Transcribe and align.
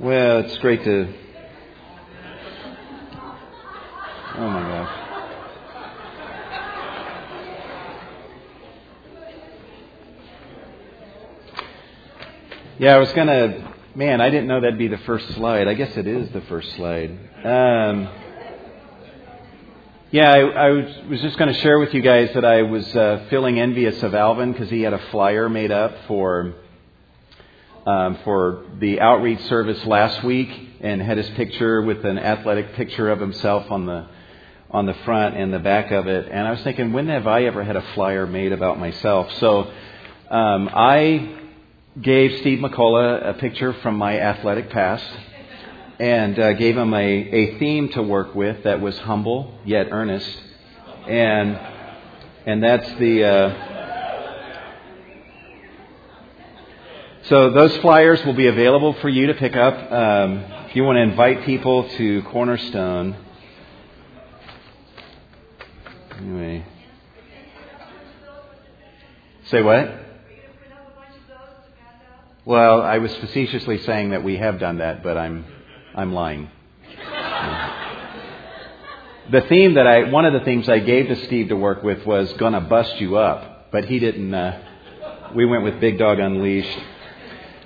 Well, 0.00 0.38
it's 0.38 0.56
great 0.58 0.84
to. 0.84 1.12
Oh 4.36 4.48
my 4.48 4.62
gosh. 4.62 5.08
Yeah, 12.78 12.94
I 12.94 12.98
was 12.98 13.10
gonna. 13.12 13.74
Man, 13.96 14.20
I 14.20 14.30
didn't 14.30 14.46
know 14.46 14.60
that'd 14.60 14.78
be 14.78 14.86
the 14.86 14.98
first 14.98 15.34
slide. 15.34 15.66
I 15.66 15.74
guess 15.74 15.96
it 15.96 16.06
is 16.06 16.30
the 16.30 16.42
first 16.42 16.76
slide. 16.76 17.10
Um, 17.44 18.08
yeah, 20.12 20.30
I, 20.32 20.38
I 20.38 20.70
was, 20.70 21.20
just 21.20 21.36
going 21.36 21.52
to 21.52 21.60
share 21.60 21.80
with 21.80 21.92
you 21.92 22.00
guys 22.00 22.30
that 22.34 22.44
I 22.44 22.62
was 22.62 22.86
uh, 22.94 23.26
feeling 23.28 23.58
envious 23.58 24.00
of 24.04 24.14
Alvin 24.14 24.52
because 24.52 24.70
he 24.70 24.82
had 24.82 24.92
a 24.92 25.10
flyer 25.10 25.48
made 25.48 25.72
up 25.72 25.92
for 26.06 26.54
um, 27.88 28.18
for 28.22 28.66
the 28.80 29.00
outreach 29.00 29.40
service 29.44 29.82
last 29.86 30.22
week 30.22 30.50
and 30.82 31.00
had 31.00 31.16
his 31.16 31.30
picture 31.30 31.80
with 31.80 32.04
an 32.04 32.18
athletic 32.18 32.74
picture 32.74 33.08
of 33.08 33.18
himself 33.18 33.70
on 33.70 33.86
the 33.86 34.06
on 34.70 34.84
the 34.84 34.92
front 35.06 35.34
and 35.38 35.54
the 35.54 35.58
back 35.58 35.90
of 35.90 36.06
it. 36.06 36.28
And 36.30 36.46
I 36.46 36.50
was 36.50 36.60
thinking, 36.60 36.92
when 36.92 37.08
have 37.08 37.26
I 37.26 37.44
ever 37.44 37.64
had 37.64 37.76
a 37.76 37.84
flyer 37.94 38.26
made 38.26 38.52
about 38.52 38.78
myself? 38.78 39.32
So 39.38 39.72
um, 40.30 40.68
I 40.70 41.38
gave 42.02 42.40
Steve 42.40 42.58
McCullough 42.58 43.30
a 43.30 43.32
picture 43.38 43.72
from 43.80 43.96
my 43.96 44.20
athletic 44.20 44.68
past 44.68 45.10
and 45.98 46.38
uh, 46.38 46.52
gave 46.52 46.76
him 46.76 46.92
a, 46.92 46.98
a 46.98 47.58
theme 47.58 47.88
to 47.92 48.02
work 48.02 48.34
with 48.34 48.64
that 48.64 48.82
was 48.82 48.98
humble 48.98 49.58
yet 49.64 49.88
earnest. 49.90 50.30
And 51.06 51.58
and 52.44 52.62
that's 52.62 52.92
the 52.98 53.24
uh, 53.24 53.67
So 57.28 57.50
those 57.50 57.76
flyers 57.78 58.24
will 58.24 58.32
be 58.32 58.46
available 58.46 58.94
for 59.02 59.10
you 59.10 59.26
to 59.26 59.34
pick 59.34 59.54
up 59.54 59.92
um, 59.92 60.38
if 60.66 60.74
you 60.74 60.82
want 60.82 60.96
to 60.96 61.02
invite 61.02 61.44
people 61.44 61.86
to 61.86 62.22
Cornerstone. 62.22 63.14
Anyway, 66.16 66.64
say 69.44 69.60
what? 69.60 69.94
Well, 72.46 72.80
I 72.80 72.96
was 72.96 73.14
facetiously 73.16 73.76
saying 73.82 74.08
that 74.10 74.24
we 74.24 74.38
have 74.38 74.58
done 74.58 74.78
that, 74.78 75.02
but 75.02 75.18
I'm 75.18 75.44
I'm 75.94 76.14
lying. 76.14 76.50
the 79.30 79.42
theme 79.42 79.74
that 79.74 79.86
I 79.86 80.04
one 80.04 80.24
of 80.24 80.32
the 80.32 80.40
themes 80.46 80.66
I 80.66 80.78
gave 80.78 81.08
to 81.08 81.16
Steve 81.26 81.50
to 81.50 81.56
work 81.56 81.82
with 81.82 82.06
was 82.06 82.32
"Gonna 82.38 82.62
Bust 82.62 82.98
You 82.98 83.18
Up," 83.18 83.70
but 83.70 83.84
he 83.84 83.98
didn't. 83.98 84.32
Uh, 84.32 84.62
we 85.36 85.44
went 85.44 85.62
with 85.62 85.78
Big 85.78 85.98
Dog 85.98 86.20
Unleashed. 86.20 86.78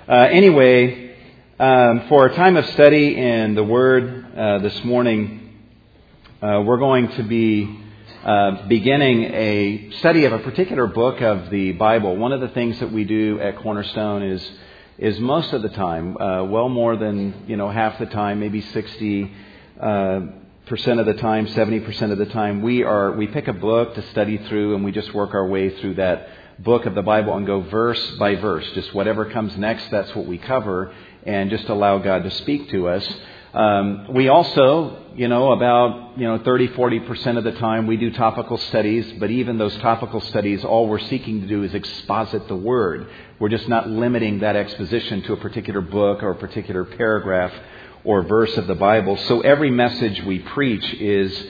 Uh, 0.05 0.27
anyway, 0.31 1.15
um, 1.57 2.07
for 2.09 2.25
a 2.25 2.35
time 2.35 2.57
of 2.57 2.65
study 2.71 3.15
in 3.15 3.55
the 3.55 3.63
Word 3.63 4.35
uh, 4.35 4.59
this 4.59 4.83
morning, 4.83 5.53
uh, 6.41 6.61
we're 6.65 6.77
going 6.77 7.07
to 7.07 7.23
be 7.23 7.79
uh, 8.25 8.67
beginning 8.67 9.23
a 9.23 9.91
study 9.99 10.25
of 10.25 10.33
a 10.33 10.39
particular 10.39 10.87
book 10.87 11.21
of 11.21 11.49
the 11.51 11.71
Bible. 11.71 12.17
One 12.17 12.33
of 12.33 12.41
the 12.41 12.49
things 12.49 12.77
that 12.81 12.91
we 12.91 13.05
do 13.05 13.39
at 13.39 13.59
Cornerstone 13.59 14.23
is 14.23 14.51
is 14.97 15.17
most 15.21 15.53
of 15.53 15.61
the 15.61 15.69
time, 15.69 16.17
uh, 16.17 16.43
well 16.43 16.67
more 16.67 16.97
than 16.97 17.45
you 17.47 17.55
know 17.55 17.69
half 17.69 17.97
the 17.97 18.07
time, 18.07 18.41
maybe 18.41 18.59
sixty 18.59 19.31
uh, 19.79 20.19
percent 20.65 20.99
of 20.99 21.05
the 21.05 21.13
time, 21.13 21.47
seventy 21.47 21.79
percent 21.79 22.11
of 22.11 22.17
the 22.17 22.25
time, 22.25 22.61
we 22.61 22.83
are 22.83 23.13
we 23.13 23.27
pick 23.27 23.47
a 23.47 23.53
book 23.53 23.95
to 23.95 24.01
study 24.09 24.37
through, 24.49 24.75
and 24.75 24.83
we 24.83 24.91
just 24.91 25.13
work 25.13 25.33
our 25.33 25.47
way 25.47 25.69
through 25.79 25.93
that 25.93 26.27
book 26.59 26.85
of 26.85 26.95
the 26.95 27.01
Bible 27.01 27.35
and 27.35 27.45
go 27.45 27.61
verse 27.61 28.01
by 28.19 28.35
verse. 28.35 28.65
Just 28.73 28.93
whatever 28.93 29.25
comes 29.31 29.55
next, 29.57 29.89
that's 29.91 30.13
what 30.15 30.25
we 30.25 30.37
cover, 30.37 30.93
and 31.23 31.49
just 31.49 31.67
allow 31.69 31.97
God 31.97 32.23
to 32.23 32.31
speak 32.31 32.69
to 32.69 32.87
us. 32.87 33.07
Um, 33.53 34.13
we 34.13 34.29
also, 34.29 34.97
you 35.15 35.27
know, 35.27 35.51
about 35.51 36.17
you 36.17 36.27
know 36.27 36.39
30, 36.39 36.67
40 36.69 36.99
percent 37.01 37.37
of 37.37 37.43
the 37.43 37.51
time 37.53 37.85
we 37.85 37.97
do 37.97 38.11
topical 38.11 38.57
studies, 38.57 39.11
but 39.19 39.29
even 39.29 39.57
those 39.57 39.77
topical 39.77 40.21
studies, 40.21 40.63
all 40.65 40.87
we're 40.87 40.99
seeking 40.99 41.41
to 41.41 41.47
do 41.47 41.63
is 41.63 41.73
exposit 41.73 42.47
the 42.47 42.55
Word. 42.55 43.07
We're 43.39 43.49
just 43.49 43.69
not 43.69 43.87
limiting 43.87 44.39
that 44.39 44.55
exposition 44.55 45.21
to 45.23 45.33
a 45.33 45.37
particular 45.37 45.81
book 45.81 46.23
or 46.23 46.31
a 46.31 46.35
particular 46.35 46.83
paragraph 46.83 47.53
or 48.03 48.23
verse 48.23 48.57
of 48.57 48.67
the 48.67 48.75
Bible. 48.75 49.17
So 49.17 49.41
every 49.41 49.69
message 49.69 50.23
we 50.23 50.39
preach 50.39 50.93
is 50.95 51.45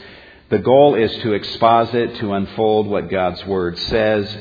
the 0.50 0.60
goal 0.60 0.96
is 0.96 1.12
to 1.24 1.34
exposit, 1.34 2.18
to 2.18 2.34
unfold 2.34 2.88
what 2.88 3.10
God's 3.10 3.44
Word 3.46 3.80
says, 3.80 4.38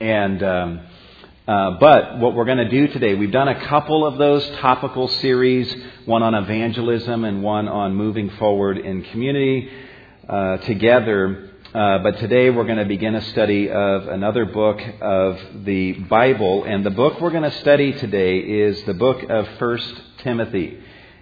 and 0.00 0.42
um, 0.42 0.80
uh, 1.48 1.78
but 1.78 2.18
what 2.18 2.34
we're 2.34 2.44
going 2.44 2.58
to 2.58 2.68
do 2.68 2.88
today, 2.88 3.14
we've 3.14 3.30
done 3.30 3.46
a 3.46 3.66
couple 3.68 4.04
of 4.04 4.18
those 4.18 4.44
topical 4.58 5.06
series, 5.06 5.72
one 6.04 6.22
on 6.22 6.34
evangelism 6.34 7.24
and 7.24 7.42
one 7.42 7.68
on 7.68 7.94
moving 7.94 8.28
forward 8.30 8.78
in 8.78 9.02
community 9.04 9.70
uh, 10.28 10.56
together. 10.58 11.50
Uh, 11.72 11.98
but 11.98 12.18
today 12.18 12.50
we're 12.50 12.64
going 12.64 12.78
to 12.78 12.84
begin 12.84 13.14
a 13.14 13.22
study 13.30 13.70
of 13.70 14.08
another 14.08 14.44
book 14.44 14.80
of 15.00 15.38
the 15.64 15.92
Bible, 15.92 16.64
and 16.64 16.84
the 16.84 16.90
book 16.90 17.20
we're 17.20 17.30
going 17.30 17.48
to 17.48 17.58
study 17.60 17.92
today 17.92 18.38
is 18.38 18.82
the 18.82 18.94
book 18.94 19.22
of 19.30 19.48
First 19.58 19.94
Timothy. 20.18 20.80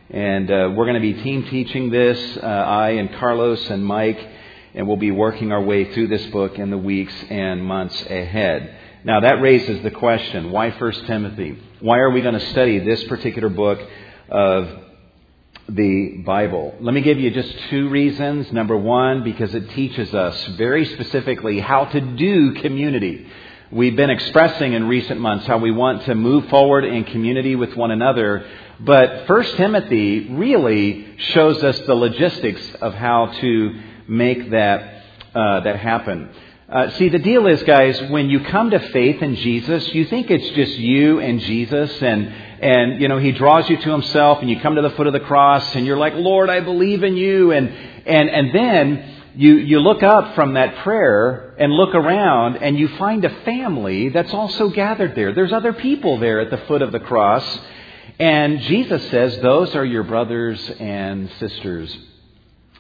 And 0.08 0.50
uh, 0.50 0.72
we're 0.74 0.86
going 0.86 0.94
to 0.94 1.00
be 1.00 1.22
team 1.22 1.44
teaching 1.50 1.90
this, 1.90 2.38
uh, 2.38 2.46
I 2.46 2.90
and 2.92 3.14
Carlos 3.16 3.68
and 3.68 3.84
Mike 3.84 4.18
and 4.74 4.88
we'll 4.88 4.96
be 4.96 5.10
working 5.10 5.52
our 5.52 5.62
way 5.62 5.92
through 5.92 6.08
this 6.08 6.24
book 6.26 6.58
in 6.58 6.70
the 6.70 6.78
weeks 6.78 7.14
and 7.30 7.64
months 7.64 8.00
ahead. 8.02 8.76
Now 9.04 9.20
that 9.20 9.40
raises 9.40 9.82
the 9.82 9.90
question, 9.90 10.50
why 10.50 10.70
1 10.70 10.92
Timothy? 11.06 11.58
Why 11.80 11.98
are 11.98 12.10
we 12.10 12.22
going 12.22 12.34
to 12.34 12.50
study 12.50 12.78
this 12.80 13.04
particular 13.04 13.48
book 13.48 13.78
of 14.28 14.68
the 15.68 16.22
Bible? 16.24 16.74
Let 16.80 16.94
me 16.94 17.02
give 17.02 17.20
you 17.20 17.30
just 17.30 17.54
two 17.70 17.88
reasons. 17.88 18.50
Number 18.52 18.76
one, 18.76 19.22
because 19.22 19.54
it 19.54 19.70
teaches 19.70 20.12
us 20.14 20.44
very 20.56 20.86
specifically 20.86 21.60
how 21.60 21.84
to 21.84 22.00
do 22.00 22.54
community. 22.54 23.26
We've 23.70 23.96
been 23.96 24.10
expressing 24.10 24.72
in 24.72 24.88
recent 24.88 25.20
months 25.20 25.46
how 25.46 25.58
we 25.58 25.70
want 25.70 26.04
to 26.04 26.14
move 26.14 26.48
forward 26.48 26.84
in 26.84 27.04
community 27.04 27.56
with 27.56 27.76
one 27.76 27.90
another, 27.90 28.46
but 28.80 29.28
1 29.28 29.44
Timothy 29.56 30.28
really 30.30 31.16
shows 31.18 31.62
us 31.62 31.78
the 31.80 31.94
logistics 31.94 32.62
of 32.80 32.94
how 32.94 33.26
to 33.26 33.80
make 34.08 34.50
that, 34.50 35.02
uh, 35.34 35.60
that 35.60 35.76
happen. 35.76 36.28
Uh, 36.68 36.90
see, 36.92 37.10
the 37.10 37.18
deal 37.18 37.46
is, 37.46 37.62
guys, 37.64 38.00
when 38.10 38.30
you 38.30 38.40
come 38.40 38.70
to 38.70 38.78
faith 38.78 39.22
in 39.22 39.36
Jesus, 39.36 39.94
you 39.94 40.06
think 40.06 40.30
it's 40.30 40.48
just 40.56 40.76
you 40.78 41.20
and 41.20 41.38
Jesus, 41.40 42.02
and 42.02 42.32
and 42.60 43.02
you 43.02 43.08
know 43.08 43.18
He 43.18 43.32
draws 43.32 43.68
you 43.68 43.76
to 43.76 43.90
Himself, 43.90 44.38
and 44.40 44.48
you 44.48 44.58
come 44.60 44.74
to 44.76 44.82
the 44.82 44.90
foot 44.90 45.06
of 45.06 45.12
the 45.12 45.20
cross, 45.20 45.74
and 45.74 45.84
you're 45.84 45.98
like, 45.98 46.14
Lord, 46.14 46.48
I 46.48 46.60
believe 46.60 47.04
in 47.04 47.18
you, 47.18 47.52
and 47.52 47.68
and 47.68 48.30
and 48.30 48.54
then 48.54 49.14
you 49.36 49.56
you 49.56 49.80
look 49.80 50.02
up 50.02 50.34
from 50.34 50.54
that 50.54 50.76
prayer 50.78 51.54
and 51.58 51.70
look 51.70 51.94
around, 51.94 52.56
and 52.56 52.78
you 52.78 52.88
find 52.96 53.24
a 53.26 53.42
family 53.44 54.08
that's 54.08 54.32
also 54.32 54.70
gathered 54.70 55.14
there. 55.14 55.34
There's 55.34 55.52
other 55.52 55.74
people 55.74 56.18
there 56.18 56.40
at 56.40 56.50
the 56.50 56.58
foot 56.66 56.80
of 56.80 56.92
the 56.92 57.00
cross, 57.00 57.44
and 58.18 58.60
Jesus 58.60 59.10
says, 59.10 59.36
those 59.38 59.74
are 59.74 59.84
your 59.84 60.04
brothers 60.04 60.70
and 60.78 61.30
sisters 61.38 61.96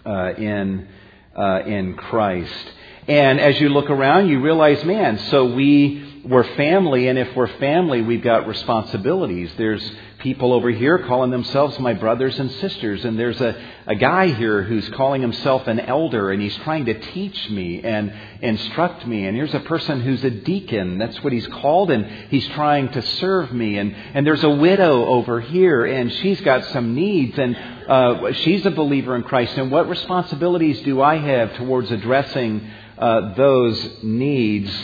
uh, 0.06 0.32
in 0.34 0.88
uh, 1.36 1.62
in 1.66 1.94
Christ. 1.94 2.72
And 3.06 3.40
as 3.40 3.60
you 3.60 3.68
look 3.68 3.90
around, 3.90 4.28
you 4.28 4.40
realize, 4.40 4.82
man, 4.84 5.18
so 5.30 5.44
we 5.46 6.22
we're 6.24 6.54
family, 6.56 7.08
and 7.08 7.18
if 7.18 7.36
we're 7.36 7.58
family, 7.58 8.00
we've 8.00 8.22
got 8.22 8.46
responsibilities. 8.46 9.50
There's 9.58 9.84
people 10.24 10.54
over 10.54 10.70
here 10.70 11.00
calling 11.00 11.30
themselves 11.30 11.78
my 11.78 11.92
brothers 11.92 12.38
and 12.40 12.50
sisters, 12.52 13.04
and 13.04 13.18
there's 13.18 13.38
a, 13.42 13.54
a 13.86 13.94
guy 13.94 14.32
here 14.32 14.62
who's 14.62 14.88
calling 14.88 15.20
himself 15.20 15.66
an 15.66 15.78
elder, 15.78 16.32
and 16.32 16.40
he's 16.40 16.56
trying 16.64 16.86
to 16.86 16.98
teach 16.98 17.50
me 17.50 17.82
and 17.82 18.10
instruct 18.40 19.06
me. 19.06 19.26
And 19.26 19.36
here's 19.36 19.52
a 19.52 19.60
person 19.60 20.00
who's 20.00 20.24
a 20.24 20.30
deacon, 20.30 20.96
that's 20.96 21.22
what 21.22 21.34
he's 21.34 21.46
called, 21.48 21.90
and 21.90 22.06
he's 22.30 22.48
trying 22.48 22.88
to 22.92 23.02
serve 23.02 23.52
me. 23.52 23.76
And, 23.76 23.94
and 24.14 24.26
there's 24.26 24.42
a 24.42 24.48
widow 24.48 25.04
over 25.04 25.42
here, 25.42 25.84
and 25.84 26.10
she's 26.10 26.40
got 26.40 26.64
some 26.72 26.94
needs, 26.94 27.38
and 27.38 27.54
uh, 27.86 28.32
she's 28.32 28.64
a 28.64 28.70
believer 28.70 29.14
in 29.16 29.24
Christ. 29.24 29.58
And 29.58 29.70
what 29.70 29.90
responsibilities 29.90 30.80
do 30.84 31.02
I 31.02 31.18
have 31.18 31.54
towards 31.56 31.90
addressing 31.90 32.66
uh, 32.96 33.34
those 33.34 34.02
needs? 34.02 34.74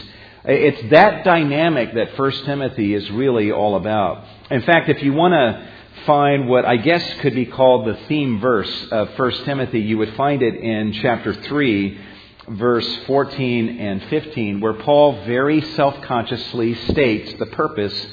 It's 0.45 0.91
that 0.91 1.23
dynamic 1.23 1.95
that 1.95 2.19
1 2.19 2.33
Timothy 2.47 2.95
is 2.95 3.11
really 3.11 3.53
all 3.53 3.77
about. 3.77 4.25
In 4.51 4.63
fact, 4.63 4.89
if 4.89 5.03
you 5.03 5.13
want 5.13 5.33
to 5.33 5.69
find 6.07 6.49
what 6.49 6.65
I 6.65 6.77
guess 6.77 7.05
could 7.21 7.35
be 7.35 7.45
called 7.45 7.87
the 7.87 7.99
theme 8.09 8.41
verse 8.41 8.87
of 8.91 9.19
1 9.19 9.33
Timothy, 9.45 9.81
you 9.81 9.99
would 9.99 10.15
find 10.15 10.43
it 10.43 10.55
in 10.55 10.95
chapter 10.95 11.35
3, 11.35 12.01
verse 12.49 12.89
14 13.07 13.81
and 13.81 14.03
15, 14.05 14.61
where 14.61 14.73
Paul 14.73 15.25
very 15.27 15.61
self 15.61 16.01
consciously 16.03 16.75
states 16.87 17.35
the 17.39 17.47
purpose 17.47 18.07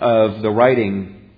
of 0.00 0.42
the 0.42 0.50
writing 0.50 1.30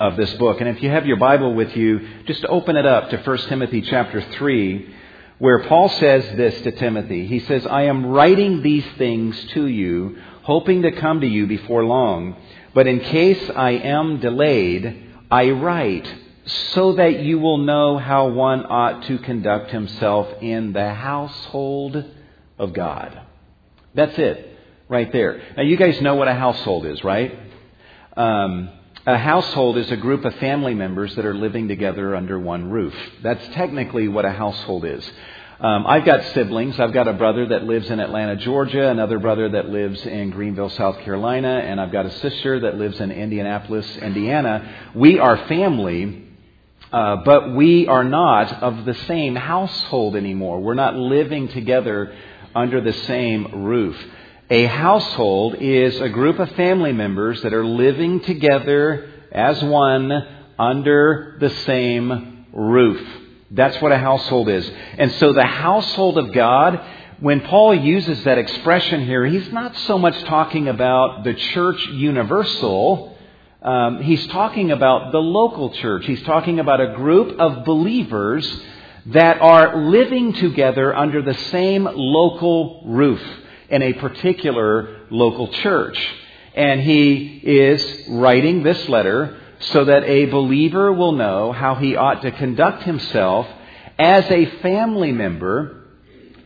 of 0.00 0.16
this 0.16 0.32
book. 0.34 0.60
And 0.60 0.70
if 0.70 0.82
you 0.82 0.88
have 0.88 1.04
your 1.04 1.18
Bible 1.18 1.54
with 1.54 1.76
you, 1.76 2.00
just 2.26 2.46
open 2.46 2.76
it 2.76 2.86
up 2.86 3.10
to 3.10 3.18
1 3.18 3.38
Timothy 3.48 3.82
chapter 3.82 4.22
3 4.22 4.94
where 5.42 5.58
Paul 5.64 5.88
says 5.88 6.36
this 6.36 6.62
to 6.62 6.70
Timothy. 6.70 7.26
He 7.26 7.40
says, 7.40 7.66
I 7.66 7.86
am 7.86 8.06
writing 8.06 8.62
these 8.62 8.86
things 8.96 9.36
to 9.54 9.66
you, 9.66 10.16
hoping 10.44 10.82
to 10.82 10.92
come 10.92 11.20
to 11.20 11.26
you 11.26 11.48
before 11.48 11.84
long. 11.84 12.36
But 12.74 12.86
in 12.86 13.00
case 13.00 13.50
I 13.56 13.72
am 13.72 14.20
delayed, 14.20 15.04
I 15.32 15.50
write 15.50 16.06
so 16.46 16.92
that 16.92 17.24
you 17.24 17.40
will 17.40 17.58
know 17.58 17.98
how 17.98 18.28
one 18.28 18.64
ought 18.66 19.02
to 19.08 19.18
conduct 19.18 19.72
himself 19.72 20.28
in 20.40 20.72
the 20.72 20.94
household 20.94 22.04
of 22.56 22.72
God. 22.72 23.20
That's 23.94 24.16
it, 24.20 24.56
right 24.88 25.10
there. 25.10 25.42
Now, 25.56 25.64
you 25.64 25.76
guys 25.76 26.00
know 26.00 26.14
what 26.14 26.28
a 26.28 26.34
household 26.34 26.86
is, 26.86 27.02
right? 27.02 27.36
Um, 28.16 28.70
a 29.06 29.18
household 29.18 29.78
is 29.78 29.90
a 29.90 29.96
group 29.96 30.24
of 30.24 30.34
family 30.36 30.74
members 30.74 31.14
that 31.16 31.26
are 31.26 31.34
living 31.34 31.66
together 31.66 32.14
under 32.14 32.38
one 32.38 32.70
roof. 32.70 32.94
That's 33.22 33.44
technically 33.54 34.06
what 34.06 34.24
a 34.24 34.30
household 34.30 34.84
is. 34.84 35.04
Um, 35.58 35.86
I've 35.86 36.04
got 36.04 36.24
siblings. 36.34 36.78
I've 36.78 36.92
got 36.92 37.08
a 37.08 37.12
brother 37.12 37.46
that 37.48 37.64
lives 37.64 37.90
in 37.90 37.98
Atlanta, 37.98 38.36
Georgia, 38.36 38.90
another 38.90 39.18
brother 39.18 39.48
that 39.50 39.68
lives 39.68 40.04
in 40.06 40.30
Greenville, 40.30 40.70
South 40.70 40.98
Carolina, 41.00 41.62
and 41.64 41.80
I've 41.80 41.92
got 41.92 42.06
a 42.06 42.12
sister 42.18 42.60
that 42.60 42.78
lives 42.78 43.00
in 43.00 43.10
Indianapolis, 43.10 43.96
Indiana. 43.96 44.90
We 44.94 45.18
are 45.18 45.36
family, 45.48 46.28
uh, 46.92 47.16
but 47.24 47.54
we 47.54 47.88
are 47.88 48.04
not 48.04 48.62
of 48.62 48.84
the 48.84 48.94
same 49.06 49.34
household 49.34 50.14
anymore. 50.14 50.60
We're 50.60 50.74
not 50.74 50.94
living 50.94 51.48
together 51.48 52.14
under 52.54 52.80
the 52.80 52.92
same 52.92 53.64
roof. 53.64 53.96
A 54.52 54.66
household 54.66 55.54
is 55.60 55.98
a 55.98 56.10
group 56.10 56.38
of 56.38 56.50
family 56.50 56.92
members 56.92 57.40
that 57.40 57.54
are 57.54 57.64
living 57.64 58.20
together 58.20 59.08
as 59.32 59.64
one 59.64 60.12
under 60.58 61.38
the 61.40 61.48
same 61.64 62.44
roof. 62.52 63.00
That's 63.50 63.80
what 63.80 63.92
a 63.92 63.96
household 63.96 64.50
is. 64.50 64.70
And 64.98 65.10
so 65.12 65.32
the 65.32 65.42
household 65.42 66.18
of 66.18 66.34
God, 66.34 66.78
when 67.20 67.40
Paul 67.40 67.74
uses 67.74 68.22
that 68.24 68.36
expression 68.36 69.06
here, 69.06 69.24
he's 69.24 69.50
not 69.52 69.74
so 69.74 69.96
much 69.96 70.22
talking 70.24 70.68
about 70.68 71.24
the 71.24 71.32
church 71.32 71.86
universal. 71.86 73.16
Um, 73.62 74.02
he's 74.02 74.26
talking 74.26 74.70
about 74.70 75.12
the 75.12 75.18
local 75.18 75.70
church. 75.70 76.04
He's 76.04 76.22
talking 76.24 76.60
about 76.60 76.78
a 76.78 76.92
group 76.92 77.40
of 77.40 77.64
believers 77.64 78.46
that 79.06 79.40
are 79.40 79.78
living 79.78 80.34
together 80.34 80.94
under 80.94 81.22
the 81.22 81.38
same 81.52 81.88
local 81.90 82.82
roof 82.84 83.38
in 83.72 83.82
a 83.82 83.94
particular 83.94 85.00
local 85.10 85.48
church. 85.48 85.98
And 86.54 86.80
he 86.80 87.40
is 87.42 88.08
writing 88.08 88.62
this 88.62 88.88
letter 88.88 89.40
so 89.60 89.86
that 89.86 90.04
a 90.04 90.26
believer 90.26 90.92
will 90.92 91.12
know 91.12 91.52
how 91.52 91.76
he 91.76 91.96
ought 91.96 92.22
to 92.22 92.30
conduct 92.30 92.82
himself 92.82 93.46
as 93.98 94.24
a 94.30 94.46
family 94.60 95.12
member 95.12 95.84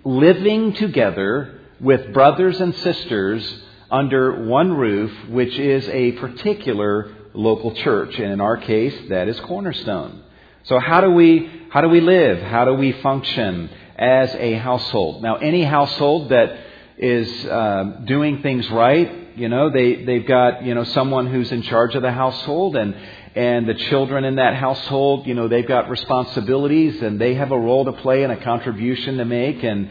living 0.05 0.73
together 0.75 1.61
with 1.81 2.13
brothers 2.13 2.61
and 2.61 2.75
sisters 2.77 3.63
under 3.91 4.45
one 4.45 4.73
roof, 4.73 5.13
which 5.29 5.59
is 5.59 5.89
a 5.89 6.13
particular 6.13 7.13
local 7.35 7.75
church. 7.75 8.17
And 8.19 8.33
in 8.33 8.41
our 8.41 8.57
case, 8.57 8.95
that 9.09 9.29
is 9.29 9.39
Cornerstone. 9.41 10.23
So 10.65 10.79
how 10.79 11.01
do 11.01 11.11
we, 11.11 11.51
how 11.71 11.81
do 11.81 11.89
we 11.89 12.01
live? 12.01 12.41
How 12.41 12.65
do 12.65 12.75
we 12.75 12.93
function 12.93 13.69
as 13.97 14.33
a 14.35 14.55
household? 14.55 15.23
Now, 15.23 15.37
any 15.37 15.65
household 15.65 16.31
that 16.31 16.66
is 16.99 17.47
uh, 17.47 18.01
doing 18.05 18.43
things 18.43 18.69
right. 18.71 19.37
You 19.37 19.49
know, 19.49 19.71
they 19.71 20.05
they've 20.05 20.27
got 20.27 20.65
you 20.65 20.75
know 20.75 20.85
someone 20.85 21.27
who's 21.27 21.53
in 21.53 21.63
charge 21.63 21.95
of 21.95 22.03
the 22.03 22.13
household, 22.13 22.77
and 22.77 22.95
and 23.35 23.69
the 23.69 23.75
children 23.75 24.25
in 24.25 24.37
that 24.37 24.55
household, 24.55 25.27
you 25.27 25.35
know, 25.35 25.47
they've 25.47 25.69
got 25.69 25.91
responsibilities, 25.91 27.03
and 27.03 27.21
they 27.21 27.35
have 27.35 27.53
a 27.53 27.59
role 27.59 27.85
to 27.85 27.93
play 27.93 28.23
and 28.23 28.33
a 28.33 28.43
contribution 28.43 29.19
to 29.19 29.27
make, 29.27 29.63
and 29.63 29.91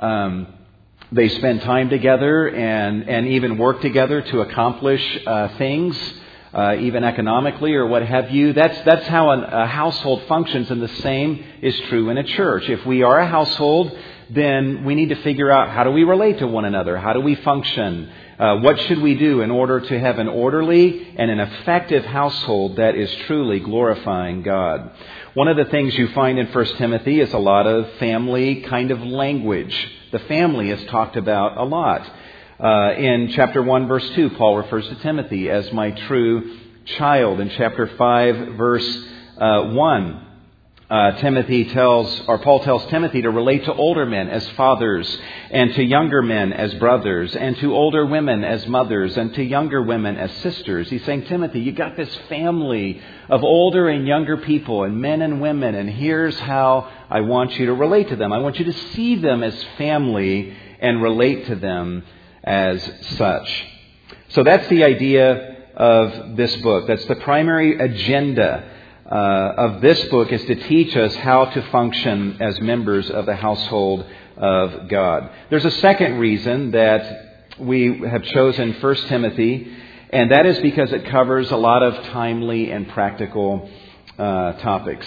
um, 0.00 0.48
they 1.12 1.28
spend 1.28 1.60
time 1.62 1.88
together 1.88 2.48
and 2.48 3.08
and 3.08 3.28
even 3.28 3.58
work 3.58 3.80
together 3.80 4.22
to 4.22 4.40
accomplish 4.40 5.02
uh, 5.26 5.48
things. 5.56 5.96
Uh, 6.52 6.74
even 6.80 7.04
economically 7.04 7.74
or 7.76 7.86
what 7.86 8.04
have 8.04 8.32
you. 8.32 8.52
That's, 8.52 8.76
that's 8.84 9.06
how 9.06 9.30
an, 9.30 9.44
a 9.44 9.68
household 9.68 10.24
functions, 10.26 10.68
and 10.68 10.82
the 10.82 10.88
same 10.88 11.44
is 11.62 11.78
true 11.82 12.10
in 12.10 12.18
a 12.18 12.24
church. 12.24 12.68
If 12.68 12.84
we 12.84 13.04
are 13.04 13.20
a 13.20 13.26
household 13.28 13.96
then 14.32 14.84
we 14.84 14.94
need 14.94 15.08
to 15.08 15.22
figure 15.22 15.50
out 15.50 15.70
how 15.70 15.84
do 15.84 15.90
we 15.90 16.04
relate 16.04 16.38
to 16.38 16.46
one 16.46 16.64
another? 16.64 16.96
How 16.96 17.12
do 17.12 17.20
we 17.20 17.34
function? 17.36 18.10
Uh, 18.38 18.56
what 18.60 18.80
should 18.80 19.00
we 19.02 19.14
do 19.14 19.42
in 19.42 19.50
order 19.50 19.80
to 19.80 20.00
have 20.00 20.18
an 20.18 20.28
orderly 20.28 21.14
and 21.16 21.30
an 21.30 21.40
effective 21.40 22.04
household 22.04 22.76
that 22.76 22.94
is 22.94 23.12
truly 23.26 23.60
glorifying 23.60 24.42
God? 24.42 24.92
One 25.34 25.48
of 25.48 25.56
the 25.56 25.66
things 25.66 25.94
you 25.94 26.08
find 26.08 26.38
in 26.38 26.46
1 26.46 26.64
Timothy 26.76 27.20
is 27.20 27.32
a 27.32 27.38
lot 27.38 27.66
of 27.66 27.90
family 27.98 28.62
kind 28.62 28.90
of 28.90 29.02
language. 29.02 29.74
The 30.12 30.20
family 30.20 30.70
is 30.70 30.82
talked 30.90 31.16
about 31.16 31.58
a 31.58 31.64
lot. 31.64 32.10
Uh, 32.58 32.94
in 32.96 33.32
chapter 33.34 33.62
1, 33.62 33.88
verse 33.88 34.08
2, 34.10 34.30
Paul 34.30 34.58
refers 34.58 34.86
to 34.88 34.94
Timothy 34.96 35.50
as 35.50 35.72
my 35.72 35.90
true 35.90 36.58
child. 36.84 37.40
In 37.40 37.50
chapter 37.50 37.86
5, 37.96 38.36
verse 38.56 39.06
uh, 39.38 39.62
1, 39.70 40.26
uh, 40.90 41.12
Timothy 41.18 41.66
tells, 41.66 42.22
or 42.26 42.38
Paul 42.38 42.64
tells 42.64 42.84
Timothy 42.86 43.22
to 43.22 43.30
relate 43.30 43.64
to 43.66 43.72
older 43.72 44.04
men 44.04 44.28
as 44.28 44.46
fathers, 44.50 45.18
and 45.50 45.72
to 45.74 45.84
younger 45.84 46.20
men 46.20 46.52
as 46.52 46.74
brothers, 46.74 47.36
and 47.36 47.56
to 47.58 47.72
older 47.72 48.04
women 48.04 48.42
as 48.42 48.66
mothers, 48.66 49.16
and 49.16 49.32
to 49.34 49.42
younger 49.44 49.80
women 49.82 50.16
as 50.16 50.32
sisters. 50.38 50.90
He's 50.90 51.04
saying, 51.04 51.26
Timothy, 51.26 51.60
you 51.60 51.70
got 51.70 51.96
this 51.96 52.12
family 52.28 53.00
of 53.28 53.44
older 53.44 53.88
and 53.88 54.04
younger 54.04 54.38
people, 54.38 54.82
and 54.82 55.00
men 55.00 55.22
and 55.22 55.40
women, 55.40 55.76
and 55.76 55.88
here's 55.88 56.36
how 56.40 56.90
I 57.08 57.20
want 57.20 57.52
you 57.56 57.66
to 57.66 57.74
relate 57.74 58.08
to 58.08 58.16
them. 58.16 58.32
I 58.32 58.38
want 58.38 58.58
you 58.58 58.64
to 58.64 58.78
see 58.94 59.14
them 59.14 59.44
as 59.44 59.54
family 59.78 60.56
and 60.80 61.00
relate 61.00 61.46
to 61.46 61.54
them 61.54 62.02
as 62.42 62.82
such. 63.16 63.66
So 64.30 64.42
that's 64.42 64.68
the 64.68 64.82
idea 64.82 65.66
of 65.76 66.36
this 66.36 66.54
book. 66.56 66.88
That's 66.88 67.04
the 67.04 67.14
primary 67.16 67.78
agenda 67.78 68.78
uh, 69.10 69.14
of 69.56 69.80
this 69.80 70.00
book 70.04 70.30
is 70.30 70.44
to 70.44 70.54
teach 70.54 70.96
us 70.96 71.14
how 71.16 71.46
to 71.46 71.62
function 71.70 72.36
as 72.40 72.60
members 72.60 73.10
of 73.10 73.26
the 73.26 73.34
household 73.34 74.06
of 74.36 74.88
God. 74.88 75.30
There's 75.50 75.64
a 75.64 75.70
second 75.72 76.18
reason 76.18 76.70
that 76.70 77.48
we 77.58 78.02
have 78.08 78.22
chosen 78.22 78.72
1 78.72 78.94
Timothy, 79.08 79.76
and 80.10 80.30
that 80.30 80.46
is 80.46 80.60
because 80.60 80.92
it 80.92 81.06
covers 81.06 81.50
a 81.50 81.56
lot 81.56 81.82
of 81.82 82.04
timely 82.06 82.70
and 82.70 82.88
practical 82.88 83.68
uh, 84.16 84.52
topics. 84.54 85.06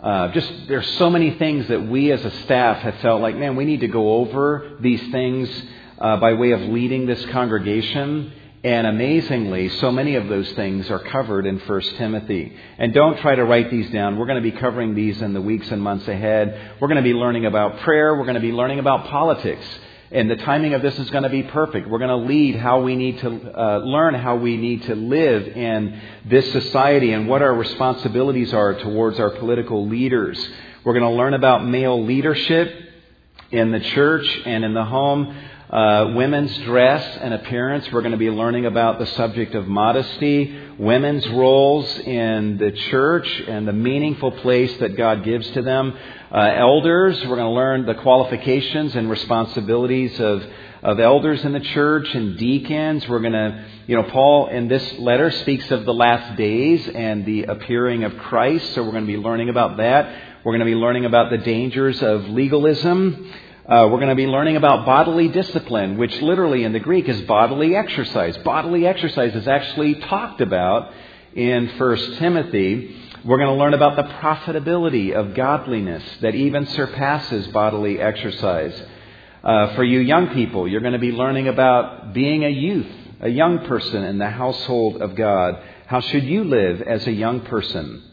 Uh, 0.00 0.28
just 0.32 0.68
there's 0.68 0.88
so 0.98 1.08
many 1.08 1.30
things 1.32 1.68
that 1.68 1.86
we 1.86 2.12
as 2.12 2.24
a 2.24 2.30
staff 2.42 2.78
have 2.78 2.96
felt 2.96 3.22
like, 3.22 3.36
man, 3.36 3.56
we 3.56 3.64
need 3.64 3.80
to 3.80 3.88
go 3.88 4.16
over 4.16 4.76
these 4.80 5.02
things 5.10 5.48
uh, 5.98 6.16
by 6.18 6.34
way 6.34 6.52
of 6.52 6.60
leading 6.60 7.06
this 7.06 7.24
congregation 7.26 8.32
and 8.62 8.86
amazingly, 8.86 9.70
so 9.70 9.90
many 9.90 10.16
of 10.16 10.28
those 10.28 10.50
things 10.52 10.90
are 10.90 10.98
covered 10.98 11.46
in 11.46 11.58
1 11.58 11.80
Timothy. 11.96 12.54
And 12.76 12.92
don't 12.92 13.18
try 13.20 13.34
to 13.34 13.44
write 13.44 13.70
these 13.70 13.90
down. 13.90 14.18
We're 14.18 14.26
going 14.26 14.42
to 14.42 14.50
be 14.50 14.56
covering 14.58 14.94
these 14.94 15.22
in 15.22 15.32
the 15.32 15.40
weeks 15.40 15.70
and 15.70 15.80
months 15.80 16.06
ahead. 16.06 16.76
We're 16.78 16.88
going 16.88 16.96
to 16.96 17.02
be 17.02 17.14
learning 17.14 17.46
about 17.46 17.78
prayer. 17.80 18.14
We're 18.14 18.24
going 18.24 18.34
to 18.34 18.40
be 18.40 18.52
learning 18.52 18.78
about 18.78 19.06
politics. 19.06 19.64
And 20.12 20.30
the 20.30 20.36
timing 20.36 20.74
of 20.74 20.82
this 20.82 20.98
is 20.98 21.08
going 21.08 21.22
to 21.22 21.30
be 21.30 21.42
perfect. 21.44 21.88
We're 21.88 22.00
going 22.00 22.10
to 22.10 22.28
lead 22.28 22.56
how 22.56 22.82
we 22.82 22.96
need 22.96 23.18
to 23.20 23.28
uh, 23.28 23.78
learn 23.78 24.12
how 24.12 24.36
we 24.36 24.58
need 24.58 24.82
to 24.84 24.94
live 24.94 25.46
in 25.46 25.98
this 26.26 26.52
society 26.52 27.12
and 27.12 27.28
what 27.28 27.40
our 27.40 27.54
responsibilities 27.54 28.52
are 28.52 28.74
towards 28.74 29.18
our 29.18 29.30
political 29.30 29.88
leaders. 29.88 30.38
We're 30.84 30.98
going 30.98 31.10
to 31.10 31.16
learn 31.16 31.32
about 31.32 31.64
male 31.64 32.04
leadership 32.04 32.74
in 33.52 33.70
the 33.70 33.80
church 33.80 34.26
and 34.44 34.64
in 34.64 34.74
the 34.74 34.84
home. 34.84 35.34
Uh, 35.70 36.14
women's 36.16 36.56
dress 36.58 37.18
and 37.20 37.32
appearance. 37.32 37.86
We're 37.92 38.00
going 38.00 38.10
to 38.10 38.18
be 38.18 38.28
learning 38.28 38.66
about 38.66 38.98
the 38.98 39.06
subject 39.06 39.54
of 39.54 39.68
modesty, 39.68 40.58
women's 40.76 41.24
roles 41.28 41.86
in 42.00 42.58
the 42.58 42.72
church, 42.72 43.28
and 43.46 43.68
the 43.68 43.72
meaningful 43.72 44.32
place 44.32 44.76
that 44.78 44.96
God 44.96 45.22
gives 45.22 45.48
to 45.52 45.62
them. 45.62 45.96
Uh, 46.32 46.38
elders, 46.38 47.16
we're 47.20 47.36
going 47.36 47.46
to 47.46 47.50
learn 47.50 47.86
the 47.86 47.94
qualifications 47.94 48.96
and 48.96 49.08
responsibilities 49.08 50.18
of 50.18 50.44
of 50.82 50.98
elders 50.98 51.44
in 51.44 51.52
the 51.52 51.60
church 51.60 52.08
and 52.14 52.38
deacons. 52.38 53.06
We're 53.06 53.20
going 53.20 53.32
to, 53.34 53.64
you 53.86 53.96
know, 53.96 54.04
Paul 54.04 54.48
in 54.48 54.66
this 54.66 54.94
letter 54.98 55.30
speaks 55.30 55.70
of 55.70 55.84
the 55.84 55.94
last 55.94 56.36
days 56.36 56.88
and 56.88 57.24
the 57.26 57.44
appearing 57.44 58.02
of 58.04 58.16
Christ, 58.16 58.74
so 58.74 58.82
we're 58.82 58.92
going 58.92 59.06
to 59.06 59.12
be 59.12 59.18
learning 59.18 59.50
about 59.50 59.76
that. 59.76 60.42
We're 60.42 60.52
going 60.52 60.60
to 60.60 60.64
be 60.64 60.74
learning 60.74 61.04
about 61.04 61.30
the 61.30 61.38
dangers 61.38 62.02
of 62.02 62.26
legalism. 62.28 63.30
Uh, 63.70 63.86
we're 63.86 64.00
going 64.00 64.08
to 64.08 64.16
be 64.16 64.26
learning 64.26 64.56
about 64.56 64.84
bodily 64.84 65.28
discipline, 65.28 65.96
which 65.96 66.20
literally 66.22 66.64
in 66.64 66.72
the 66.72 66.80
Greek 66.80 67.08
is 67.08 67.20
bodily 67.20 67.76
exercise. 67.76 68.36
Bodily 68.38 68.84
exercise 68.84 69.32
is 69.36 69.46
actually 69.46 69.94
talked 69.94 70.40
about 70.40 70.92
in 71.36 71.68
1 71.78 72.16
Timothy. 72.16 72.96
We're 73.24 73.36
going 73.36 73.56
to 73.56 73.62
learn 73.62 73.72
about 73.74 73.94
the 73.94 74.12
profitability 74.14 75.12
of 75.12 75.36
godliness 75.36 76.02
that 76.20 76.34
even 76.34 76.66
surpasses 76.66 77.46
bodily 77.46 78.00
exercise. 78.00 78.74
Uh, 79.44 79.76
for 79.76 79.84
you 79.84 80.00
young 80.00 80.34
people, 80.34 80.66
you're 80.66 80.80
going 80.80 80.94
to 80.94 80.98
be 80.98 81.12
learning 81.12 81.46
about 81.46 82.12
being 82.12 82.44
a 82.44 82.48
youth, 82.48 82.92
a 83.20 83.28
young 83.28 83.66
person 83.68 84.02
in 84.02 84.18
the 84.18 84.30
household 84.30 85.00
of 85.00 85.14
God. 85.14 85.62
How 85.86 86.00
should 86.00 86.24
you 86.24 86.42
live 86.42 86.82
as 86.82 87.06
a 87.06 87.12
young 87.12 87.42
person? 87.42 88.09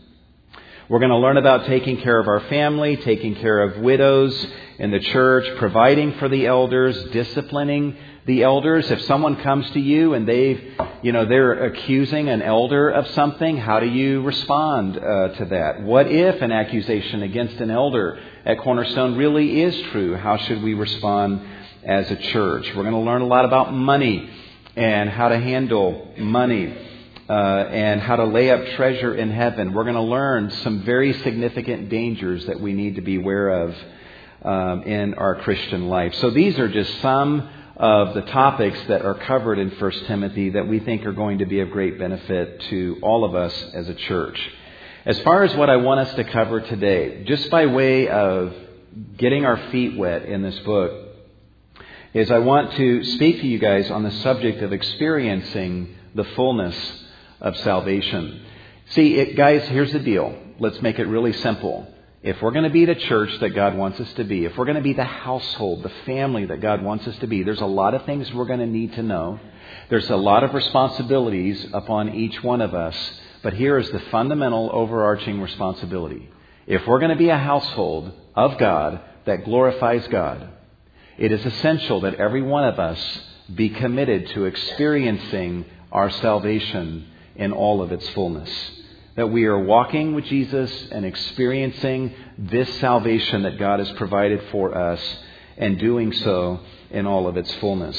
We're 0.90 1.00
going 1.00 1.12
to 1.12 1.18
learn 1.18 1.36
about 1.36 1.66
taking 1.66 1.98
care 2.02 2.18
of 2.18 2.30
our 2.30 2.40
family, 2.48 2.96
taking 2.96 3.36
care 3.36 3.62
of 3.62 3.78
widows 3.80 4.48
in 4.80 4.90
the 4.90 5.02
church, 5.02 5.46
providing 5.58 6.14
for 6.14 6.30
the 6.30 6.46
elders, 6.46 7.12
disciplining 7.12 7.98
the 8.26 8.44
elders. 8.44 8.90
If 8.90 9.02
someone 9.02 9.36
comes 9.44 9.70
to 9.72 9.82
you 9.82 10.14
and 10.14 10.26
they've 10.26 10.78
you 11.02 11.12
know, 11.12 11.26
they're 11.26 11.66
accusing 11.66 12.30
an 12.30 12.42
elder 12.42 12.90
of 12.90 13.08
something. 13.10 13.58
How 13.58 13.80
do 13.80 13.86
you 13.86 14.22
respond 14.22 14.98
uh, 14.98 15.30
to 15.30 15.46
that? 15.46 15.84
What 15.84 16.08
if 16.08 16.42
an 16.42 16.52
accusation 16.52 17.22
against 17.22 17.58
an 17.58 17.70
elder 17.70 18.20
at 18.46 18.60
Cornerstone 18.60 19.16
really 19.16 19.62
is 19.62 19.80
true? 19.92 20.16
How 20.16 20.38
should 20.38 20.64
we 20.64 20.74
respond 20.74 21.42
as 21.84 22.10
a 22.10 22.16
church? 22.16 22.66
We're 22.76 22.84
going 22.84 22.94
to 22.94 23.00
learn 23.00 23.22
a 23.22 23.28
lot 23.28 23.46
about 23.46 23.74
money 23.74 24.30
and 24.76 25.10
how 25.10 25.28
to 25.30 25.38
handle 25.38 26.14
money. 26.18 26.87
Uh, 27.30 27.34
and 27.34 28.00
how 28.00 28.16
to 28.16 28.24
lay 28.24 28.50
up 28.52 28.66
treasure 28.78 29.14
in 29.14 29.30
heaven. 29.30 29.74
We're 29.74 29.84
going 29.84 29.96
to 29.96 30.02
learn 30.02 30.50
some 30.64 30.84
very 30.84 31.12
significant 31.24 31.90
dangers 31.90 32.46
that 32.46 32.62
we 32.62 32.72
need 32.72 32.96
to 32.96 33.02
be 33.02 33.18
aware 33.18 33.50
of 33.50 33.76
um, 34.44 34.84
in 34.84 35.14
our 35.16 35.36
Christian 35.36 35.90
life. 35.90 36.16
So 36.16 36.30
these 36.30 36.58
are 36.58 36.70
just 36.70 37.02
some 37.02 37.50
of 37.76 38.14
the 38.16 38.22
topics 38.22 38.80
that 38.88 39.04
are 39.04 39.14
covered 39.14 39.60
in 39.60 39.70
1 39.72 39.92
Timothy 40.06 40.52
that 40.52 40.68
we 40.68 40.80
think 40.80 41.06
are 41.06 41.12
going 41.12 41.40
to 41.40 41.46
be 41.46 41.60
of 41.60 41.70
great 41.70 42.00
benefit 42.00 42.62
to 42.70 42.98
all 43.02 43.26
of 43.26 43.36
us 43.36 43.54
as 43.74 43.90
a 43.90 43.94
church. 43.94 44.40
As 45.06 45.20
far 45.20 45.44
as 45.44 45.56
what 45.56 45.70
I 45.70 45.78
want 45.78 46.00
us 46.00 46.16
to 46.16 46.24
cover 46.24 46.62
today, 46.62 47.24
just 47.26 47.50
by 47.50 47.66
way 47.66 48.08
of 48.08 48.54
getting 49.18 49.46
our 49.46 49.58
feet 49.70 49.98
wet 49.98 50.24
in 50.24 50.42
this 50.42 50.58
book, 50.60 50.92
is 52.14 52.32
I 52.32 52.40
want 52.40 52.74
to 52.74 53.04
speak 53.04 53.42
to 53.42 53.48
you 53.48 53.60
guys 53.60 53.92
on 53.92 54.04
the 54.04 54.12
subject 54.12 54.62
of 54.64 54.74
experiencing 54.74 55.96
the 56.16 56.24
fullness 56.24 56.76
of 57.42 57.58
salvation. 57.58 58.42
See, 58.92 59.16
it, 59.16 59.36
guys, 59.36 59.68
here's 59.68 59.92
the 59.92 60.00
deal. 60.00 60.38
Let's 60.60 60.82
make 60.82 61.00
it 61.00 61.06
really 61.06 61.34
simple. 61.34 61.88
If 62.24 62.42
we're 62.42 62.52
going 62.52 62.64
to 62.64 62.70
be 62.70 62.86
the 62.86 62.96
church 62.96 63.38
that 63.40 63.50
God 63.52 63.76
wants 63.78 64.00
us 64.00 64.12
to 64.14 64.24
be, 64.24 64.46
if 64.46 64.58
we're 64.58 64.66
going 64.66 64.76
to 64.76 64.82
be 64.82 64.94
the 64.94 65.04
household, 65.04 65.84
the 65.84 65.92
family 66.06 66.46
that 66.46 66.62
God 66.62 66.82
wants 66.82 67.08
us 67.08 67.18
to 67.20 67.28
be, 67.28 67.44
there's 67.44 67.62
a 67.62 67.66
lot 67.66 67.94
of 67.94 68.06
things 68.06 68.34
we're 68.34 68.46
going 68.46 68.60
to 68.60 68.66
need 68.66 68.94
to 68.94 69.04
know. 69.04 69.40
There's 69.90 70.10
a 70.10 70.16
lot 70.16 70.44
of 70.44 70.54
responsibilities 70.54 71.66
upon 71.74 72.16
each 72.16 72.42
one 72.44 72.62
of 72.62 72.74
us. 72.74 72.96
But 73.44 73.54
here 73.54 73.78
is 73.78 73.90
the 73.92 74.00
fundamental 74.12 74.70
overarching 74.74 75.40
responsibility. 75.42 76.30
If 76.66 76.86
we're 76.88 77.00
going 77.00 77.12
to 77.12 77.18
be 77.18 77.30
a 77.30 77.38
household 77.38 78.12
of 78.36 78.58
God 78.58 79.00
that 79.26 79.46
glorifies 79.46 80.08
God, 80.08 80.50
it 81.18 81.32
is 81.32 81.46
essential 81.46 82.02
that 82.02 82.16
every 82.16 82.42
one 82.42 82.66
of 82.66 82.80
us 82.80 83.00
be 83.54 83.70
committed 83.70 84.28
to 84.30 84.46
experiencing 84.46 85.66
our 85.92 86.10
salvation 86.10 87.08
in 87.38 87.54
all 87.54 87.82
of 87.82 87.92
its 87.92 88.08
fullness 88.10 88.50
that 89.18 89.32
we 89.32 89.46
are 89.46 89.60
walking 89.60 90.14
with 90.14 90.26
Jesus 90.26 90.72
and 90.92 91.04
experiencing 91.04 92.14
this 92.38 92.72
salvation 92.80 93.42
that 93.44 93.58
God 93.58 93.80
has 93.80 93.92
provided 93.94 94.40
for 94.52 94.78
us 94.78 95.02
and 95.58 95.80
doing 95.80 96.14
so 96.14 96.60
in 96.92 97.08
all 97.08 97.28
of 97.28 97.36
its 97.36 97.52
fullness. 97.56 97.98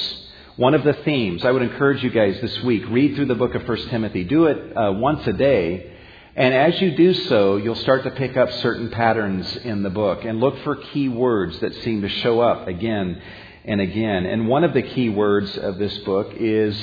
One 0.54 0.74
of 0.74 0.84
the 0.84 0.92
themes, 0.92 1.44
I 1.44 1.50
would 1.50 1.62
encourage 1.62 2.04
you 2.04 2.10
guys 2.10 2.40
this 2.40 2.62
week, 2.62 2.84
read 2.88 3.16
through 3.16 3.26
the 3.26 3.34
book 3.34 3.56
of 3.56 3.66
1 3.66 3.88
Timothy. 3.88 4.22
Do 4.24 4.46
it 4.46 4.76
uh, 4.76 4.92
once 4.92 5.26
a 5.26 5.32
day. 5.32 5.92
And 6.36 6.54
as 6.54 6.80
you 6.80 6.96
do 6.96 7.12
so, 7.12 7.56
you'll 7.56 7.74
start 7.74 8.04
to 8.04 8.12
pick 8.12 8.36
up 8.36 8.52
certain 8.62 8.90
patterns 8.90 9.56
in 9.56 9.82
the 9.82 9.90
book 9.90 10.24
and 10.24 10.38
look 10.38 10.62
for 10.62 10.76
key 10.76 11.08
words 11.08 11.58
that 11.60 11.74
seem 11.82 12.02
to 12.02 12.08
show 12.08 12.40
up 12.40 12.68
again 12.68 13.20
and 13.64 13.80
again. 13.80 14.24
And 14.24 14.46
one 14.46 14.62
of 14.62 14.72
the 14.72 14.82
key 14.82 15.08
words 15.08 15.58
of 15.58 15.78
this 15.78 15.98
book 15.98 16.28
is 16.36 16.80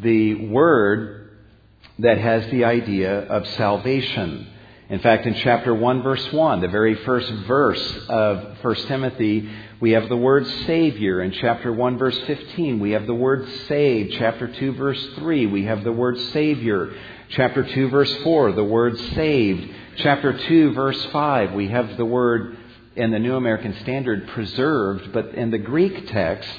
the 0.00 0.46
word 0.46 1.21
that 1.98 2.18
has 2.18 2.46
the 2.50 2.64
idea 2.64 3.20
of 3.26 3.46
salvation. 3.48 4.46
In 4.88 4.98
fact, 4.98 5.26
in 5.26 5.34
chapter 5.34 5.74
1, 5.74 6.02
verse 6.02 6.32
1, 6.32 6.60
the 6.60 6.68
very 6.68 6.94
first 6.96 7.30
verse 7.46 7.98
of 8.08 8.58
1 8.62 8.74
Timothy, 8.88 9.48
we 9.80 9.92
have 9.92 10.08
the 10.08 10.16
word 10.16 10.46
Savior. 10.66 11.22
In 11.22 11.32
chapter 11.32 11.72
1, 11.72 11.98
verse 11.98 12.18
15, 12.26 12.78
we 12.78 12.90
have 12.90 13.06
the 13.06 13.14
word 13.14 13.48
saved. 13.68 14.14
Chapter 14.18 14.48
2, 14.48 14.74
verse 14.74 15.02
3, 15.16 15.46
we 15.46 15.64
have 15.64 15.82
the 15.82 15.92
word 15.92 16.18
Savior. 16.32 16.94
Chapter 17.30 17.62
2, 17.62 17.88
verse 17.88 18.14
4, 18.22 18.52
the 18.52 18.64
word 18.64 18.98
saved. 19.14 19.74
Chapter 19.96 20.38
2, 20.38 20.74
verse 20.74 21.02
5, 21.06 21.52
we 21.52 21.68
have 21.68 21.96
the 21.96 22.04
word 22.04 22.58
in 22.94 23.10
the 23.10 23.18
New 23.18 23.36
American 23.36 23.74
Standard 23.80 24.28
preserved, 24.28 25.12
but 25.12 25.34
in 25.34 25.50
the 25.50 25.58
Greek 25.58 26.08
text, 26.08 26.50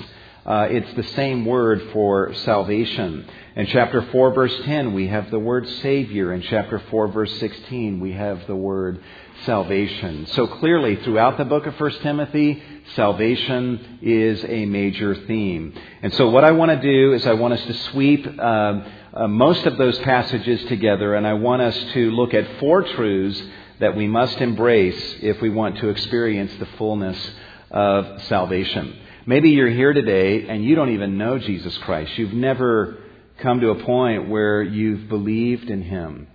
uh, 0.46 0.68
it's 0.70 0.94
the 0.96 1.16
same 1.16 1.46
word 1.46 1.90
for 1.94 2.34
salvation. 2.34 3.26
In 3.56 3.66
chapter 3.68 4.02
4, 4.12 4.34
verse 4.34 4.54
10, 4.66 4.94
we 4.94 5.08
have 5.08 5.32
the 5.32 5.40
word 5.40 5.68
Savior. 5.82 6.34
In 6.34 6.42
chapter 6.42 6.80
4, 6.90 7.08
verse 7.10 7.32
16, 7.40 8.02
we 8.02 8.12
have 8.12 8.46
the 8.48 8.56
word 8.56 9.02
salvation. 9.46 10.26
So 10.28 10.48
clearly, 10.48 10.98
throughout 10.98 11.38
the 11.38 11.46
book 11.46 11.66
of 11.66 11.80
1 11.80 11.92
Timothy, 12.02 12.62
salvation 12.96 14.00
is 14.02 14.44
a 14.44 14.66
major 14.66 15.16
theme. 15.28 15.74
And 16.02 16.14
so, 16.16 16.30
what 16.30 16.44
I 16.44 16.52
want 16.52 16.72
to 16.72 16.82
do 16.82 17.14
is 17.14 17.26
I 17.26 17.34
want 17.34 17.54
us 17.54 17.64
to 17.66 17.74
sweep 17.92 18.28
uh, 18.28 18.82
uh, 19.14 19.28
most 19.28 19.66
of 19.66 19.78
those 19.78 19.98
passages 20.00 20.66
together, 20.66 21.16
and 21.16 21.26
I 21.26 21.36
want 21.36 21.62
us 21.62 21.78
to 21.94 22.12
look 22.12 22.34
at 22.34 22.60
four 22.60 22.84
truths 22.84 23.42
that 23.80 23.96
we 23.96 24.08
must 24.08 24.38
embrace 24.40 25.16
if 25.22 25.42
we 25.42 25.50
want 25.50 25.78
to 25.78 25.90
experience 25.90 26.52
the 26.60 26.68
fullness 26.78 27.18
of 27.72 28.24
salvation. 28.24 29.00
Maybe 29.26 29.52
you're 29.52 29.70
here 29.70 29.94
today 29.94 30.50
and 30.50 30.66
you 30.66 30.76
don't 30.76 30.90
even 30.90 31.18
know 31.18 31.40
Jesus 31.40 31.78
Christ. 31.78 32.18
You've 32.18 32.34
never 32.34 32.98
come 33.38 33.62
to 33.62 33.70
a 33.70 33.84
point 33.86 34.28
where 34.28 34.62
you've 34.62 35.08
believed 35.08 35.70
in 35.70 35.82
Him. 35.82 36.28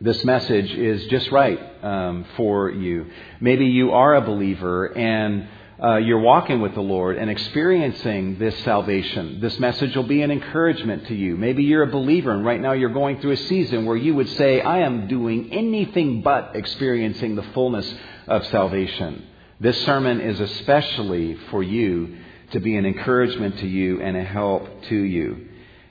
This 0.00 0.24
message 0.24 0.70
is 0.70 1.04
just 1.06 1.32
right 1.32 1.58
um, 1.82 2.24
for 2.36 2.70
you. 2.70 3.06
Maybe 3.40 3.66
you 3.66 3.90
are 3.90 4.14
a 4.14 4.20
believer 4.20 4.86
and 4.96 5.48
uh, 5.82 5.96
you're 5.96 6.20
walking 6.20 6.60
with 6.60 6.74
the 6.74 6.80
Lord 6.80 7.18
and 7.18 7.28
experiencing 7.28 8.38
this 8.38 8.56
salvation. 8.62 9.40
This 9.40 9.58
message 9.58 9.96
will 9.96 10.04
be 10.04 10.22
an 10.22 10.30
encouragement 10.30 11.08
to 11.08 11.16
you. 11.16 11.36
Maybe 11.36 11.64
you're 11.64 11.82
a 11.82 11.90
believer 11.90 12.30
and 12.30 12.44
right 12.44 12.60
now 12.60 12.70
you're 12.70 12.90
going 12.90 13.20
through 13.20 13.32
a 13.32 13.36
season 13.36 13.84
where 13.84 13.96
you 13.96 14.14
would 14.14 14.28
say, 14.36 14.60
I 14.60 14.82
am 14.82 15.08
doing 15.08 15.52
anything 15.52 16.22
but 16.22 16.54
experiencing 16.54 17.34
the 17.34 17.42
fullness 17.52 17.92
of 18.28 18.46
salvation. 18.46 19.26
This 19.62 19.80
sermon 19.84 20.20
is 20.20 20.40
especially 20.40 21.36
for 21.52 21.62
you 21.62 22.16
to 22.50 22.58
be 22.58 22.74
an 22.74 22.84
encouragement 22.84 23.60
to 23.60 23.68
you 23.68 24.02
and 24.02 24.16
a 24.16 24.24
help 24.24 24.82
to 24.88 24.96
you. 24.96 25.46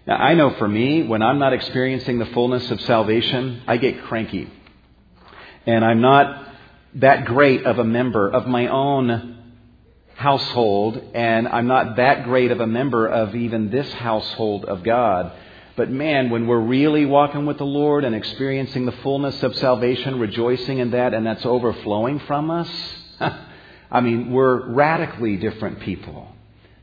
Now, 0.06 0.18
I 0.18 0.34
know 0.34 0.56
for 0.56 0.68
me, 0.68 1.04
when 1.04 1.22
I'm 1.22 1.40
not 1.40 1.54
experiencing 1.54 2.20
the 2.20 2.26
fullness 2.26 2.70
of 2.70 2.82
salvation, 2.82 3.62
I 3.68 3.78
get 3.78 4.04
cranky. 4.04 4.50
And 5.66 5.86
I'm 5.86 6.02
not 6.02 6.50
that 6.96 7.24
great 7.24 7.66
of 7.66 7.80
a 7.80 7.86
member 7.86 8.30
of 8.30 8.46
my 8.46 8.68
own 8.68 9.42
household, 10.16 11.02
and 11.14 11.48
I'm 11.48 11.68
not 11.68 11.96
that 11.96 12.26
great 12.26 12.52
of 12.52 12.60
a 12.60 12.68
member 12.68 13.08
of 13.08 13.34
even 13.36 13.72
this 13.72 13.90
household 13.94 14.66
of 14.66 14.84
God. 14.84 15.32
But 15.78 15.90
man, 15.90 16.30
when 16.30 16.46
we're 16.46 16.60
really 16.60 17.06
walking 17.06 17.46
with 17.46 17.58
the 17.58 17.64
Lord 17.64 18.04
and 18.04 18.16
experiencing 18.16 18.86
the 18.86 18.92
fullness 18.92 19.42
of 19.44 19.56
salvation, 19.56 20.20
rejoicing 20.20 20.80
in 20.80 20.92
that, 20.92 21.14
and 21.14 21.26
that's 21.26 21.46
overflowing 21.46 22.20
from 22.20 22.52
us, 22.52 22.70
I 23.92 24.02
mean, 24.02 24.32
we're 24.32 24.70
radically 24.72 25.38
different 25.38 25.82
people. 25.82 26.28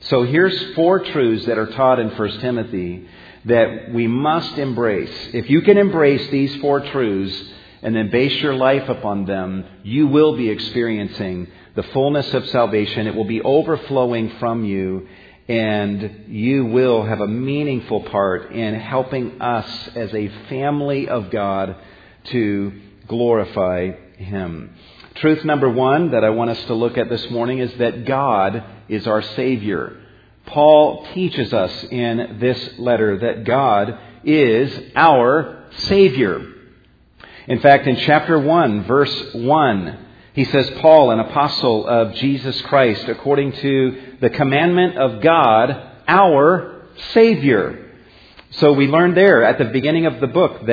So 0.00 0.23
here's 0.23 0.75
four 0.75 1.00
truths 1.00 1.47
that 1.47 1.59
are 1.59 1.67
taught 1.67 1.99
in 1.99 2.11
1 2.11 2.41
Timothy 2.41 3.09
that 3.47 3.93
we 3.93 4.07
must 4.07 4.59
embrace. 4.59 5.11
If 5.33 5.49
you 5.50 5.62
can 5.62 5.79
embrace 5.79 6.29
these 6.31 6.55
four 6.61 6.81
truths 6.81 7.35
and 7.83 7.97
then 7.97 8.11
base 8.11 8.41
your 8.43 8.55
life 8.55 8.88
upon 8.88 9.25
them, 9.25 9.65
you 9.83 10.07
will 10.07 10.37
be 10.37 10.50
experiencing 10.50 11.49
the 11.75 11.83
fullness 11.85 12.33
of 12.35 12.49
salvation. 12.50 13.07
It 13.07 13.15
will 13.15 13.25
be 13.25 13.41
overflowing 13.41 14.37
from 14.38 14.65
you, 14.65 15.09
and 15.49 16.25
you 16.29 16.67
will 16.67 17.05
have 17.05 17.21
a 17.21 17.27
meaningful 17.27 18.03
part 18.03 18.53
in 18.53 18.75
helping 18.75 19.41
us 19.41 19.88
as 19.95 20.12
a 20.12 20.29
family 20.49 21.09
of 21.09 21.31
God 21.31 21.77
to 22.25 22.73
glorify 23.07 23.93
Him. 24.17 24.75
Truth 25.21 25.45
number 25.45 25.69
one 25.69 26.13
that 26.13 26.23
I 26.23 26.31
want 26.31 26.51
us 26.51 26.65
to 26.67 26.75
look 26.75 26.97
at 26.97 27.09
this 27.09 27.29
morning 27.29 27.59
is 27.59 27.75
that 27.79 28.05
God 28.05 28.63
is 28.89 29.05
our 29.09 29.21
Savior. 29.21 29.97
Paul 30.47 31.09
teaches 31.13 31.53
us 31.53 31.73
in 31.91 32.39
this 32.39 32.79
letter 32.79 33.19
that 33.19 33.43
God 33.43 33.99
is 34.23 34.73
our 34.95 35.65
Savior. 35.79 36.55
In 37.49 37.59
fact, 37.59 37.89
in 37.89 37.97
chapter 37.97 38.39
1, 38.39 38.85
verse 38.85 39.35
1, 39.35 40.07
he 40.35 40.45
says, 40.45 40.71
Paul, 40.79 41.11
an 41.11 41.19
apostle 41.19 41.85
of 41.89 42.15
Jesus 42.15 42.61
Christ, 42.63 43.09
according 43.09 43.55
to 43.55 44.17
the 44.21 44.31
commandment 44.31 44.99
of 44.99 45.21
God, 45.21 45.95
our 46.07 46.87
Savior. 47.13 47.93
So 48.53 48.73
we 48.73 48.87
learned 48.87 49.17
there 49.17 49.43
at 49.43 49.59
the 49.59 49.65
beginning 49.65 50.07
of 50.07 50.21
the 50.21 50.29
book 50.29 50.65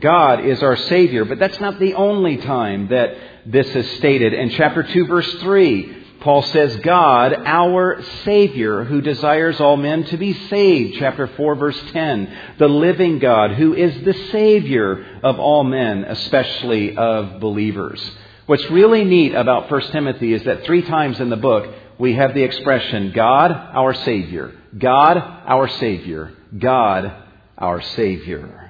God 0.00 0.44
is 0.44 0.62
our 0.62 0.76
Savior, 0.76 1.24
but 1.24 1.38
that's 1.38 1.60
not 1.60 1.78
the 1.78 1.94
only 1.94 2.38
time 2.38 2.88
that 2.88 3.16
this 3.46 3.66
is 3.68 3.90
stated. 3.98 4.32
In 4.32 4.50
chapter 4.50 4.82
2, 4.82 5.06
verse 5.06 5.32
3, 5.34 6.02
Paul 6.20 6.42
says, 6.42 6.76
God, 6.76 7.34
our 7.44 8.00
Savior, 8.24 8.84
who 8.84 9.00
desires 9.00 9.60
all 9.60 9.76
men 9.76 10.04
to 10.04 10.16
be 10.16 10.32
saved. 10.48 10.96
Chapter 10.98 11.26
4, 11.26 11.54
verse 11.56 11.80
10. 11.92 12.38
The 12.58 12.68
living 12.68 13.18
God, 13.18 13.52
who 13.52 13.74
is 13.74 14.04
the 14.04 14.14
Savior 14.30 15.20
of 15.24 15.40
all 15.40 15.64
men, 15.64 16.04
especially 16.04 16.96
of 16.96 17.40
believers. 17.40 18.00
What's 18.46 18.70
really 18.70 19.04
neat 19.04 19.34
about 19.34 19.68
1 19.70 19.80
Timothy 19.90 20.32
is 20.32 20.44
that 20.44 20.64
three 20.64 20.82
times 20.82 21.18
in 21.18 21.28
the 21.28 21.36
book, 21.36 21.74
we 21.98 22.14
have 22.14 22.34
the 22.34 22.42
expression, 22.44 23.10
God, 23.12 23.50
our 23.50 23.92
Savior. 23.92 24.52
God, 24.78 25.16
our 25.18 25.68
Savior. 25.68 26.32
God, 26.56 27.12
our 27.58 27.80
Savior. 27.82 28.61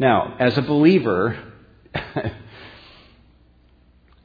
Now, 0.00 0.34
as 0.38 0.56
a 0.56 0.62
believer, 0.62 1.38
I, 1.94 2.32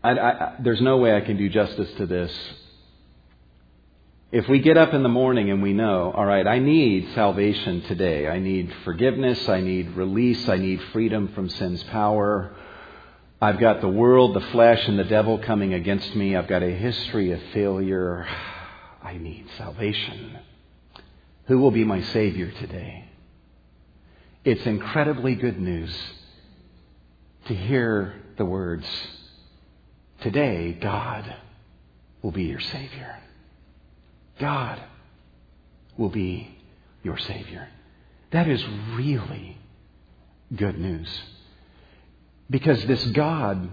I, 0.03 0.55
there's 0.63 0.79
no 0.79 0.98
way 0.98 1.13
I 1.13 1.20
can 1.20 1.36
do 1.36 1.50
justice 1.50 1.91
to 1.98 2.05
this. 2.05 2.32
If 4.32 4.48
we 4.48 4.60
get 4.60 4.77
up 4.77 4.94
in 4.94 5.03
the 5.03 5.10
morning 5.10 5.51
and 5.51 5.62
we 5.62 5.74
know, 5.74 6.13
all 6.15 6.25
right, 6.25 6.48
I 6.48 6.60
need 6.60 7.10
salvation 7.13 7.82
today. 7.82 8.25
I 8.25 8.39
need 8.39 8.74
forgiveness. 8.86 9.50
I 9.50 9.60
need 9.60 9.98
release. 9.98 10.48
I 10.48 10.55
need 10.55 10.82
freedom 10.94 11.34
from 11.36 11.50
sin's 11.50 11.84
power. 11.84 12.55
I've 13.41 13.60
got 13.60 13.82
the 13.82 13.89
world, 13.89 14.34
the 14.34 14.48
flesh, 14.51 14.88
and 14.88 14.98
the 14.98 15.03
devil 15.03 15.39
coming 15.39 15.74
against 15.74 16.15
me. 16.15 16.38
I've 16.38 16.48
got 16.48 16.63
a 16.63 16.72
history 16.72 17.34
of 17.34 17.41
failure. 17.53 18.25
I 19.03 19.17
need 19.17 19.46
salvation. 19.58 20.39
Who 21.48 21.60
will 21.60 21.72
be 21.72 21.84
my 21.84 22.01
Savior 22.01 22.50
today? 22.51 23.04
It's 24.46 24.66
incredibly 24.68 25.34
good 25.34 25.60
news 25.60 25.92
to 27.48 27.56
hear 27.56 28.14
the 28.38 28.46
words, 28.46 28.86
Today, 30.22 30.78
God 30.80 31.36
will 32.22 32.32
be 32.32 32.44
your 32.44 32.60
Savior. 32.60 33.18
God 34.40 34.80
will 35.98 36.10
be 36.10 36.58
your 37.04 37.18
Savior. 37.18 37.68
That 38.32 38.48
is 38.48 38.64
really 38.94 39.58
good 40.56 40.80
news. 40.80 41.10
Because 42.50 42.86
this 42.86 43.04
God 43.08 43.70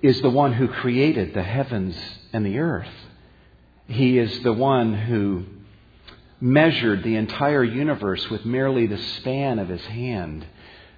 is 0.00 0.20
the 0.22 0.30
one 0.30 0.52
who 0.52 0.68
created 0.68 1.34
the 1.34 1.42
heavens 1.42 1.96
and 2.32 2.46
the 2.46 2.58
earth. 2.58 2.88
He 3.88 4.16
is 4.16 4.42
the 4.42 4.52
one 4.52 4.94
who 4.94 5.44
measured 6.40 7.02
the 7.02 7.16
entire 7.16 7.64
universe 7.64 8.28
with 8.30 8.44
merely 8.44 8.86
the 8.86 8.98
span 8.98 9.58
of 9.58 9.68
his 9.68 9.84
hand. 9.86 10.46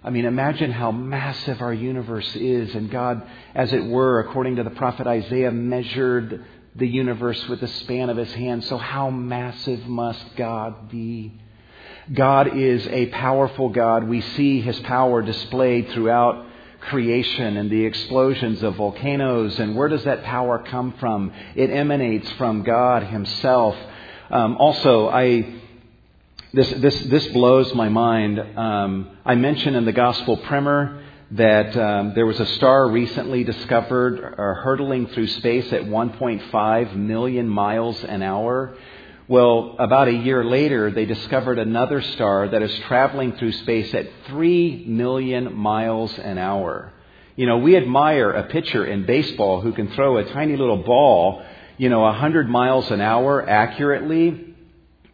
I 0.05 0.11
mean, 0.11 0.25
imagine 0.25 0.73
how 0.73 0.91
massive 0.91 1.61
our 1.61 1.73
universe 1.73 2.35
is, 2.35 2.75
and 2.75 2.91
God, 2.91 3.23
as 3.55 3.73
it 3.73 3.85
were, 3.85 4.21
according 4.21 4.57
to 4.57 4.65
the 4.65 4.71
prophet 4.71 5.07
Isaiah, 5.07 5.53
measured 5.53 6.45
the 6.75 6.89
universe 6.89 7.49
with 7.49 7.61
the 7.61 7.69
span 7.69 8.11
of 8.11 8.17
his 8.17 8.33
hand. 8.33 8.65
So, 8.65 8.79
how 8.79 9.11
massive 9.11 9.87
must 9.87 10.37
God 10.37 10.91
be? 10.91 11.41
God 12.13 12.57
is 12.57 12.87
a 12.89 13.07
powerful 13.07 13.69
God. 13.69 14.09
We 14.09 14.21
see 14.21 14.61
his 14.61 14.79
power 14.81 15.23
displayed 15.23 15.91
throughout 15.91 16.47
creation 16.81 17.57
and 17.57 17.71
the 17.71 17.85
explosions 17.85 18.63
of 18.63 18.75
volcanoes. 18.75 19.59
And 19.61 19.77
where 19.77 19.89
does 19.89 20.03
that 20.05 20.25
power 20.25 20.65
come 20.67 20.95
from? 20.99 21.33
It 21.55 21.71
emanates 21.71 22.29
from 22.33 22.65
God 22.65 23.05
himself. 23.05 23.77
Um, 24.33 24.57
also, 24.57 25.09
I. 25.09 25.61
This, 26.55 26.71
this, 26.71 27.01
this 27.05 27.27
blows 27.29 27.75
my 27.75 27.89
mind. 27.89 28.39
Um, 28.39 29.17
I 29.25 29.37
mentioned 29.37 29.75
in 29.75 29.87
the 29.87 29.93
gospel 29.93 30.37
primer 30.37 31.03
that 31.31 31.75
um, 31.79 32.13
there 32.15 32.27
was 32.27 32.39
a 32.41 32.47
star 32.57 32.91
recently 32.91 33.43
discovered 33.43 34.23
uh, 34.23 34.61
hurtling 34.63 35.07
through 35.09 35.29
space 35.29 35.73
at 35.73 35.83
1.5 35.85 36.95
million 36.95 37.49
miles 37.49 38.05
an 38.05 38.23
hour. 38.23 38.75
Well, 39.29 39.77
about 39.79 40.09
a 40.09 40.13
year 40.13 40.45
later, 40.45 40.91
they 40.91 41.07
discovered 41.07 41.59
another 41.59 42.03
star 42.03 42.49
that 42.49 42.61
is 42.61 42.79
traveling 42.81 43.33
through 43.37 43.53
space 43.53 43.95
at 43.95 44.09
3 44.27 44.85
million 44.89 45.55
miles 45.55 46.19
an 46.19 46.37
hour. 46.37 46.93
You 47.37 47.47
know, 47.47 47.59
we 47.59 47.77
admire 47.77 48.31
a 48.31 48.45
pitcher 48.45 48.85
in 48.85 49.07
baseball 49.07 49.63
who 49.63 49.73
can 49.73 49.91
throw 49.93 50.19
a 50.19 50.25
tiny 50.33 50.57
little 50.57 50.83
ball, 50.83 51.43
you 51.83 51.89
know, 51.89 52.03
100 52.03 52.49
miles 52.49 52.89
an 52.93 53.01
hour 53.01 53.45
accurately. 53.51 54.55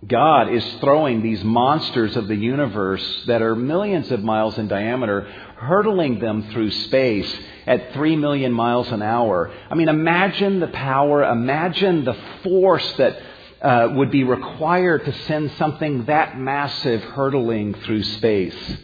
God 0.06 0.52
is 0.52 0.62
throwing 0.80 1.22
these 1.22 1.42
monsters 1.42 2.14
of 2.14 2.28
the 2.28 2.36
universe 2.36 3.24
that 3.26 3.40
are 3.40 3.56
millions 3.56 4.10
of 4.10 4.22
miles 4.22 4.58
in 4.58 4.68
diameter, 4.68 5.22
hurtling 5.56 6.18
them 6.18 6.50
through 6.52 6.70
space 6.70 7.34
at 7.66 7.94
3 7.94 8.16
million 8.16 8.52
miles 8.52 8.86
an 8.88 9.00
hour. 9.00 9.50
I 9.70 9.76
mean, 9.76 9.88
imagine 9.88 10.60
the 10.60 10.66
power, 10.66 11.22
imagine 11.22 12.04
the 12.04 12.16
force 12.42 12.92
that 12.98 13.18
uh, 13.62 13.88
would 13.94 14.10
be 14.10 14.24
required 14.24 15.06
to 15.06 15.12
send 15.24 15.52
something 15.52 16.04
that 16.04 16.38
massive 16.38 17.02
hurtling 17.02 17.72
through 17.86 18.02
space. 18.02 18.76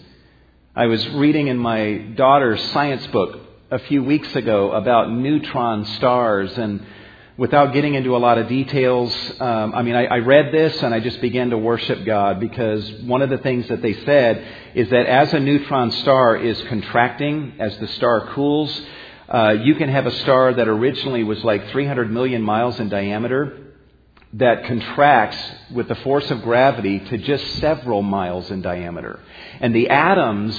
I 0.74 0.86
was 0.86 1.06
reading 1.10 1.48
in 1.48 1.58
my 1.58 1.98
daughter's 1.98 2.62
science 2.72 3.06
book 3.08 3.40
a 3.70 3.78
few 3.78 4.02
weeks 4.02 4.34
ago 4.34 4.72
about 4.72 5.12
neutron 5.12 5.84
stars 5.84 6.56
and 6.56 6.80
without 7.36 7.72
getting 7.72 7.94
into 7.94 8.16
a 8.16 8.18
lot 8.18 8.38
of 8.38 8.48
details, 8.48 9.12
um, 9.40 9.74
I 9.74 9.82
mean, 9.82 9.96
I, 9.96 10.06
I, 10.06 10.18
read 10.18 10.52
this 10.52 10.82
and 10.82 10.94
I 10.94 11.00
just 11.00 11.20
began 11.20 11.50
to 11.50 11.58
worship 11.58 12.04
God 12.04 12.38
because 12.38 12.88
one 13.02 13.22
of 13.22 13.30
the 13.30 13.38
things 13.38 13.66
that 13.68 13.82
they 13.82 13.94
said 14.04 14.46
is 14.74 14.88
that 14.90 15.06
as 15.06 15.32
a 15.32 15.40
neutron 15.40 15.90
star 15.90 16.36
is 16.36 16.60
contracting, 16.68 17.54
as 17.58 17.76
the 17.78 17.88
star 17.88 18.32
cools, 18.34 18.80
uh, 19.28 19.56
you 19.62 19.74
can 19.74 19.88
have 19.88 20.06
a 20.06 20.12
star 20.18 20.54
that 20.54 20.68
originally 20.68 21.24
was 21.24 21.42
like 21.42 21.70
300 21.70 22.10
million 22.10 22.42
miles 22.42 22.78
in 22.78 22.88
diameter 22.88 23.64
that 24.34 24.64
contracts 24.66 25.38
with 25.72 25.88
the 25.88 25.94
force 25.96 26.28
of 26.30 26.42
gravity 26.42 26.98
to 26.98 27.18
just 27.18 27.44
several 27.56 28.02
miles 28.02 28.50
in 28.50 28.62
diameter. 28.62 29.20
And 29.60 29.74
the 29.74 29.88
atoms 29.88 30.56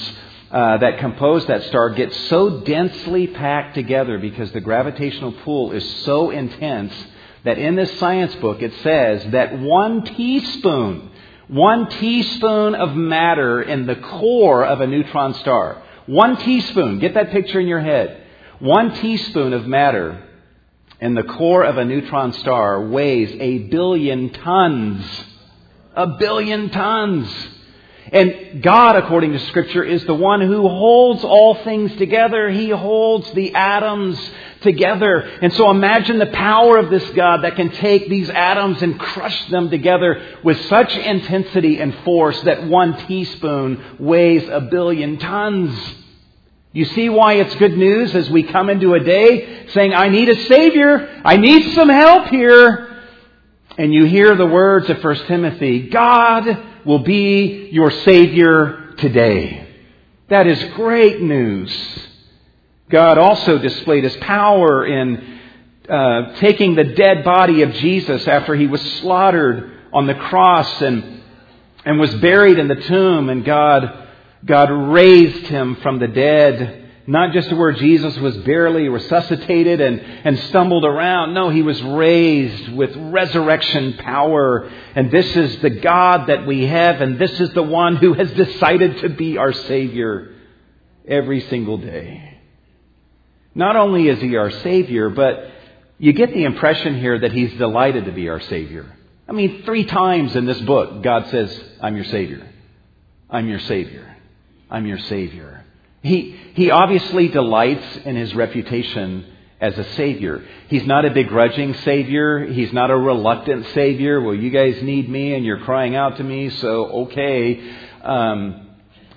uh, 0.55 0.77
that 0.77 0.99
compose 0.99 1.45
that 1.47 1.63
star 1.63 1.89
get 1.89 2.13
so 2.13 2.61
densely 2.61 3.27
packed 3.27 3.75
together 3.75 4.17
because 4.17 4.49
the 4.53 4.61
gravitational 4.61 5.33
pull 5.43 5.73
is 5.73 5.83
so 6.05 6.29
intense 6.29 6.93
that 7.43 7.57
in 7.57 7.75
this 7.75 7.99
science 7.99 8.33
book 8.35 8.61
it 8.61 8.71
says 8.81 9.31
that 9.31 9.59
one 9.59 10.05
teaspoon, 10.05 11.11
one 11.49 11.89
teaspoon 11.89 12.73
of 12.73 12.95
matter 12.95 13.61
in 13.61 13.85
the 13.85 13.97
core 13.97 14.65
of 14.65 14.79
a 14.79 14.87
neutron 14.87 15.33
star, 15.33 15.83
one 16.05 16.37
teaspoon, 16.37 16.99
get 16.99 17.15
that 17.15 17.31
picture 17.31 17.59
in 17.59 17.67
your 17.67 17.81
head, 17.81 18.23
one 18.59 18.93
teaspoon 18.93 19.51
of 19.51 19.67
matter 19.67 20.23
in 21.01 21.15
the 21.15 21.23
core 21.23 21.65
of 21.65 21.75
a 21.77 21.83
neutron 21.83 22.31
star 22.31 22.87
weighs 22.87 23.35
a 23.41 23.57
billion 23.67 24.29
tons. 24.29 25.05
A 25.97 26.07
billion 26.07 26.69
tons. 26.69 27.29
And 28.11 28.61
God, 28.61 28.95
according 28.97 29.33
to 29.33 29.39
Scripture, 29.39 29.83
is 29.83 30.05
the 30.05 30.13
one 30.13 30.39
who 30.41 30.67
holds 30.67 31.23
all 31.23 31.55
things 31.63 31.95
together. 31.95 32.49
He 32.49 32.69
holds 32.69 33.31
the 33.33 33.55
atoms 33.55 34.19
together. 34.61 35.21
And 35.41 35.51
so 35.53 35.71
imagine 35.71 36.19
the 36.19 36.27
power 36.27 36.77
of 36.77 36.91
this 36.91 37.07
God 37.11 37.43
that 37.43 37.55
can 37.55 37.71
take 37.71 38.07
these 38.07 38.29
atoms 38.29 38.81
and 38.83 38.99
crush 38.99 39.47
them 39.47 39.71
together 39.71 40.21
with 40.43 40.63
such 40.67 40.95
intensity 40.95 41.79
and 41.79 41.95
force 42.03 42.39
that 42.41 42.67
one 42.67 42.95
teaspoon 43.07 43.83
weighs 43.97 44.47
a 44.49 44.61
billion 44.61 45.17
tons. 45.17 45.75
You 46.73 46.85
see 46.85 47.09
why 47.09 47.33
it's 47.35 47.55
good 47.55 47.75
news 47.75 48.13
as 48.13 48.29
we 48.29 48.43
come 48.43 48.69
into 48.69 48.93
a 48.93 48.99
day 48.99 49.67
saying, 49.69 49.93
I 49.95 50.09
need 50.09 50.29
a 50.29 50.45
Savior. 50.47 51.21
I 51.25 51.37
need 51.37 51.73
some 51.73 51.89
help 51.89 52.27
here. 52.27 53.01
And 53.77 53.93
you 53.93 54.05
hear 54.05 54.35
the 54.35 54.45
words 54.45 54.89
of 54.89 55.03
1 55.03 55.15
Timothy, 55.25 55.89
God 55.89 56.73
will 56.85 56.99
be 56.99 57.69
your 57.71 57.91
Savior 57.91 58.93
today. 58.97 59.67
That 60.29 60.47
is 60.47 60.63
great 60.75 61.21
news. 61.21 61.71
God 62.89 63.17
also 63.17 63.57
displayed 63.57 64.03
His 64.03 64.15
power 64.17 64.85
in 64.85 65.39
uh, 65.89 66.35
taking 66.35 66.75
the 66.75 66.83
dead 66.83 67.23
body 67.23 67.61
of 67.61 67.73
Jesus 67.73 68.27
after 68.27 68.55
He 68.55 68.67
was 68.67 68.81
slaughtered 68.99 69.71
on 69.91 70.07
the 70.07 70.15
cross 70.15 70.81
and, 70.81 71.21
and 71.83 71.99
was 71.99 72.13
buried 72.15 72.59
in 72.59 72.67
the 72.67 72.75
tomb 72.75 73.29
and 73.29 73.43
God 73.43 74.03
God 74.45 74.69
raised 74.69 75.47
him 75.47 75.75
from 75.77 75.97
the 75.97 76.07
dead. 76.07 76.84
Not 77.07 77.33
just 77.33 77.53
where 77.53 77.71
Jesus 77.71 78.17
was 78.17 78.35
barely 78.37 78.89
resuscitated 78.89 79.79
and, 79.79 79.99
and 79.99 80.39
stumbled 80.49 80.85
around. 80.85 81.35
No, 81.35 81.49
he 81.49 81.61
was 81.61 81.81
raised 81.83 82.69
with 82.73 82.95
resurrection 82.95 83.93
power. 83.97 84.71
And 84.95 85.11
this 85.11 85.35
is 85.35 85.59
the 85.59 85.69
God 85.69 86.27
that 86.27 86.47
we 86.47 86.65
have, 86.65 87.01
and 87.01 87.19
this 87.19 87.39
is 87.39 87.51
the 87.53 87.61
one 87.61 87.97
who 87.97 88.13
has 88.13 88.31
decided 88.31 88.99
to 89.01 89.09
be 89.09 89.37
our 89.37 89.53
Savior 89.53 90.33
every 91.07 91.41
single 91.41 91.77
day. 91.77 92.39
Not 93.53 93.75
only 93.75 94.09
is 94.09 94.19
he 94.19 94.35
our 94.35 94.51
Savior, 94.51 95.09
but 95.09 95.51
you 95.99 96.11
get 96.11 96.33
the 96.33 96.43
impression 96.43 96.99
here 96.99 97.19
that 97.19 97.31
he's 97.31 97.53
delighted 97.53 98.05
to 98.05 98.11
be 98.11 98.29
our 98.29 98.41
Savior. 98.41 98.91
I 99.27 99.31
mean, 99.31 99.63
three 99.63 99.85
times 99.85 100.35
in 100.35 100.45
this 100.45 100.59
book, 100.61 101.03
God 101.03 101.29
says, 101.29 101.63
I'm 101.81 101.95
your 101.95 102.05
Savior. 102.05 102.47
I'm 103.29 103.47
your 103.47 103.59
Savior. 103.59 104.17
I'm 104.69 104.85
your 104.87 104.99
Savior. 104.99 105.64
He, 106.05 106.37
he 106.53 106.69
obviously 106.69 107.29
delights 107.29 107.97
in 108.05 108.15
his 108.15 108.35
reputation 108.35 109.25
as 109.59 109.75
a 109.77 109.83
Savior. 109.95 110.43
He's 110.67 110.85
not 110.85 111.03
a 111.03 111.09
begrudging 111.09 111.73
Savior. 111.73 112.45
He's 112.45 112.71
not 112.71 112.91
a 112.91 112.97
reluctant 112.97 113.65
Savior. 113.73 114.21
Well, 114.21 114.35
you 114.35 114.51
guys 114.51 114.81
need 114.83 115.09
me 115.09 115.33
and 115.33 115.43
you're 115.43 115.61
crying 115.61 115.95
out 115.95 116.17
to 116.17 116.23
me, 116.23 116.51
so 116.51 116.85
okay. 117.05 117.75
Um, 118.03 118.69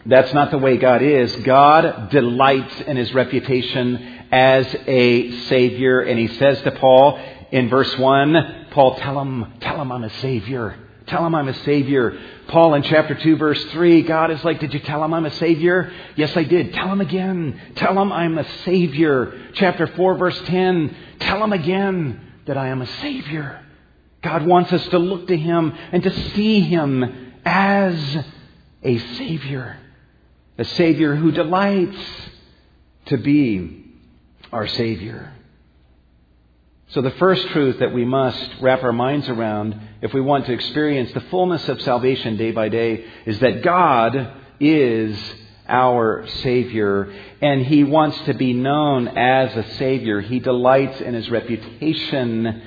that's 0.07 0.33
not 0.33 0.51
the 0.51 0.57
way 0.57 0.79
God 0.79 1.03
is. 1.03 1.35
God 1.37 2.09
delights 2.09 2.81
in 2.81 2.97
his 2.97 3.13
reputation 3.13 4.27
as 4.33 4.67
a 4.87 5.31
Savior. 5.43 6.01
And 6.01 6.19
he 6.19 6.29
says 6.39 6.63
to 6.63 6.71
Paul 6.71 7.21
in 7.51 7.69
verse 7.69 7.99
1, 7.99 8.67
Paul, 8.71 8.97
tell 8.97 9.21
him, 9.21 9.53
tell 9.61 9.83
him 9.83 9.93
I'm 9.93 10.05
a 10.05 10.11
Savior. 10.21 10.88
Tell 11.09 11.27
him 11.27 11.35
I'm 11.35 11.49
a 11.49 11.65
Savior. 11.65 12.19
Paul 12.49 12.75
in 12.75 12.83
chapter 12.83 13.15
2, 13.15 13.37
verse 13.37 13.63
3, 13.67 14.03
God 14.03 14.31
is 14.31 14.43
like, 14.45 14.61
Did 14.61 14.73
you 14.73 14.81
tell 14.81 15.03
him 15.03 15.13
I'm 15.13 15.27
a 15.27 15.33
Savior? 15.33 15.93
Yes, 16.17 16.37
I 16.37 16.45
did. 16.45 16.75
Tell 16.75 16.89
him 16.89 17.01
again. 17.01 17.61
Tell 17.77 18.01
him 18.01 18.13
I'm 18.13 18.39
a 18.39 18.49
Savior. 18.65 19.51
Chapter 19.55 19.87
4, 19.87 20.15
verse 20.17 20.41
10, 20.47 20.97
tell 21.21 21.43
him 21.43 21.53
again 21.53 22.21
that 22.47 22.57
I 22.57 22.69
am 22.69 22.83
a 22.83 22.87
Savior. 22.87 23.65
God 24.23 24.47
wants 24.47 24.73
us 24.73 24.87
to 24.89 24.99
look 24.99 25.29
to 25.29 25.37
Him 25.37 25.73
and 25.93 26.03
to 26.03 26.31
see 26.35 26.61
Him 26.61 27.33
as 27.45 28.25
a 28.83 28.99
Savior. 28.99 29.79
A 30.57 30.65
Savior 30.65 31.15
who 31.15 31.31
delights 31.31 31.99
to 33.07 33.17
be 33.17 33.85
our 34.53 34.67
Savior. 34.67 35.33
So, 36.89 37.03
the 37.03 37.13
first 37.13 37.47
truth 37.49 37.79
that 37.79 37.93
we 37.93 38.05
must 38.05 38.51
wrap 38.61 38.83
our 38.83 38.93
minds 38.93 39.29
around 39.29 39.79
if 40.01 40.13
we 40.13 40.21
want 40.21 40.47
to 40.47 40.53
experience 40.53 41.13
the 41.13 41.21
fullness 41.23 41.69
of 41.69 41.81
salvation 41.83 42.37
day 42.37 42.53
by 42.53 42.69
day 42.69 43.05
is 43.27 43.39
that 43.41 43.63
God 43.63 44.33
is 44.61 45.19
our 45.69 46.27
Savior, 46.43 47.13
and 47.43 47.67
He 47.67 47.85
wants 47.85 48.19
to 48.23 48.35
be 48.35 48.53
known 48.55 49.09
as 49.09 49.55
a 49.57 49.75
Savior. 49.75 50.21
He 50.21 50.39
delights 50.39 51.01
in 51.01 51.15
His 51.15 51.29
reputation 51.31 52.63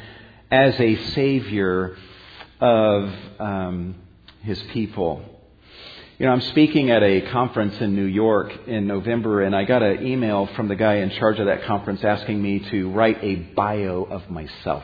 as 0.51 0.79
a 0.79 0.95
Savior 1.13 1.97
of 2.59 3.13
um, 3.39 3.95
His 4.43 4.61
people. 4.73 5.23
You 6.19 6.27
know, 6.27 6.33
I'm 6.33 6.41
speaking 6.41 6.91
at 6.91 7.01
a 7.01 7.21
conference 7.31 7.81
in 7.81 7.95
New 7.95 8.05
York 8.05 8.67
in 8.67 8.85
November, 8.85 9.41
and 9.41 9.55
I 9.55 9.63
got 9.63 9.81
an 9.81 10.05
email 10.05 10.45
from 10.55 10.67
the 10.67 10.75
guy 10.75 10.97
in 10.97 11.09
charge 11.09 11.39
of 11.39 11.47
that 11.47 11.63
conference 11.63 12.03
asking 12.03 12.39
me 12.39 12.59
to 12.59 12.91
write 12.91 13.23
a 13.23 13.35
bio 13.35 14.03
of 14.03 14.29
myself, 14.29 14.83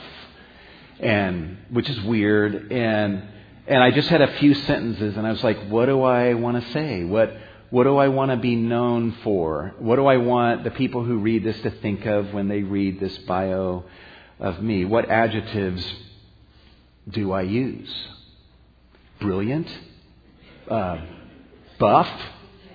and 0.99 1.57
which 1.69 1.89
is 1.89 1.99
weird. 2.01 2.71
And 2.71 3.23
and 3.67 3.83
I 3.83 3.91
just 3.91 4.07
had 4.07 4.21
a 4.21 4.37
few 4.37 4.53
sentences, 4.53 5.17
and 5.17 5.27
I 5.27 5.31
was 5.31 5.43
like, 5.43 5.67
what 5.67 5.87
do 5.87 6.01
I 6.01 6.33
want 6.35 6.63
to 6.63 6.71
say? 6.71 7.03
What 7.03 7.35
what 7.69 7.83
do 7.83 7.97
I 7.97 8.07
want 8.07 8.31
to 8.31 8.37
be 8.37 8.55
known 8.55 9.17
for? 9.23 9.73
What 9.79 9.97
do 9.97 10.05
I 10.05 10.17
want 10.17 10.63
the 10.63 10.71
people 10.71 11.03
who 11.03 11.17
read 11.17 11.43
this 11.43 11.59
to 11.61 11.69
think 11.69 12.05
of 12.05 12.33
when 12.33 12.47
they 12.47 12.63
read 12.63 12.99
this 12.99 13.17
bio 13.19 13.83
of 14.39 14.61
me? 14.61 14.85
What 14.85 15.09
adjectives 15.09 15.85
do 17.09 17.33
I 17.33 17.41
use? 17.41 17.93
Brilliant. 19.19 19.67
Uh, 20.69 20.99
buff? 21.77 22.09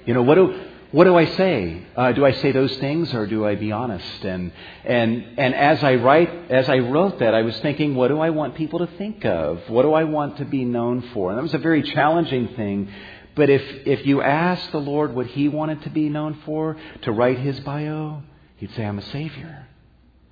You 0.04 0.14
know, 0.14 0.22
what 0.22 0.34
do, 0.34 0.60
what 0.92 1.04
do 1.04 1.16
I 1.16 1.24
say? 1.24 1.82
Uh, 1.96 2.12
do 2.12 2.24
I 2.24 2.32
say 2.32 2.52
those 2.52 2.76
things 2.76 3.12
or 3.14 3.26
do 3.26 3.46
I 3.46 3.54
be 3.54 3.72
honest? 3.72 4.24
And, 4.24 4.52
and, 4.84 5.38
and 5.38 5.54
as 5.54 5.82
I 5.82 5.94
write, 5.94 6.50
as 6.50 6.68
I 6.68 6.80
wrote 6.80 7.18
that, 7.20 7.34
I 7.34 7.42
was 7.42 7.58
thinking, 7.60 7.94
what 7.94 8.08
do 8.08 8.20
I 8.20 8.28
want 8.28 8.54
people 8.54 8.80
to 8.80 8.86
think 8.98 9.24
of? 9.24 9.68
What 9.70 9.82
do 9.82 9.94
I 9.94 10.04
want 10.04 10.36
to 10.36 10.44
be 10.44 10.66
known 10.66 11.00
for? 11.14 11.30
And 11.30 11.38
that 11.38 11.42
was 11.42 11.54
a 11.54 11.58
very 11.58 11.82
challenging 11.82 12.48
thing. 12.48 12.90
But 13.34 13.48
if, 13.48 13.62
if 13.86 14.06
you 14.06 14.20
ask 14.20 14.70
the 14.70 14.80
Lord 14.80 15.14
what 15.14 15.28
He 15.28 15.48
wanted 15.48 15.82
to 15.82 15.90
be 15.90 16.10
known 16.10 16.42
for, 16.44 16.76
to 17.02 17.12
write 17.12 17.38
His 17.38 17.58
bio, 17.60 18.22
He'd 18.56 18.72
say, 18.74 18.84
I'm 18.84 18.98
a 18.98 19.02
Savior. 19.02 19.66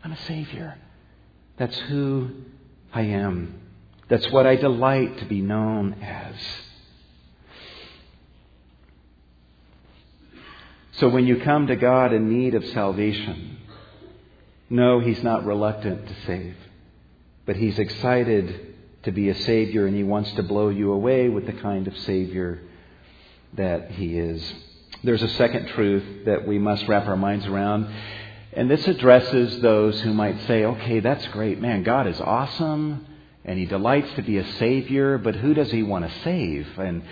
I'm 0.05 0.13
a 0.13 0.19
Savior. 0.27 0.77
That's 1.57 1.77
who 1.79 2.31
I 2.93 3.03
am. 3.03 3.61
That's 4.09 4.31
what 4.31 4.47
I 4.47 4.57
delight 4.57 5.19
to 5.21 5.25
be 5.25 5.41
known 5.41 5.95
as. 6.03 6.35
So 11.01 11.09
when 11.09 11.27
you 11.27 11.41
come 11.41 11.67
to 11.69 11.77
God 11.77 12.13
in 12.13 12.29
need 12.29 12.55
of 12.55 12.65
salvation, 12.67 13.57
no, 14.69 15.01
He's 15.01 15.23
not 15.23 15.47
reluctant 15.47 16.07
to 16.07 16.15
save, 16.27 16.57
but 17.47 17.57
He's 17.57 17.79
excited 17.79 18.75
to 19.05 19.11
be 19.11 19.31
a 19.31 19.35
Savior 19.35 19.87
and 19.87 19.97
He 19.97 20.03
wants 20.03 20.31
to 20.33 20.43
blow 20.43 20.69
you 20.69 20.93
away 20.93 21.31
with 21.31 21.47
the 21.47 21.55
kind 21.55 21.89
of 21.89 21.97
Savior 22.01 22.61
that 23.55 23.93
He 23.93 24.19
is. 24.19 24.43
There's 25.03 25.23
a 25.23 25.29
second 25.31 25.69
truth 25.69 26.27
that 26.27 26.47
we 26.47 26.59
must 26.59 26.87
wrap 26.87 27.07
our 27.07 27.17
minds 27.17 27.47
around, 27.47 27.91
and 28.53 28.71
this 28.71 28.87
addresses 28.87 29.61
those 29.61 29.99
who 30.03 30.13
might 30.13 30.47
say, 30.47 30.65
okay, 30.65 31.01
that's 31.01 31.27
great. 31.29 31.61
Man, 31.61 31.83
God 31.83 32.07
is 32.09 32.21
awesome 32.21 33.07
and 33.45 33.59
he 33.59 33.65
delights 33.65 34.13
to 34.17 34.23
be 34.23 34.37
a 34.37 34.53
savior, 34.59 35.17
but 35.17 35.35
who 35.35 35.55
does 35.55 35.71
he 35.71 35.83
want 35.83 36.07
to 36.07 36.21
save? 36.21 36.69
And 36.79 37.03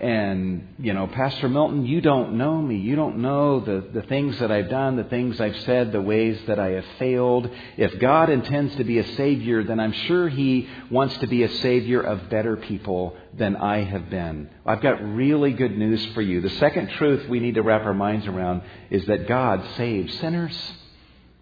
and, 0.00 0.74
you 0.78 0.92
know, 0.94 1.06
Pastor 1.06 1.48
Milton, 1.48 1.86
you 1.86 2.00
don't 2.00 2.36
know 2.36 2.60
me. 2.60 2.76
You 2.78 2.96
don't 2.96 3.18
know 3.18 3.60
the, 3.60 3.88
the 3.92 4.02
things 4.02 4.36
that 4.40 4.50
I've 4.50 4.68
done, 4.68 4.96
the 4.96 5.04
things 5.04 5.40
I've 5.40 5.58
said, 5.60 5.92
the 5.92 6.02
ways 6.02 6.40
that 6.48 6.58
I 6.58 6.70
have 6.70 6.84
failed. 6.98 7.48
If 7.76 8.00
God 8.00 8.28
intends 8.28 8.74
to 8.76 8.84
be 8.84 8.98
a 8.98 9.16
Savior, 9.16 9.62
then 9.62 9.78
I'm 9.78 9.92
sure 9.92 10.28
He 10.28 10.68
wants 10.90 11.16
to 11.18 11.28
be 11.28 11.44
a 11.44 11.56
Savior 11.58 12.00
of 12.00 12.28
better 12.30 12.56
people 12.56 13.16
than 13.34 13.54
I 13.54 13.84
have 13.84 14.10
been. 14.10 14.50
I've 14.66 14.82
got 14.82 15.02
really 15.02 15.52
good 15.52 15.78
news 15.78 16.04
for 16.14 16.22
you. 16.22 16.40
The 16.40 16.50
second 16.58 16.90
truth 16.90 17.28
we 17.28 17.38
need 17.38 17.54
to 17.54 17.62
wrap 17.62 17.84
our 17.84 17.94
minds 17.94 18.26
around 18.26 18.62
is 18.90 19.06
that 19.06 19.28
God 19.28 19.64
saves 19.76 20.18
sinners. 20.18 20.72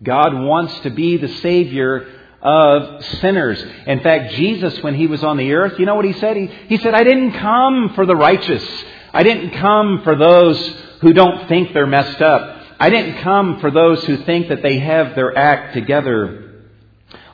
God 0.03 0.35
wants 0.35 0.79
to 0.81 0.91
be 0.91 1.17
the 1.17 1.35
Savior 1.37 2.20
of 2.43 3.05
sinners. 3.21 3.63
In 3.87 4.01
fact, 4.01 4.35
Jesus, 4.35 4.83
when 4.83 4.95
he 4.95 5.07
was 5.07 5.23
on 5.23 5.37
the 5.37 5.53
earth, 5.53 5.79
you 5.79 5.87
know 5.87 5.95
what 5.95 6.05
he 6.05 6.15
said? 6.15 6.37
He, 6.37 6.47
he 6.69 6.79
said, 6.79 6.95
I 6.95 7.05
didn't 7.05 7.33
come 7.33 7.93
for 7.95 8.07
the 8.07 8.17
righteous. 8.17 8.67
I 9.13 9.23
didn't 9.23 9.51
come 9.59 10.03
for 10.05 10.17
those 10.17 10.59
who 11.01 11.13
don't 11.13 11.49
think 11.49 11.73
they're 11.73 11.87
messed 11.87 12.21
up. 12.23 12.59
I 12.79 12.89
didn't 12.89 13.23
come 13.23 13.61
for 13.61 13.71
those 13.71 14.03
who 14.05 14.25
think 14.25 14.49
that 14.49 14.63
they 14.63 14.79
have 14.79 15.15
their 15.15 15.37
act 15.37 15.75
together. 15.75 16.65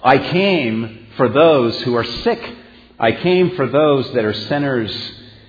I 0.02 0.18
came 0.18 1.06
for 1.16 1.28
those 1.28 1.80
who 1.82 1.94
are 1.94 2.04
sick. 2.04 2.56
I 2.98 3.12
came 3.12 3.54
for 3.54 3.68
those 3.68 4.12
that 4.12 4.24
are 4.24 4.32
sinners. 4.32 4.92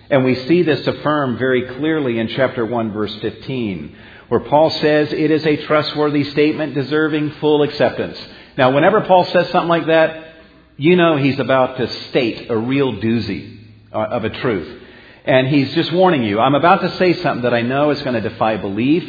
And 0.10 0.24
we 0.24 0.36
see 0.48 0.62
this 0.62 0.86
affirmed 0.86 1.40
very 1.40 1.76
clearly 1.78 2.20
in 2.20 2.28
chapter 2.28 2.66
1, 2.66 2.94
verse 2.94 3.16
15, 3.16 3.96
where 4.30 4.40
Paul 4.42 4.70
says 4.70 5.12
it 5.12 5.32
is 5.32 5.46
a 5.46 5.66
trustworthy 5.66 6.26
statement 6.26 6.76
deserving 6.76 7.32
full 7.34 7.64
acceptance. 7.64 8.18
Now, 8.58 8.72
whenever 8.72 9.02
Paul 9.02 9.26
says 9.26 9.50
something 9.52 9.70
like 9.70 9.86
that, 9.86 10.34
you 10.78 10.96
know 10.96 11.16
he's 11.16 11.40
about 11.40 11.78
to 11.78 11.88
state 12.10 12.50
a 12.50 12.58
real 12.58 12.94
doozy 12.94 13.60
uh, 13.94 13.98
of 13.98 14.24
a 14.24 14.30
truth. 14.30 14.84
And 15.26 15.48
he's 15.48 15.74
just 15.76 15.92
warning 15.92 16.24
you, 16.24 16.40
I'm 16.40 16.56
about 16.56 16.82
to 16.82 16.96
say 16.98 17.14
something 17.22 17.44
that 17.44 17.54
I 17.54 17.62
know 17.62 17.92
is 17.92 18.02
going 18.02 18.22
to 18.22 18.28
defy 18.28 18.58
belief, 18.58 19.04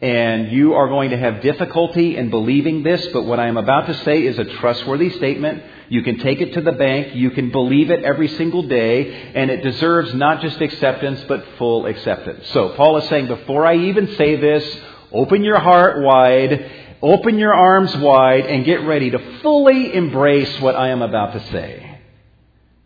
and 0.00 0.50
you 0.50 0.74
are 0.74 0.88
going 0.88 1.10
to 1.10 1.18
have 1.18 1.42
difficulty 1.42 2.16
in 2.16 2.30
believing 2.30 2.82
this, 2.82 3.06
but 3.12 3.24
what 3.24 3.38
I 3.38 3.48
am 3.48 3.58
about 3.58 3.86
to 3.88 3.94
say 4.04 4.22
is 4.24 4.38
a 4.38 4.44
trustworthy 4.44 5.10
statement. 5.10 5.62
You 5.90 6.02
can 6.02 6.18
take 6.20 6.40
it 6.40 6.54
to 6.54 6.62
the 6.62 6.72
bank, 6.72 7.14
you 7.14 7.30
can 7.32 7.50
believe 7.50 7.90
it 7.90 8.02
every 8.02 8.28
single 8.28 8.62
day, 8.62 9.32
and 9.34 9.50
it 9.50 9.62
deserves 9.62 10.14
not 10.14 10.40
just 10.40 10.58
acceptance, 10.60 11.22
but 11.28 11.44
full 11.58 11.84
acceptance. 11.84 12.46
So, 12.52 12.70
Paul 12.70 12.96
is 12.98 13.08
saying, 13.10 13.26
before 13.26 13.66
I 13.66 13.76
even 13.76 14.14
say 14.14 14.36
this, 14.36 14.64
open 15.12 15.44
your 15.44 15.58
heart 15.58 16.02
wide 16.02 16.70
Open 17.02 17.38
your 17.38 17.54
arms 17.54 17.96
wide 17.96 18.46
and 18.46 18.64
get 18.64 18.82
ready 18.82 19.10
to 19.10 19.40
fully 19.40 19.94
embrace 19.94 20.60
what 20.60 20.76
I 20.76 20.88
am 20.88 21.00
about 21.00 21.32
to 21.32 21.40
say. 21.50 21.98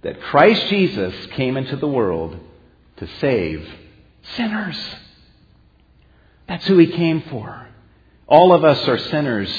That 0.03 0.20
Christ 0.20 0.68
Jesus 0.68 1.14
came 1.33 1.57
into 1.57 1.77
the 1.77 1.88
world 1.88 2.38
to 2.98 3.09
save 3.20 3.68
sinners. 4.37 4.79
That's 6.46 6.66
who 6.66 6.79
he 6.79 6.87
came 6.88 7.22
for. 7.22 7.68
All 8.29 8.53
of 8.53 8.64
us 8.64 8.87
are 8.87 8.98
sinners, 8.98 9.50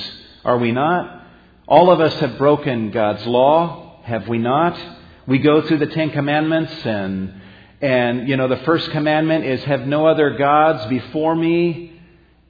are 0.44 0.58
we 0.58 0.72
not? 0.72 1.24
All 1.68 1.92
of 1.92 2.00
us 2.00 2.14
have 2.16 2.38
broken 2.38 2.92
God's 2.92 3.26
law, 3.26 4.02
have 4.04 4.28
we 4.28 4.38
not? 4.38 4.80
We 5.28 5.40
go 5.40 5.64
through 5.64 5.80
the 5.80 5.88
Ten 5.88 6.12
Commandments 6.12 6.74
and 6.86 7.42
and 7.82 8.30
you 8.30 8.38
know 8.38 8.48
the 8.48 8.58
first 8.58 8.90
commandment 8.92 9.46
is 9.46 9.64
have 9.66 9.86
no 9.86 10.08
other 10.08 10.38
gods 10.38 10.88
before 10.88 11.36
me. 11.36 11.95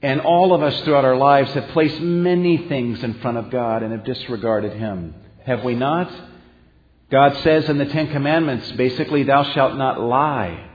And 0.02 0.20
all 0.20 0.52
of 0.52 0.62
us 0.62 0.78
throughout 0.82 1.04
our 1.04 1.16
lives 1.16 1.52
have 1.52 1.68
placed 1.68 2.00
many 2.00 2.68
things 2.68 3.02
in 3.02 3.14
front 3.20 3.38
of 3.38 3.50
God 3.50 3.82
and 3.82 3.92
have 3.92 4.04
disregarded 4.04 4.74
Him. 4.74 5.14
Have 5.44 5.64
we 5.64 5.74
not? 5.74 6.12
God 7.10 7.36
says 7.42 7.68
in 7.68 7.78
the 7.78 7.86
Ten 7.86 8.08
Commandments, 8.10 8.70
basically, 8.72 9.22
thou 9.22 9.44
shalt 9.52 9.76
not 9.76 10.00
lie. 10.00 10.70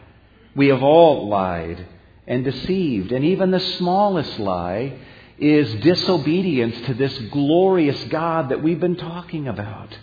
We 0.56 0.68
have 0.68 0.82
all 0.82 1.28
lied 1.28 1.86
and 2.26 2.44
deceived. 2.44 3.12
And 3.12 3.26
even 3.26 3.52
the 3.52 3.60
smallest 3.60 4.40
lie 4.40 4.98
is 5.38 5.74
disobedience 5.82 6.86
to 6.86 6.94
this 6.94 7.18
glorious 7.32 8.02
God 8.06 8.50
that 8.50 8.64
we've 8.64 8.80
been 8.80 8.96
talking 8.96 9.48
about. 9.48 9.98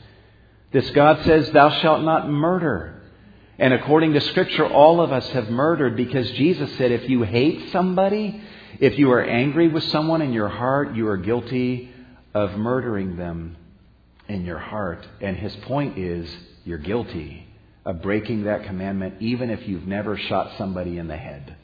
This 0.73 0.91
God 0.91 1.25
says, 1.25 1.51
Thou 1.51 1.71
shalt 1.81 2.03
not 2.03 2.29
murder. 2.29 3.03
And 3.59 3.73
according 3.73 4.13
to 4.13 4.21
Scripture, 4.21 4.67
all 4.67 5.01
of 5.01 5.13
us 5.13 5.27
have 5.31 5.49
murdered 5.49 5.97
because 5.97 6.31
Jesus 6.33 6.71
said, 6.77 6.93
If 6.93 7.09
you 7.09 7.23
hate 7.23 7.71
somebody, 7.73 8.41
if 8.81 8.99
you 8.99 9.11
are 9.13 9.23
angry 9.23 9.69
with 9.69 9.85
someone 9.85 10.23
in 10.23 10.33
your 10.33 10.49
heart, 10.49 10.95
you 10.95 11.09
are 11.09 11.17
guilty 11.17 11.91
of 12.35 12.53
murdering 12.53 13.17
them 13.17 13.57
in 14.29 14.45
your 14.45 14.59
heart. 14.59 15.07
And 15.21 15.37
his 15.37 15.55
point 15.57 15.99
is, 15.99 16.29
you're 16.65 16.79
guilty 16.79 17.47
of 17.85 18.03
breaking 18.03 18.45
that 18.45 18.65
commandment 18.65 19.15
even 19.21 19.51
if 19.51 19.67
you've 19.67 19.87
never 19.87 20.17
shot 20.17 20.59
somebody 20.59 20.99
in 20.99 21.09
the 21.09 21.17
head. 21.17 21.57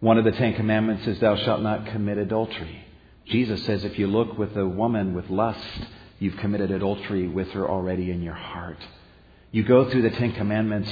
One 0.00 0.18
of 0.18 0.24
the 0.24 0.32
Ten 0.32 0.54
Commandments 0.54 1.06
is, 1.06 1.20
Thou 1.20 1.36
shalt 1.36 1.62
not 1.62 1.86
commit 1.86 2.18
adultery. 2.18 2.84
Jesus 3.26 3.64
says, 3.66 3.84
if 3.84 3.98
you 3.98 4.08
look 4.08 4.36
with 4.36 4.56
a 4.56 4.66
woman 4.66 5.14
with 5.14 5.30
lust, 5.30 5.86
you've 6.18 6.36
committed 6.38 6.70
adultery 6.70 7.28
with 7.28 7.48
her 7.50 7.68
already 7.68 8.10
in 8.10 8.22
your 8.22 8.34
heart. 8.34 8.78
You 9.52 9.64
go 9.64 9.88
through 9.88 10.02
the 10.02 10.10
Ten 10.10 10.32
Commandments 10.32 10.90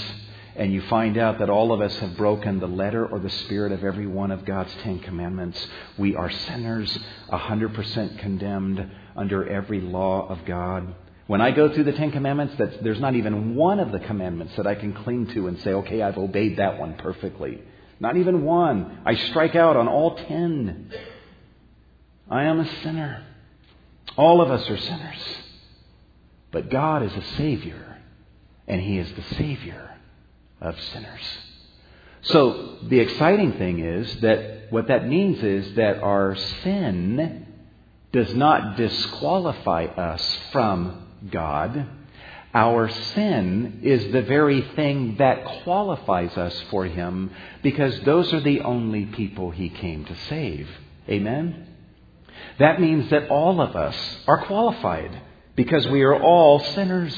and 0.60 0.74
you 0.74 0.82
find 0.82 1.16
out 1.16 1.38
that 1.38 1.48
all 1.48 1.72
of 1.72 1.80
us 1.80 1.96
have 2.00 2.18
broken 2.18 2.60
the 2.60 2.66
letter 2.66 3.06
or 3.06 3.18
the 3.18 3.30
spirit 3.30 3.72
of 3.72 3.82
every 3.82 4.06
one 4.06 4.30
of 4.30 4.44
God's 4.44 4.70
Ten 4.82 4.98
Commandments. 4.98 5.58
We 5.96 6.14
are 6.14 6.30
sinners, 6.30 6.98
100% 7.32 8.18
condemned 8.18 8.90
under 9.16 9.48
every 9.48 9.80
law 9.80 10.28
of 10.28 10.44
God. 10.44 10.94
When 11.28 11.40
I 11.40 11.52
go 11.52 11.72
through 11.72 11.84
the 11.84 11.94
Ten 11.94 12.12
Commandments, 12.12 12.56
there's 12.82 13.00
not 13.00 13.14
even 13.14 13.54
one 13.54 13.80
of 13.80 13.90
the 13.90 14.00
commandments 14.00 14.54
that 14.56 14.66
I 14.66 14.74
can 14.74 14.92
cling 14.92 15.28
to 15.28 15.46
and 15.46 15.58
say, 15.60 15.72
okay, 15.72 16.02
I've 16.02 16.18
obeyed 16.18 16.58
that 16.58 16.78
one 16.78 16.92
perfectly. 16.98 17.62
Not 17.98 18.18
even 18.18 18.44
one. 18.44 19.00
I 19.06 19.14
strike 19.14 19.56
out 19.56 19.78
on 19.78 19.88
all 19.88 20.16
ten. 20.16 20.92
I 22.30 22.44
am 22.44 22.60
a 22.60 22.82
sinner. 22.82 23.24
All 24.14 24.42
of 24.42 24.50
us 24.50 24.68
are 24.68 24.76
sinners. 24.76 25.36
But 26.52 26.68
God 26.68 27.02
is 27.02 27.14
a 27.14 27.22
Savior, 27.38 27.96
and 28.68 28.78
He 28.82 28.98
is 28.98 29.10
the 29.14 29.36
Savior 29.36 29.96
of 30.60 30.78
sinners. 30.92 31.22
So 32.22 32.78
the 32.82 33.00
exciting 33.00 33.54
thing 33.54 33.80
is 33.80 34.20
that 34.20 34.70
what 34.70 34.88
that 34.88 35.08
means 35.08 35.42
is 35.42 35.74
that 35.74 36.02
our 36.02 36.36
sin 36.62 37.46
does 38.12 38.34
not 38.34 38.76
disqualify 38.76 39.84
us 39.84 40.38
from 40.52 41.06
God. 41.30 41.88
Our 42.52 42.90
sin 43.14 43.80
is 43.82 44.12
the 44.12 44.22
very 44.22 44.62
thing 44.74 45.16
that 45.18 45.62
qualifies 45.62 46.36
us 46.36 46.60
for 46.70 46.84
Him 46.84 47.30
because 47.62 47.98
those 48.00 48.32
are 48.32 48.40
the 48.40 48.60
only 48.60 49.06
people 49.06 49.50
He 49.50 49.68
came 49.68 50.04
to 50.04 50.16
save. 50.28 50.68
Amen? 51.08 51.68
That 52.58 52.80
means 52.80 53.10
that 53.10 53.28
all 53.28 53.60
of 53.60 53.76
us 53.76 53.96
are 54.26 54.44
qualified 54.46 55.20
because 55.54 55.86
we 55.88 56.02
are 56.02 56.20
all 56.20 56.58
sinners. 56.74 57.16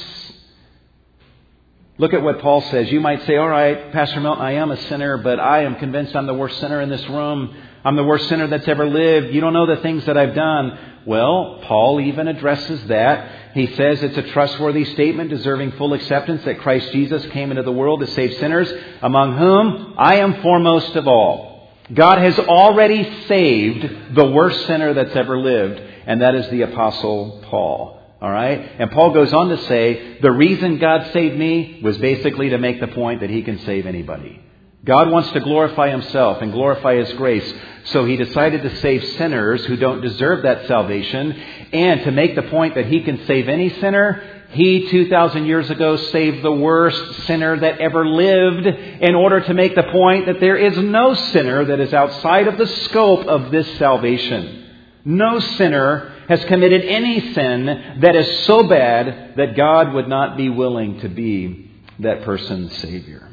Look 2.03 2.15
at 2.15 2.23
what 2.25 2.41
Paul 2.41 2.63
says. 2.63 2.91
You 2.91 2.99
might 2.99 3.25
say, 3.27 3.37
all 3.37 3.49
right, 3.49 3.93
Pastor 3.93 4.19
Milton, 4.19 4.45
I 4.45 4.55
am 4.55 4.73
a 4.73 4.77
sinner, 4.89 5.19
but 5.19 5.39
I 5.39 5.63
am 5.63 5.77
convinced 5.77 6.17
I'm 6.17 6.27
the 6.27 6.35
worst 6.35 6.59
sinner 6.59 6.81
in 6.81 6.89
this 6.89 7.09
room. 7.09 7.57
I'm 7.85 7.95
the 7.95 8.03
worst 8.03 8.29
sinner 8.29 8.49
that's 8.49 8.67
ever 8.67 8.89
lived. 8.89 9.33
You 9.33 9.41
don't 9.41 9.53
know 9.53 9.73
the 9.73 9.81
things 9.83 10.05
that 10.07 10.19
I've 10.19 10.35
done. 10.35 10.97
Well, 11.07 11.61
Paul 11.63 12.01
even 12.01 12.27
addresses 12.27 12.85
that. 12.89 13.55
He 13.55 13.69
says 13.77 14.03
it's 14.03 14.19
a 14.19 14.33
trustworthy 14.33 14.85
statement 14.85 15.31
deserving 15.31 15.71
full 15.79 15.93
acceptance 15.93 16.43
that 16.45 16.59
Christ 16.59 16.91
Jesus 16.91 17.25
came 17.27 17.53
into 17.53 17.63
the 17.63 17.71
world 17.71 18.01
to 18.01 18.09
save 18.09 18.37
sinners, 18.39 18.69
among 19.01 19.39
whom 19.39 19.95
I 19.97 20.17
am 20.17 20.43
foremost 20.43 20.97
of 20.97 21.07
all. 21.07 21.71
God 21.95 22.19
has 22.19 22.37
already 22.37 23.27
saved 23.29 24.17
the 24.17 24.29
worst 24.29 24.67
sinner 24.67 24.93
that's 24.93 25.15
ever 25.15 25.39
lived, 25.39 25.81
and 26.07 26.21
that 26.21 26.35
is 26.35 26.51
the 26.51 26.63
Apostle 26.63 27.45
Paul. 27.49 28.02
All 28.23 28.31
right? 28.31 28.77
And 28.79 28.93
Paul 28.93 29.11
goes 29.11 29.33
on 29.33 29.49
to 29.49 29.59
say, 29.65 30.19
the 30.21 30.31
reason 30.31 30.79
God 30.79 31.13
saved 31.13 31.37
me 31.37 31.81
was 31.83 31.99
basically 31.99 32.51
to 32.51 32.59
make 32.59 32.79
the 32.79 32.87
point 32.87 33.21
that 33.21 33.31
he 33.31 33.43
can 33.43 33.59
save 33.67 33.85
anybody. 33.85 34.41
God 34.85 35.11
wants 35.11 35.33
to 35.33 35.41
glorify 35.41 35.91
himself 35.91 36.41
and 36.41 36.53
glorify 36.53 36.95
his 36.95 37.13
grace. 37.15 37.53
So 37.87 38.05
he 38.05 38.17
decided 38.17 38.63
to 38.63 38.77
save 38.77 39.05
sinners 39.17 39.65
who 39.65 39.77
don't 39.77 40.03
deserve 40.03 40.45
that 40.45 40.69
salvation. 40.69 41.33
And 41.73 42.05
to 42.05 42.13
make 42.13 42.37
the 42.37 42.45
point 42.45 42.77
that 42.77 42.87
he 42.87 43.03
can 43.03 43.27
save 43.27 43.49
any 43.49 43.71
sinner, 43.81 44.23
he 44.51 44.89
2,000 44.89 45.47
years 45.47 45.69
ago 45.69 45.97
saved 45.97 46.43
the 46.45 46.53
worst 46.53 47.25
sinner 47.27 47.59
that 47.59 47.81
ever 47.81 48.07
lived 48.07 48.67
in 48.67 49.17
order 49.17 49.41
to 49.41 49.55
make 49.55 49.75
the 49.75 49.83
point 49.83 50.27
that 50.27 50.39
there 50.39 50.57
is 50.57 50.79
no 50.79 51.15
sinner 51.15 51.65
that 51.65 51.81
is 51.81 51.93
outside 51.93 52.47
of 52.47 52.57
the 52.57 52.69
scope 52.69 53.27
of 53.27 53.51
this 53.51 53.79
salvation. 53.79 54.69
No 55.05 55.41
sinner 55.41 56.12
has 56.33 56.45
committed 56.47 56.83
any 56.87 57.35
sin 57.35 57.67
that 58.01 58.17
is 58.17 58.47
so 58.47 58.63
bad 58.63 59.35
that 59.37 59.55
God 59.55 59.93
would 59.93 60.09
not 60.09 60.35
be 60.35 60.49
willing 60.49 60.99
to 61.01 61.09
be 61.11 61.71
that 61.99 62.23
person's 62.23 62.75
Savior. 62.79 63.29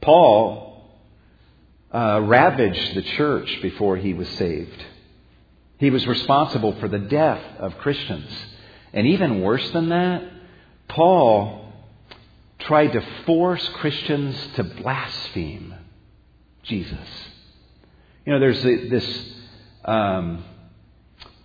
Paul 0.00 0.88
uh, 1.92 2.20
ravaged 2.22 2.94
the 2.94 3.02
church 3.02 3.60
before 3.60 3.96
he 3.96 4.14
was 4.14 4.28
saved. 4.28 4.84
He 5.78 5.90
was 5.90 6.06
responsible 6.06 6.78
for 6.78 6.86
the 6.86 7.00
death 7.00 7.42
of 7.58 7.76
Christians. 7.78 8.30
And 8.92 9.08
even 9.08 9.42
worse 9.42 9.68
than 9.72 9.88
that, 9.88 10.22
Paul 10.86 11.72
tried 12.60 12.92
to 12.92 13.04
force 13.26 13.68
Christians 13.74 14.36
to 14.54 14.62
blaspheme 14.62 15.74
Jesus. 16.62 17.08
You 18.24 18.34
know, 18.34 18.38
there's 18.38 18.62
this 18.62 19.34
um, 19.84 20.44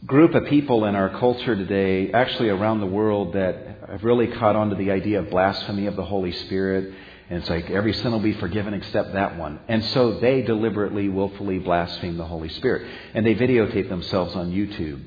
group 0.05 0.35
of 0.35 0.45
people 0.45 0.85
in 0.85 0.95
our 0.95 1.09
culture 1.19 1.55
today, 1.55 2.11
actually 2.11 2.49
around 2.49 2.79
the 2.79 2.85
world, 2.85 3.33
that 3.33 3.79
have 3.89 4.03
really 4.03 4.27
caught 4.27 4.55
on 4.55 4.69
to 4.69 4.75
the 4.75 4.91
idea 4.91 5.19
of 5.19 5.29
blasphemy 5.29 5.85
of 5.85 5.95
the 5.95 6.03
Holy 6.03 6.31
Spirit. 6.31 6.93
And 7.29 7.39
it's 7.39 7.49
like 7.49 7.69
every 7.69 7.93
sin 7.93 8.11
will 8.11 8.19
be 8.19 8.33
forgiven 8.33 8.73
except 8.73 9.13
that 9.13 9.37
one. 9.37 9.59
And 9.67 9.83
so 9.85 10.19
they 10.19 10.41
deliberately, 10.41 11.07
willfully 11.09 11.59
blaspheme 11.59 12.17
the 12.17 12.25
Holy 12.25 12.49
Spirit. 12.49 12.89
And 13.13 13.25
they 13.25 13.35
videotape 13.35 13.89
themselves 13.89 14.35
on 14.35 14.51
YouTube. 14.51 15.01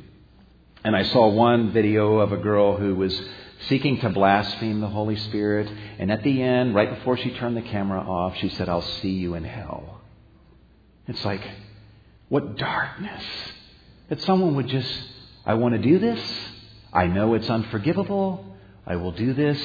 And 0.83 0.97
I 0.97 1.03
saw 1.03 1.29
one 1.29 1.73
video 1.73 2.19
of 2.19 2.33
a 2.33 2.37
girl 2.37 2.77
who 2.77 2.95
was 2.95 3.21
seeking 3.69 4.01
to 4.01 4.09
blaspheme 4.11 4.81
the 4.81 4.89
Holy 4.89 5.17
Spirit. 5.17 5.71
And 5.99 6.11
at 6.11 6.23
the 6.23 6.43
end, 6.43 6.75
right 6.75 6.95
before 6.97 7.17
she 7.19 7.31
turned 7.35 7.57
the 7.57 7.63
camera 7.63 8.01
off, 8.01 8.37
she 8.39 8.49
said, 8.51 8.69
I'll 8.69 8.83
see 8.83 9.11
you 9.11 9.35
in 9.35 9.45
hell. 9.45 10.01
It's 11.07 11.25
like, 11.25 11.43
what 12.29 12.57
darkness 12.57 13.23
that 14.09 14.21
someone 14.23 14.55
would 14.57 14.69
just, 14.69 14.91
I 15.45 15.55
want 15.55 15.75
to 15.75 15.81
do 15.81 15.99
this. 15.99 16.21
I 16.93 17.07
know 17.07 17.35
it's 17.35 17.51
unforgivable. 17.51 18.45
I 18.87 18.97
will 18.97 19.13
do 19.13 19.35
this, 19.35 19.61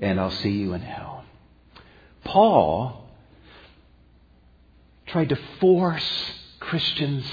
and 0.00 0.18
I'll 0.18 0.30
see 0.30 0.50
you 0.50 0.74
in 0.74 0.80
hell. 0.80 1.24
Paul 2.24 3.08
tried 5.06 5.28
to 5.30 5.38
force 5.60 6.32
Christians 6.58 7.24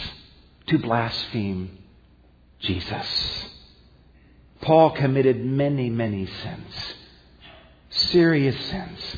to 0.67 0.77
blaspheme 0.77 1.77
Jesus. 2.59 3.49
Paul 4.61 4.91
committed 4.91 5.43
many, 5.43 5.89
many 5.89 6.25
sins, 6.25 6.95
serious 7.89 8.55
sins, 8.67 9.17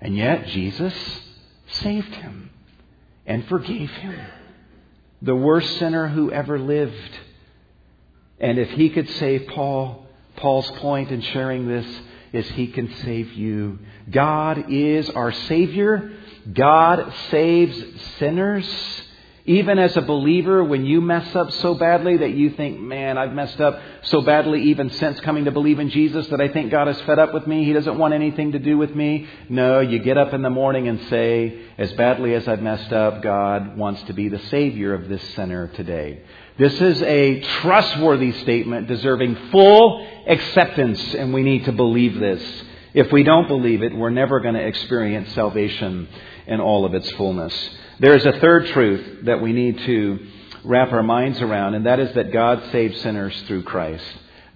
and 0.00 0.16
yet 0.16 0.46
Jesus 0.46 0.94
saved 1.68 2.14
him 2.14 2.50
and 3.26 3.46
forgave 3.46 3.90
him 3.90 4.18
the 5.22 5.34
worst 5.34 5.78
sinner 5.78 6.08
who 6.08 6.30
ever 6.30 6.58
lived. 6.58 7.18
And 8.40 8.58
if 8.58 8.70
he 8.70 8.90
could 8.90 9.08
save 9.10 9.48
Paul, 9.48 10.06
Paul's 10.36 10.70
point 10.78 11.10
in 11.10 11.20
sharing 11.20 11.66
this 11.66 11.86
is 12.32 12.48
he 12.50 12.68
can 12.68 12.94
save 13.02 13.32
you. 13.32 13.78
God 14.10 14.70
is 14.70 15.10
our 15.10 15.32
Savior. 15.32 16.12
God 16.52 17.12
saves 17.30 17.82
sinners. 18.18 19.02
Even 19.48 19.78
as 19.78 19.96
a 19.96 20.02
believer, 20.02 20.62
when 20.62 20.84
you 20.84 21.00
mess 21.00 21.34
up 21.34 21.50
so 21.52 21.72
badly 21.72 22.18
that 22.18 22.34
you 22.34 22.50
think, 22.50 22.78
man, 22.78 23.16
I've 23.16 23.32
messed 23.32 23.58
up 23.62 23.80
so 24.02 24.20
badly 24.20 24.64
even 24.64 24.90
since 24.90 25.18
coming 25.20 25.46
to 25.46 25.50
believe 25.50 25.78
in 25.78 25.88
Jesus 25.88 26.26
that 26.26 26.38
I 26.38 26.48
think 26.48 26.70
God 26.70 26.86
is 26.86 27.00
fed 27.06 27.18
up 27.18 27.32
with 27.32 27.46
me. 27.46 27.64
He 27.64 27.72
doesn't 27.72 27.96
want 27.96 28.12
anything 28.12 28.52
to 28.52 28.58
do 28.58 28.76
with 28.76 28.94
me. 28.94 29.26
No, 29.48 29.80
you 29.80 30.00
get 30.00 30.18
up 30.18 30.34
in 30.34 30.42
the 30.42 30.50
morning 30.50 30.86
and 30.86 31.00
say, 31.08 31.60
as 31.78 31.90
badly 31.94 32.34
as 32.34 32.46
I've 32.46 32.60
messed 32.60 32.92
up, 32.92 33.22
God 33.22 33.78
wants 33.78 34.02
to 34.02 34.12
be 34.12 34.28
the 34.28 34.38
Savior 34.50 34.92
of 34.92 35.08
this 35.08 35.22
sinner 35.34 35.68
today. 35.68 36.20
This 36.58 36.78
is 36.78 37.00
a 37.00 37.40
trustworthy 37.40 38.32
statement 38.42 38.86
deserving 38.86 39.34
full 39.50 40.06
acceptance, 40.26 41.14
and 41.14 41.32
we 41.32 41.42
need 41.42 41.64
to 41.64 41.72
believe 41.72 42.20
this. 42.20 42.42
If 42.92 43.10
we 43.12 43.22
don't 43.22 43.48
believe 43.48 43.82
it, 43.82 43.96
we're 43.96 44.10
never 44.10 44.40
going 44.40 44.56
to 44.56 44.66
experience 44.66 45.32
salvation 45.32 46.06
in 46.46 46.60
all 46.60 46.84
of 46.84 46.92
its 46.92 47.10
fullness. 47.12 47.54
There 48.00 48.14
is 48.14 48.24
a 48.24 48.38
third 48.38 48.68
truth 48.68 49.24
that 49.24 49.42
we 49.42 49.52
need 49.52 49.78
to 49.80 50.26
wrap 50.62 50.92
our 50.92 51.02
minds 51.02 51.40
around, 51.40 51.74
and 51.74 51.86
that 51.86 51.98
is 51.98 52.14
that 52.14 52.32
God 52.32 52.62
saves 52.70 53.00
sinners 53.00 53.34
through 53.48 53.64
Christ. 53.64 54.04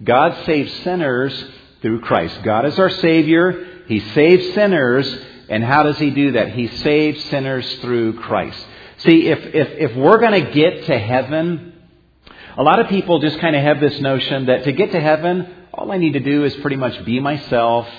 God 0.01 0.45
saves 0.45 0.71
sinners 0.83 1.51
through 1.81 2.01
Christ. 2.01 2.41
God 2.43 2.65
is 2.65 2.79
our 2.79 2.89
Savior. 2.89 3.83
He 3.87 3.99
saves 3.99 4.53
sinners. 4.53 5.13
And 5.49 5.61
how 5.61 5.83
does 5.83 5.97
He 5.99 6.11
do 6.11 6.31
that? 6.33 6.53
He 6.53 6.67
saves 6.67 7.21
sinners 7.25 7.69
through 7.81 8.21
Christ. 8.21 8.65
See, 8.99 9.27
if, 9.27 9.39
if, 9.53 9.91
if 9.91 9.95
we're 9.97 10.19
going 10.19 10.45
to 10.45 10.51
get 10.51 10.85
to 10.85 10.97
heaven, 10.97 11.73
a 12.55 12.63
lot 12.63 12.79
of 12.79 12.87
people 12.87 13.19
just 13.19 13.39
kind 13.39 13.57
of 13.57 13.61
have 13.61 13.81
this 13.81 13.99
notion 13.99 14.45
that 14.45 14.63
to 14.63 14.71
get 14.71 14.93
to 14.93 15.01
heaven, 15.01 15.53
all 15.73 15.91
I 15.91 15.97
need 15.97 16.13
to 16.13 16.21
do 16.21 16.45
is 16.45 16.55
pretty 16.57 16.77
much 16.77 17.03
be 17.03 17.19
myself 17.19 17.89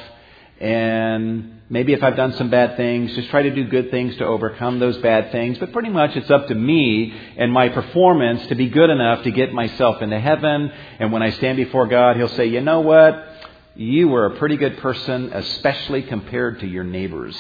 and 0.59 1.61
maybe 1.75 1.93
if 1.93 2.05
I've 2.05 2.15
done 2.15 2.33
some 2.35 2.51
bad 2.51 2.77
things, 2.77 3.13
just 3.17 3.31
try 3.31 3.43
to 3.43 3.51
do 3.51 3.65
good 3.65 3.91
things 3.91 4.17
to 4.19 4.25
overcome 4.25 4.79
those 4.79 4.97
bad 4.99 5.33
things. 5.33 5.59
But 5.59 5.73
pretty 5.73 5.89
much 5.89 6.15
it's 6.15 6.31
up 6.31 6.47
to 6.47 6.55
me 6.55 7.13
and 7.37 7.53
my 7.53 7.69
performance 7.69 8.47
to 8.47 8.55
be 8.55 8.69
good 8.69 8.91
enough 8.91 9.25
to 9.25 9.33
get 9.33 9.53
myself 9.53 10.01
into 10.01 10.21
heaven. 10.21 10.71
And 11.01 11.11
when 11.11 11.25
I 11.25 11.31
stand 11.31 11.57
before 11.57 11.89
God, 11.89 12.17
He'll 12.17 12.29
say, 12.29 12.47
you 12.47 12.61
know 12.61 12.81
what? 12.81 13.27
You 13.75 14.07
were 14.07 14.27
a 14.27 14.37
pretty 14.37 14.57
good 14.57 14.79
person, 14.79 15.33
especially 15.33 16.03
compared 16.03 16.61
to 16.61 16.67
your 16.69 16.85
neighbors 16.85 17.37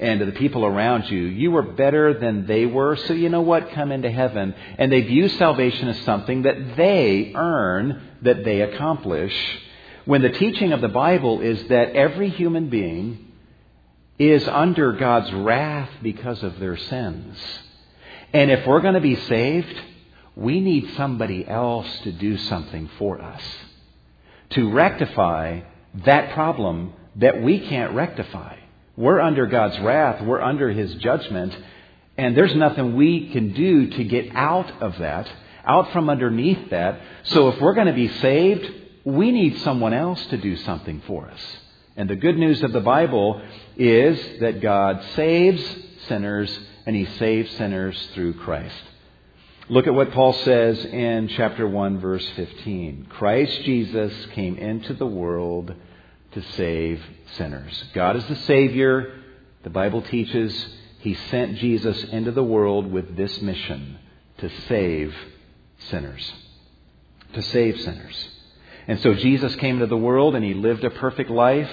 and 0.00 0.18
to 0.18 0.26
the 0.26 0.32
people 0.32 0.64
around 0.64 1.08
you. 1.08 1.20
You 1.20 1.52
were 1.52 1.62
better 1.62 2.18
than 2.18 2.48
they 2.48 2.66
were, 2.66 2.96
so 2.96 3.12
you 3.12 3.28
know 3.28 3.42
what? 3.42 3.70
Come 3.70 3.92
into 3.92 4.10
heaven. 4.10 4.56
And 4.76 4.90
they 4.90 5.02
view 5.02 5.28
salvation 5.28 5.86
as 5.86 6.00
something 6.00 6.42
that 6.42 6.76
they 6.76 7.30
earn, 7.32 8.02
that 8.22 8.44
they 8.44 8.60
accomplish 8.62 9.32
when 10.04 10.22
the 10.22 10.30
teaching 10.30 10.72
of 10.72 10.80
the 10.80 10.88
Bible 10.88 11.42
is 11.42 11.62
that 11.68 11.90
every 11.90 12.30
human 12.30 12.70
being 12.70 13.27
is 14.18 14.46
under 14.48 14.92
God's 14.92 15.32
wrath 15.32 15.90
because 16.02 16.42
of 16.42 16.58
their 16.58 16.76
sins. 16.76 17.38
And 18.32 18.50
if 18.50 18.66
we're 18.66 18.80
going 18.80 18.94
to 18.94 19.00
be 19.00 19.16
saved, 19.16 19.80
we 20.36 20.60
need 20.60 20.94
somebody 20.96 21.46
else 21.46 21.88
to 22.00 22.12
do 22.12 22.36
something 22.36 22.90
for 22.98 23.20
us 23.20 23.42
to 24.50 24.70
rectify 24.72 25.60
that 26.06 26.32
problem 26.32 26.92
that 27.16 27.42
we 27.42 27.60
can't 27.60 27.94
rectify. 27.94 28.56
We're 28.96 29.20
under 29.20 29.46
God's 29.46 29.78
wrath, 29.80 30.22
we're 30.22 30.40
under 30.40 30.70
His 30.70 30.94
judgment, 30.96 31.56
and 32.16 32.36
there's 32.36 32.54
nothing 32.54 32.96
we 32.96 33.30
can 33.30 33.52
do 33.52 33.88
to 33.90 34.04
get 34.04 34.34
out 34.34 34.82
of 34.82 34.98
that, 34.98 35.30
out 35.64 35.92
from 35.92 36.10
underneath 36.10 36.70
that. 36.70 37.00
So 37.24 37.48
if 37.48 37.60
we're 37.60 37.74
going 37.74 37.86
to 37.86 37.92
be 37.92 38.08
saved, 38.08 38.70
we 39.04 39.30
need 39.30 39.60
someone 39.60 39.92
else 39.92 40.24
to 40.26 40.36
do 40.36 40.56
something 40.56 41.02
for 41.06 41.28
us. 41.28 41.40
And 41.98 42.08
the 42.08 42.14
good 42.14 42.38
news 42.38 42.62
of 42.62 42.70
the 42.72 42.80
Bible 42.80 43.42
is 43.76 44.38
that 44.38 44.60
God 44.60 45.02
saves 45.16 45.60
sinners, 46.06 46.56
and 46.86 46.94
He 46.94 47.06
saves 47.16 47.50
sinners 47.56 48.00
through 48.14 48.34
Christ. 48.34 48.82
Look 49.68 49.88
at 49.88 49.94
what 49.94 50.12
Paul 50.12 50.32
says 50.32 50.82
in 50.84 51.26
chapter 51.26 51.66
1, 51.66 51.98
verse 51.98 52.24
15. 52.36 53.08
Christ 53.10 53.62
Jesus 53.64 54.12
came 54.26 54.56
into 54.58 54.94
the 54.94 55.08
world 55.08 55.74
to 56.30 56.42
save 56.52 57.02
sinners. 57.36 57.84
God 57.94 58.14
is 58.14 58.24
the 58.26 58.36
Savior. 58.36 59.20
The 59.64 59.70
Bible 59.70 60.02
teaches 60.02 60.68
He 61.00 61.14
sent 61.14 61.56
Jesus 61.56 62.00
into 62.04 62.30
the 62.30 62.44
world 62.44 62.92
with 62.92 63.16
this 63.16 63.42
mission 63.42 63.98
to 64.38 64.48
save 64.68 65.12
sinners. 65.90 66.32
To 67.32 67.42
save 67.42 67.80
sinners. 67.80 68.28
And 68.86 69.00
so 69.00 69.14
Jesus 69.14 69.54
came 69.56 69.74
into 69.74 69.86
the 69.88 69.96
world 69.96 70.36
and 70.36 70.44
He 70.44 70.54
lived 70.54 70.84
a 70.84 70.90
perfect 70.90 71.28
life. 71.28 71.68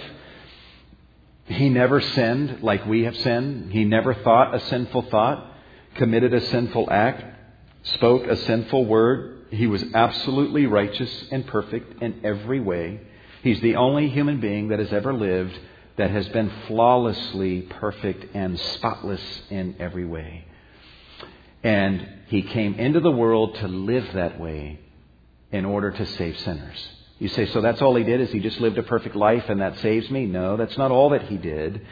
He 1.45 1.69
never 1.69 2.01
sinned 2.01 2.63
like 2.63 2.85
we 2.85 3.03
have 3.03 3.15
sinned. 3.17 3.71
He 3.71 3.85
never 3.85 4.13
thought 4.13 4.55
a 4.55 4.59
sinful 4.61 5.03
thought, 5.03 5.53
committed 5.95 6.33
a 6.33 6.41
sinful 6.41 6.87
act, 6.91 7.23
spoke 7.83 8.25
a 8.25 8.35
sinful 8.35 8.85
word. 8.85 9.45
He 9.51 9.67
was 9.67 9.83
absolutely 9.93 10.65
righteous 10.65 11.25
and 11.31 11.45
perfect 11.45 12.01
in 12.01 12.21
every 12.25 12.59
way. 12.59 12.99
He's 13.43 13.61
the 13.61 13.75
only 13.75 14.09
human 14.09 14.39
being 14.39 14.69
that 14.69 14.79
has 14.79 14.91
ever 14.91 15.13
lived 15.13 15.57
that 15.97 16.09
has 16.09 16.27
been 16.29 16.51
flawlessly 16.67 17.61
perfect 17.61 18.35
and 18.35 18.59
spotless 18.59 19.21
in 19.49 19.75
every 19.79 20.05
way. 20.05 20.45
And 21.63 22.07
he 22.27 22.41
came 22.41 22.73
into 22.75 22.99
the 22.99 23.11
world 23.11 23.55
to 23.55 23.67
live 23.67 24.13
that 24.13 24.39
way 24.39 24.79
in 25.51 25.63
order 25.63 25.91
to 25.91 26.05
save 26.05 26.39
sinners. 26.39 26.89
You 27.19 27.29
say, 27.29 27.45
so 27.47 27.61
that's 27.61 27.81
all 27.81 27.95
he 27.95 28.03
did? 28.03 28.21
Is 28.21 28.31
he 28.31 28.39
just 28.39 28.59
lived 28.59 28.77
a 28.77 28.83
perfect 28.83 29.15
life 29.15 29.45
and 29.47 29.61
that 29.61 29.79
saves 29.79 30.09
me? 30.09 30.25
No, 30.25 30.57
that's 30.57 30.77
not 30.77 30.91
all 30.91 31.09
that 31.11 31.23
he 31.23 31.37
did. 31.37 31.85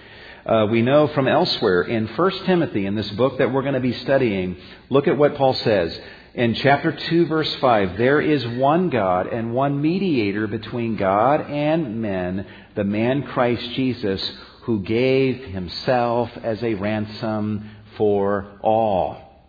Uh, 0.45 0.67
we 0.69 0.81
know 0.81 1.07
from 1.07 1.27
elsewhere 1.27 1.83
in 1.83 2.07
1 2.07 2.31
Timothy, 2.45 2.85
in 2.85 2.95
this 2.95 3.09
book 3.11 3.37
that 3.37 3.53
we're 3.53 3.61
going 3.61 3.75
to 3.75 3.79
be 3.79 3.93
studying, 3.93 4.57
look 4.89 5.07
at 5.07 5.17
what 5.17 5.35
Paul 5.35 5.53
says 5.53 5.97
in 6.33 6.55
chapter 6.55 6.91
2, 6.91 7.27
verse 7.27 7.53
5, 7.55 7.95
there 7.95 8.19
is 8.19 8.45
one 8.47 8.89
God 8.89 9.27
and 9.27 9.53
one 9.53 9.79
mediator 9.79 10.47
between 10.47 10.95
God 10.95 11.41
and 11.41 12.01
men, 12.01 12.47
the 12.73 12.83
man 12.83 13.21
Christ 13.21 13.69
Jesus, 13.73 14.31
who 14.63 14.79
gave 14.79 15.45
himself 15.45 16.31
as 16.41 16.63
a 16.63 16.73
ransom 16.73 17.69
for 17.97 18.57
all. 18.61 19.45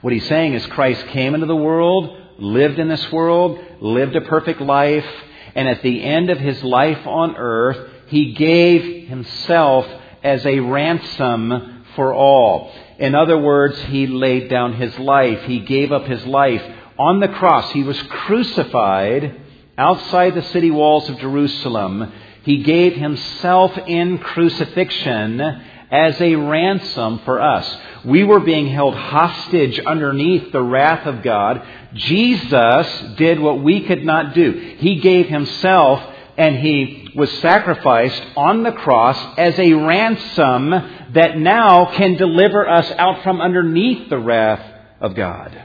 What 0.00 0.12
he's 0.12 0.28
saying 0.28 0.54
is 0.54 0.64
Christ 0.66 1.04
came 1.08 1.34
into 1.34 1.46
the 1.46 1.56
world, 1.56 2.17
lived 2.38 2.78
in 2.78 2.88
this 2.88 3.10
world, 3.12 3.58
lived 3.80 4.16
a 4.16 4.20
perfect 4.22 4.60
life, 4.60 5.06
and 5.54 5.68
at 5.68 5.82
the 5.82 6.02
end 6.02 6.30
of 6.30 6.38
his 6.38 6.62
life 6.62 7.06
on 7.06 7.36
earth, 7.36 7.90
he 8.06 8.32
gave 8.32 9.08
himself 9.08 9.86
as 10.22 10.46
a 10.46 10.60
ransom 10.60 11.84
for 11.94 12.14
all. 12.14 12.72
In 12.98 13.14
other 13.14 13.38
words, 13.38 13.78
he 13.84 14.06
laid 14.06 14.48
down 14.48 14.74
his 14.74 14.96
life. 14.98 15.42
He 15.42 15.60
gave 15.60 15.92
up 15.92 16.06
his 16.06 16.24
life. 16.26 16.62
On 16.98 17.20
the 17.20 17.28
cross, 17.28 17.70
he 17.72 17.82
was 17.82 18.00
crucified 18.02 19.40
outside 19.76 20.34
the 20.34 20.42
city 20.42 20.70
walls 20.70 21.08
of 21.08 21.18
Jerusalem. 21.18 22.12
He 22.44 22.62
gave 22.62 22.94
himself 22.94 23.76
in 23.86 24.18
crucifixion 24.18 25.62
as 25.90 26.20
a 26.20 26.34
ransom 26.34 27.20
for 27.24 27.40
us. 27.40 27.76
We 28.04 28.24
were 28.24 28.40
being 28.40 28.68
held 28.68 28.94
hostage 28.94 29.78
underneath 29.80 30.52
the 30.52 30.62
wrath 30.62 31.06
of 31.06 31.22
God. 31.22 31.62
Jesus 31.94 33.14
did 33.16 33.40
what 33.40 33.62
we 33.62 33.80
could 33.86 34.04
not 34.04 34.34
do. 34.34 34.76
He 34.78 34.96
gave 34.96 35.28
himself 35.28 36.02
and 36.36 36.56
he 36.56 37.10
was 37.16 37.32
sacrificed 37.40 38.22
on 38.36 38.62
the 38.62 38.72
cross 38.72 39.18
as 39.36 39.58
a 39.58 39.72
ransom 39.72 40.70
that 41.14 41.36
now 41.36 41.86
can 41.96 42.14
deliver 42.14 42.68
us 42.68 42.88
out 42.92 43.24
from 43.24 43.40
underneath 43.40 44.08
the 44.08 44.18
wrath 44.18 44.64
of 45.00 45.16
God. 45.16 45.64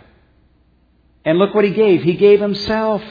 And 1.25 1.37
look 1.37 1.53
what 1.53 1.63
he 1.63 1.71
gave. 1.71 2.01
He 2.01 2.15
gave 2.15 2.41
himself. 2.41 3.03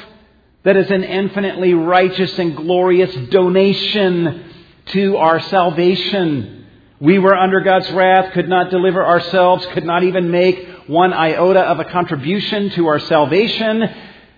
That 0.64 0.76
is 0.76 0.90
an 0.90 1.04
infinitely 1.04 1.74
righteous 1.74 2.36
and 2.38 2.56
glorious 2.56 3.14
donation 3.30 4.44
to 4.86 5.16
our 5.16 5.40
salvation. 5.40 6.61
We 7.02 7.18
were 7.18 7.36
under 7.36 7.60
God's 7.62 7.90
wrath, 7.90 8.32
could 8.32 8.48
not 8.48 8.70
deliver 8.70 9.04
ourselves, 9.04 9.66
could 9.72 9.84
not 9.84 10.04
even 10.04 10.30
make 10.30 10.68
one 10.86 11.12
iota 11.12 11.58
of 11.58 11.80
a 11.80 11.84
contribution 11.84 12.70
to 12.70 12.86
our 12.86 13.00
salvation. 13.00 13.82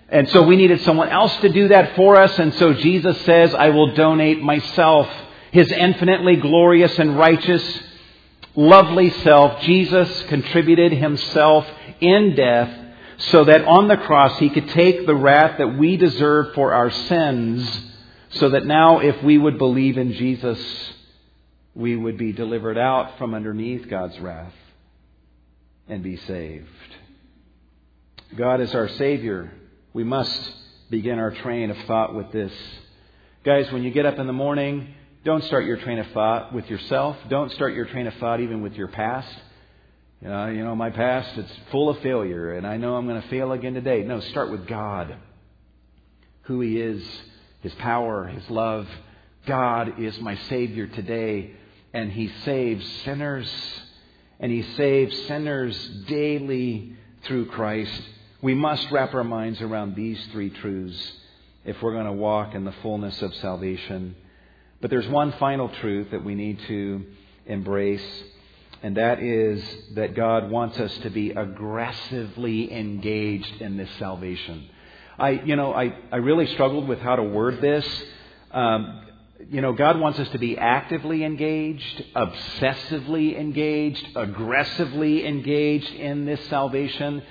And 0.09 0.27
so 0.29 0.41
we 0.41 0.55
needed 0.55 0.81
someone 0.81 1.09
else 1.09 1.35
to 1.41 1.49
do 1.49 1.67
that 1.67 1.95
for 1.95 2.19
us. 2.19 2.39
And 2.39 2.55
so 2.55 2.73
Jesus 2.73 3.21
says, 3.21 3.53
I 3.53 3.69
will 3.69 3.93
donate 3.93 4.41
myself. 4.41 5.07
His 5.51 5.71
infinitely 5.71 6.37
glorious 6.37 6.97
and 6.97 7.19
righteous, 7.19 7.63
lovely 8.55 9.11
self, 9.11 9.61
Jesus 9.61 10.23
contributed 10.23 10.91
himself 10.91 11.67
in 12.01 12.33
death 12.35 12.75
so 13.17 13.43
that 13.43 13.63
on 13.65 13.87
the 13.87 13.97
cross 13.97 14.39
he 14.39 14.49
could 14.49 14.69
take 14.69 15.05
the 15.05 15.13
wrath 15.13 15.59
that 15.59 15.77
we 15.77 15.97
deserve 15.97 16.55
for 16.55 16.73
our 16.73 16.89
sins, 16.89 17.91
so 18.31 18.49
that 18.49 18.65
now 18.65 19.01
if 19.01 19.21
we 19.21 19.37
would 19.37 19.59
believe 19.59 19.99
in 19.99 20.13
Jesus, 20.13 20.59
we 21.75 21.95
would 21.95 22.17
be 22.17 22.31
delivered 22.31 22.77
out 22.77 23.17
from 23.17 23.35
underneath 23.35 23.87
God's 23.89 24.17
wrath 24.19 24.53
and 25.87 26.01
be 26.01 26.17
saved. 26.17 26.67
God 28.35 28.61
is 28.61 28.73
our 28.73 28.87
Savior 28.87 29.51
we 29.95 30.03
must 30.03 30.51
begin 30.89 31.19
our 31.19 31.31
train 31.31 31.71
of 31.71 31.77
thought 31.87 32.13
with 32.13 32.29
this. 32.33 32.51
Guys, 33.45 33.71
when 33.71 33.81
you 33.81 33.91
get 33.91 34.05
up 34.05 34.19
in 34.19 34.27
the 34.27 34.33
morning, 34.33 34.93
don't 35.23 35.41
start 35.45 35.63
your 35.63 35.77
train 35.77 35.99
of 35.99 36.07
thought 36.07 36.53
with 36.53 36.69
yourself. 36.69 37.15
Don't 37.29 37.49
start 37.53 37.73
your 37.73 37.85
train 37.85 38.05
of 38.05 38.13
thought 38.15 38.41
even 38.41 38.61
with 38.61 38.73
your 38.73 38.89
past. 38.89 39.33
You 40.21 40.27
know, 40.27 40.47
you 40.47 40.65
know, 40.65 40.75
my 40.75 40.89
past, 40.89 41.37
it's 41.37 41.51
full 41.71 41.87
of 41.87 41.99
failure, 41.99 42.55
and 42.55 42.67
I 42.67 42.75
know 42.75 42.97
I'm 42.97 43.07
going 43.07 43.21
to 43.21 43.27
fail 43.29 43.53
again 43.53 43.73
today. 43.73 44.03
No, 44.03 44.19
start 44.19 44.51
with 44.51 44.67
God. 44.67 45.15
Who 46.41 46.59
He 46.59 46.77
is, 46.77 47.01
His 47.61 47.73
power, 47.75 48.25
His 48.27 48.49
love. 48.49 48.89
God 49.47 49.97
is 50.01 50.19
my 50.19 50.35
Savior 50.49 50.87
today, 50.87 51.53
and 51.95 52.11
He 52.11 52.31
saves 52.43 52.85
sinners. 53.03 53.51
And 54.39 54.51
He 54.51 54.63
saves 54.73 55.27
sinners 55.27 55.75
daily 56.07 56.93
through 57.23 57.47
Christ. 57.47 58.01
We 58.41 58.53
must 58.53 58.91
wrap 58.91 59.13
our 59.13 59.23
minds 59.23 59.61
around 59.61 59.95
these 59.95 60.23
three 60.31 60.49
truths 60.49 61.13
if 61.63 61.81
we're 61.81 61.93
going 61.93 62.05
to 62.05 62.11
walk 62.11 62.53
in 62.53 62.65
the 62.65 62.73
fullness 62.83 63.21
of 63.21 63.33
salvation. 63.35 64.15
But 64.81 64.89
there's 64.89 65.07
one 65.07 65.31
final 65.33 65.69
truth 65.69 66.11
that 66.11 66.23
we 66.23 66.35
need 66.35 66.59
to 66.67 67.05
embrace, 67.47 68.23
and 68.83 68.97
that 68.97 69.23
is 69.23 69.63
that 69.95 70.15
God 70.15 70.51
wants 70.51 70.77
us 70.79 70.95
to 70.99 71.09
be 71.09 71.31
aggressively 71.31 72.71
engaged 72.71 73.61
in 73.61 73.77
this 73.77 73.89
salvation. 73.97 74.69
I, 75.17 75.29
you 75.29 75.55
know, 75.55 75.73
I, 75.73 75.97
I 76.11 76.17
really 76.17 76.45
struggled 76.47 76.87
with 76.87 76.99
how 76.99 77.15
to 77.15 77.23
word 77.23 77.61
this. 77.61 77.87
Um, 78.51 79.04
you 79.49 79.61
know, 79.61 79.73
God 79.73 79.99
wants 79.99 80.19
us 80.19 80.29
to 80.29 80.37
be 80.37 80.57
actively 80.57 81.23
engaged, 81.23 82.03
obsessively 82.15 83.37
engaged, 83.37 84.07
aggressively 84.15 85.25
engaged 85.25 85.93
in 85.93 86.25
this 86.25 86.39
salvation. 86.47 87.21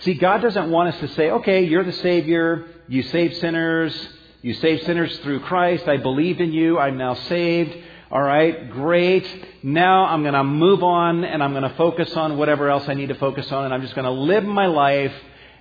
See, 0.00 0.14
God 0.14 0.42
doesn't 0.42 0.70
want 0.70 0.94
us 0.94 1.00
to 1.00 1.08
say, 1.14 1.30
okay, 1.30 1.64
you're 1.64 1.84
the 1.84 1.92
Savior, 1.92 2.66
you 2.88 3.02
save 3.04 3.36
sinners, 3.36 3.94
you 4.42 4.54
save 4.54 4.82
sinners 4.82 5.16
through 5.18 5.40
Christ, 5.40 5.86
I 5.86 5.98
believe 5.98 6.40
in 6.40 6.52
you, 6.52 6.78
I'm 6.78 6.98
now 6.98 7.14
saved. 7.14 7.76
All 8.10 8.22
right, 8.22 8.70
great. 8.70 9.26
Now 9.62 10.04
I'm 10.06 10.22
going 10.22 10.34
to 10.34 10.44
move 10.44 10.82
on 10.82 11.24
and 11.24 11.42
I'm 11.42 11.52
going 11.52 11.62
to 11.62 11.74
focus 11.76 12.14
on 12.14 12.36
whatever 12.36 12.68
else 12.68 12.86
I 12.88 12.94
need 12.94 13.08
to 13.08 13.14
focus 13.14 13.50
on, 13.52 13.64
and 13.64 13.72
I'm 13.72 13.80
just 13.80 13.94
going 13.94 14.04
to 14.04 14.10
live 14.10 14.44
my 14.44 14.66
life 14.66 15.14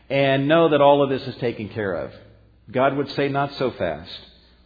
and 0.09 0.47
know 0.47 0.69
that 0.69 0.81
all 0.81 1.03
of 1.03 1.09
this 1.09 1.25
is 1.27 1.35
taken 1.37 1.69
care 1.69 1.93
of. 1.93 2.11
God 2.69 2.97
would 2.97 3.09
say, 3.11 3.29
not 3.29 3.53
so 3.53 3.71
fast. 3.71 4.19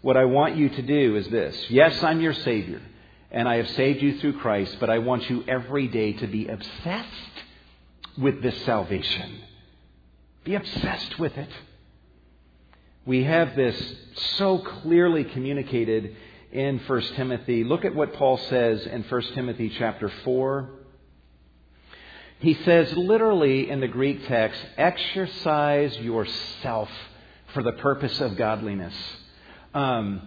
What 0.06 0.18
I 0.18 0.26
want 0.26 0.56
you 0.56 0.70
to 0.70 0.82
do 0.84 1.16
is 1.16 1.28
this 1.30 1.66
yes, 1.68 2.03
I'm 2.03 2.22
your 2.22 2.36
Savior, 2.36 2.80
and 3.32 3.49
I 3.49 3.56
have 3.56 3.68
saved 3.72 4.03
you 4.03 4.20
through 4.20 4.38
Christ, 4.38 4.78
but 4.80 4.88
I 4.88 4.99
want 4.99 5.28
you 5.32 5.43
every 5.47 5.88
day 5.88 6.14
to 6.14 6.28
be 6.28 6.47
obsessed 6.47 7.36
with 8.16 8.39
this 8.43 8.56
salvation. 8.66 9.39
Be 10.43 10.53
obsessed 10.53 11.18
with 11.18 11.36
it. 11.36 11.49
We 13.08 13.24
have 13.24 13.56
this 13.56 13.76
so 14.38 14.60
clearly 14.60 15.24
communicated 15.24 16.16
in 16.51 16.78
1 16.86 17.01
Timothy. 17.16 17.64
Look 17.64 17.84
at 17.84 17.95
what 17.95 18.14
Paul 18.14 18.38
says 18.38 18.86
in 18.86 19.01
1 19.01 19.22
Timothy 19.34 19.74
chapter 19.76 20.12
4. 20.24 20.70
He 22.41 22.53
says 22.64 22.95
literally 22.95 23.72
in 23.72 23.80
the 23.80 23.88
Greek 23.88 24.28
text, 24.28 24.62
exercise 24.78 25.97
yourself 25.97 26.91
for 27.56 27.64
the 27.64 27.72
purpose 27.72 28.22
of 28.22 28.38
godliness. 28.38 28.93
Um, 29.76 30.22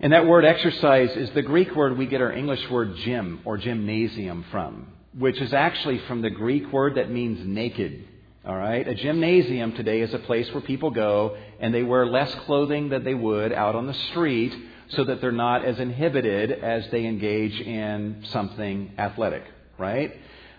and 0.00 0.12
that 0.12 0.26
word 0.26 0.44
exercise 0.44 1.10
is 1.16 1.30
the 1.30 1.42
Greek 1.42 1.74
word 1.74 1.96
we 1.96 2.06
get 2.06 2.20
our 2.20 2.30
English 2.30 2.68
word 2.70 2.94
gym 2.98 3.40
or 3.46 3.56
gymnasium 3.56 4.44
from, 4.50 4.86
which 5.16 5.40
is 5.40 5.54
actually 5.54 5.98
from 6.06 6.20
the 6.20 6.28
Greek 6.30 6.70
word 6.70 6.96
that 6.96 7.10
means 7.10 7.44
naked. 7.44 8.06
All 8.44 8.54
right? 8.54 8.86
A 8.86 8.94
gymnasium 8.94 9.72
today 9.72 10.02
is 10.02 10.12
a 10.12 10.18
place 10.18 10.52
where 10.52 10.60
people 10.60 10.90
go 10.90 11.38
and 11.58 11.74
they 11.74 11.82
wear 11.82 12.06
less 12.06 12.32
clothing 12.44 12.90
than 12.90 13.02
they 13.02 13.14
would 13.14 13.52
out 13.52 13.74
on 13.74 13.86
the 13.86 13.94
street 14.10 14.54
so 14.90 15.04
that 15.04 15.20
they're 15.22 15.32
not 15.32 15.64
as 15.64 15.78
inhibited 15.78 16.52
as 16.52 16.86
they 16.90 17.06
engage 17.06 17.58
in 17.58 18.24
something 18.30 18.92
athletic, 18.98 19.42
right? 19.78 20.14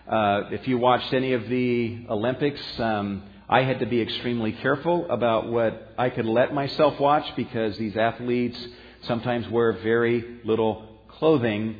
Uh, 0.08 0.42
if 0.50 0.66
you 0.66 0.76
watched 0.76 1.12
any 1.14 1.34
of 1.34 1.48
the 1.48 2.04
Olympics, 2.08 2.60
um, 2.80 3.22
I 3.52 3.64
had 3.64 3.80
to 3.80 3.86
be 3.86 4.00
extremely 4.00 4.52
careful 4.52 5.10
about 5.10 5.50
what 5.50 5.92
I 5.98 6.10
could 6.10 6.24
let 6.24 6.54
myself 6.54 7.00
watch 7.00 7.34
because 7.34 7.76
these 7.76 7.96
athletes 7.96 8.56
sometimes 9.02 9.48
wear 9.48 9.72
very 9.72 10.38
little 10.44 11.00
clothing 11.08 11.74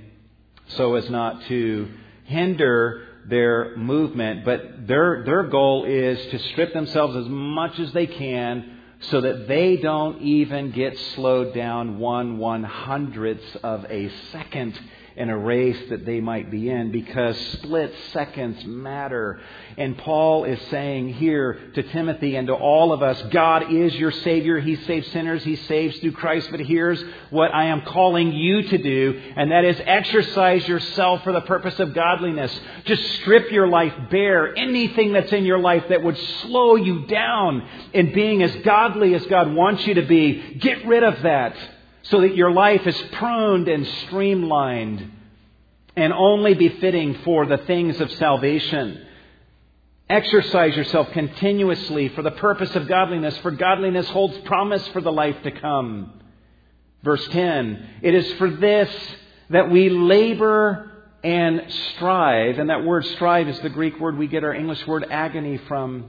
so 0.66 0.96
as 0.96 1.08
not 1.08 1.44
to 1.44 1.88
hinder 2.24 3.06
their 3.28 3.76
movement. 3.76 4.44
But 4.44 4.88
their, 4.88 5.22
their 5.24 5.44
goal 5.44 5.84
is 5.84 6.18
to 6.32 6.40
strip 6.50 6.72
themselves 6.72 7.14
as 7.14 7.26
much 7.28 7.78
as 7.78 7.92
they 7.92 8.08
can 8.08 8.78
so 9.02 9.20
that 9.20 9.46
they 9.46 9.76
don't 9.76 10.22
even 10.22 10.72
get 10.72 10.98
slowed 11.14 11.54
down 11.54 12.00
one 12.00 12.38
one 12.38 12.64
hundredth 12.64 13.56
of 13.62 13.86
a 13.88 14.10
second 14.32 14.76
in 15.20 15.28
a 15.28 15.36
race 15.36 15.76
that 15.90 16.06
they 16.06 16.18
might 16.18 16.50
be 16.50 16.70
in 16.70 16.90
because 16.90 17.38
split 17.52 17.94
seconds 18.14 18.64
matter. 18.64 19.38
And 19.76 19.96
Paul 19.98 20.44
is 20.44 20.58
saying 20.70 21.12
here 21.12 21.60
to 21.74 21.82
Timothy 21.82 22.36
and 22.36 22.46
to 22.46 22.54
all 22.54 22.90
of 22.90 23.02
us, 23.02 23.20
God 23.30 23.70
is 23.70 23.94
your 23.96 24.12
Savior. 24.12 24.58
He 24.60 24.76
saves 24.76 25.06
sinners. 25.12 25.44
He 25.44 25.56
saves 25.56 25.98
through 25.98 26.12
Christ. 26.12 26.48
But 26.50 26.60
here's 26.60 27.02
what 27.28 27.54
I 27.54 27.66
am 27.66 27.82
calling 27.82 28.32
you 28.32 28.62
to 28.62 28.78
do, 28.78 29.20
and 29.36 29.50
that 29.50 29.66
is 29.66 29.78
exercise 29.84 30.66
yourself 30.66 31.22
for 31.22 31.32
the 31.32 31.42
purpose 31.42 31.78
of 31.78 31.92
godliness. 31.92 32.58
Just 32.86 33.02
strip 33.16 33.52
your 33.52 33.68
life 33.68 33.92
bare. 34.10 34.56
Anything 34.56 35.12
that's 35.12 35.32
in 35.34 35.44
your 35.44 35.58
life 35.58 35.84
that 35.90 36.02
would 36.02 36.16
slow 36.16 36.76
you 36.76 37.06
down 37.06 37.68
in 37.92 38.14
being 38.14 38.42
as 38.42 38.56
godly 38.64 39.14
as 39.14 39.26
God 39.26 39.52
wants 39.52 39.86
you 39.86 39.94
to 39.94 40.02
be, 40.06 40.54
get 40.60 40.86
rid 40.86 41.02
of 41.02 41.20
that 41.22 41.54
so 42.02 42.20
that 42.22 42.36
your 42.36 42.50
life 42.50 42.86
is 42.86 43.00
pruned 43.12 43.68
and 43.68 43.86
streamlined 44.06 45.10
and 45.96 46.12
only 46.12 46.54
befitting 46.54 47.14
for 47.24 47.46
the 47.46 47.58
things 47.58 48.00
of 48.00 48.10
salvation. 48.12 49.06
Exercise 50.08 50.76
yourself 50.76 51.10
continuously 51.12 52.08
for 52.08 52.22
the 52.22 52.30
purpose 52.32 52.74
of 52.74 52.88
godliness, 52.88 53.36
for 53.38 53.50
godliness 53.50 54.08
holds 54.08 54.36
promise 54.38 54.86
for 54.88 55.00
the 55.00 55.12
life 55.12 55.36
to 55.42 55.50
come. 55.50 56.20
Verse 57.02 57.26
10 57.28 57.86
It 58.02 58.14
is 58.14 58.32
for 58.34 58.50
this 58.50 58.90
that 59.50 59.70
we 59.70 59.88
labor 59.88 60.90
and 61.22 61.64
strive, 61.94 62.58
and 62.58 62.70
that 62.70 62.84
word 62.84 63.04
strive 63.04 63.48
is 63.48 63.60
the 63.60 63.68
Greek 63.68 64.00
word 64.00 64.16
we 64.16 64.26
get 64.26 64.42
our 64.42 64.54
English 64.54 64.86
word 64.86 65.06
agony 65.10 65.58
from. 65.68 66.08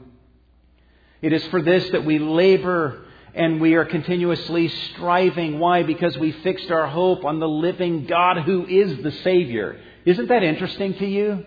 It 1.21 1.33
is 1.33 1.43
for 1.47 1.61
this 1.61 1.89
that 1.91 2.05
we 2.05 2.17
labor 2.17 3.05
and 3.33 3.61
we 3.61 3.75
are 3.75 3.85
continuously 3.85 4.67
striving. 4.67 5.59
Why? 5.59 5.83
Because 5.83 6.17
we 6.17 6.31
fixed 6.31 6.69
our 6.71 6.87
hope 6.87 7.23
on 7.25 7.39
the 7.39 7.47
living 7.47 8.05
God 8.05 8.43
who 8.43 8.65
is 8.65 9.01
the 9.03 9.11
Savior. 9.23 9.79
Isn't 10.05 10.27
that 10.27 10.43
interesting 10.43 10.95
to 10.95 11.05
you? 11.05 11.45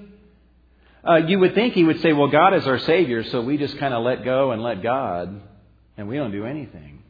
Uh, 1.07 1.16
you 1.16 1.39
would 1.39 1.55
think 1.55 1.74
he 1.74 1.85
would 1.85 2.01
say, 2.01 2.12
well, 2.12 2.28
God 2.28 2.55
is 2.55 2.66
our 2.66 2.78
Savior, 2.78 3.24
so 3.24 3.43
we 3.43 3.59
just 3.59 3.76
kind 3.78 3.93
of 3.93 4.03
let 4.03 4.24
go 4.24 4.53
and 4.53 4.62
let 4.62 4.82
God, 4.82 5.43
and 5.99 6.09
we 6.09 6.16
don't 6.16 6.32
do 6.32 6.47
anything. 6.47 7.03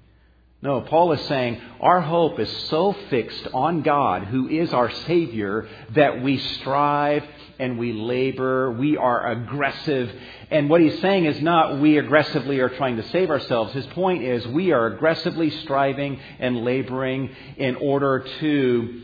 No, 0.60 0.80
Paul 0.80 1.12
is 1.12 1.20
saying 1.26 1.60
our 1.78 2.00
hope 2.00 2.40
is 2.40 2.50
so 2.68 2.96
fixed 3.10 3.46
on 3.52 3.82
God, 3.82 4.24
who 4.24 4.48
is 4.48 4.72
our 4.72 4.90
Savior, 4.90 5.68
that 5.90 6.22
we 6.22 6.38
strive 6.38 7.22
and 7.58 7.78
we 7.78 7.92
labor, 7.92 8.70
we 8.72 8.96
are 8.96 9.30
aggressive. 9.30 10.12
And 10.50 10.68
what 10.68 10.80
he's 10.80 11.00
saying 11.00 11.26
is 11.26 11.40
not 11.40 11.80
we 11.80 11.98
aggressively 11.98 12.60
are 12.60 12.68
trying 12.68 12.96
to 12.96 13.08
save 13.08 13.30
ourselves. 13.30 13.72
His 13.72 13.86
point 13.88 14.22
is 14.22 14.46
we 14.48 14.72
are 14.72 14.86
aggressively 14.86 15.50
striving 15.50 16.20
and 16.38 16.64
laboring 16.64 17.30
in 17.56 17.76
order 17.76 18.26
to 18.40 19.02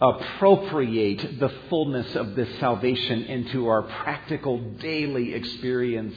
appropriate 0.00 1.40
the 1.40 1.48
fullness 1.70 2.14
of 2.16 2.34
this 2.34 2.48
salvation 2.58 3.24
into 3.24 3.68
our 3.68 3.82
practical 3.82 4.58
daily 4.58 5.34
experience. 5.34 6.14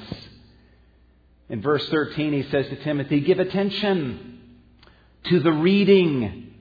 In 1.47 1.61
verse 1.61 1.87
13, 1.89 2.33
he 2.33 2.43
says 2.43 2.67
to 2.67 2.75
Timothy, 2.83 3.21
Give 3.21 3.39
attention 3.39 4.39
to 5.25 5.39
the 5.39 5.51
reading, 5.51 6.53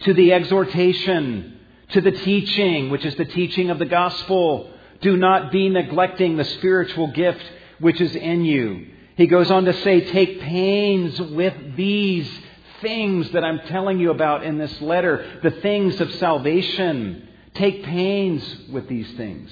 to 0.00 0.14
the 0.14 0.32
exhortation, 0.32 1.59
to 1.92 2.00
the 2.00 2.12
teaching, 2.12 2.90
which 2.90 3.04
is 3.04 3.14
the 3.16 3.24
teaching 3.24 3.70
of 3.70 3.78
the 3.78 3.86
gospel. 3.86 4.70
Do 5.00 5.16
not 5.16 5.50
be 5.50 5.68
neglecting 5.68 6.36
the 6.36 6.44
spiritual 6.44 7.08
gift 7.08 7.44
which 7.78 8.00
is 8.00 8.14
in 8.14 8.44
you. 8.44 8.88
He 9.16 9.26
goes 9.26 9.50
on 9.50 9.64
to 9.64 9.72
say, 9.82 10.10
take 10.12 10.40
pains 10.40 11.20
with 11.20 11.76
these 11.76 12.30
things 12.80 13.30
that 13.32 13.44
I'm 13.44 13.60
telling 13.60 13.98
you 13.98 14.10
about 14.10 14.44
in 14.44 14.58
this 14.58 14.80
letter, 14.80 15.40
the 15.42 15.50
things 15.50 16.00
of 16.00 16.12
salvation. 16.14 17.28
Take 17.54 17.84
pains 17.84 18.42
with 18.70 18.88
these 18.88 19.10
things. 19.16 19.50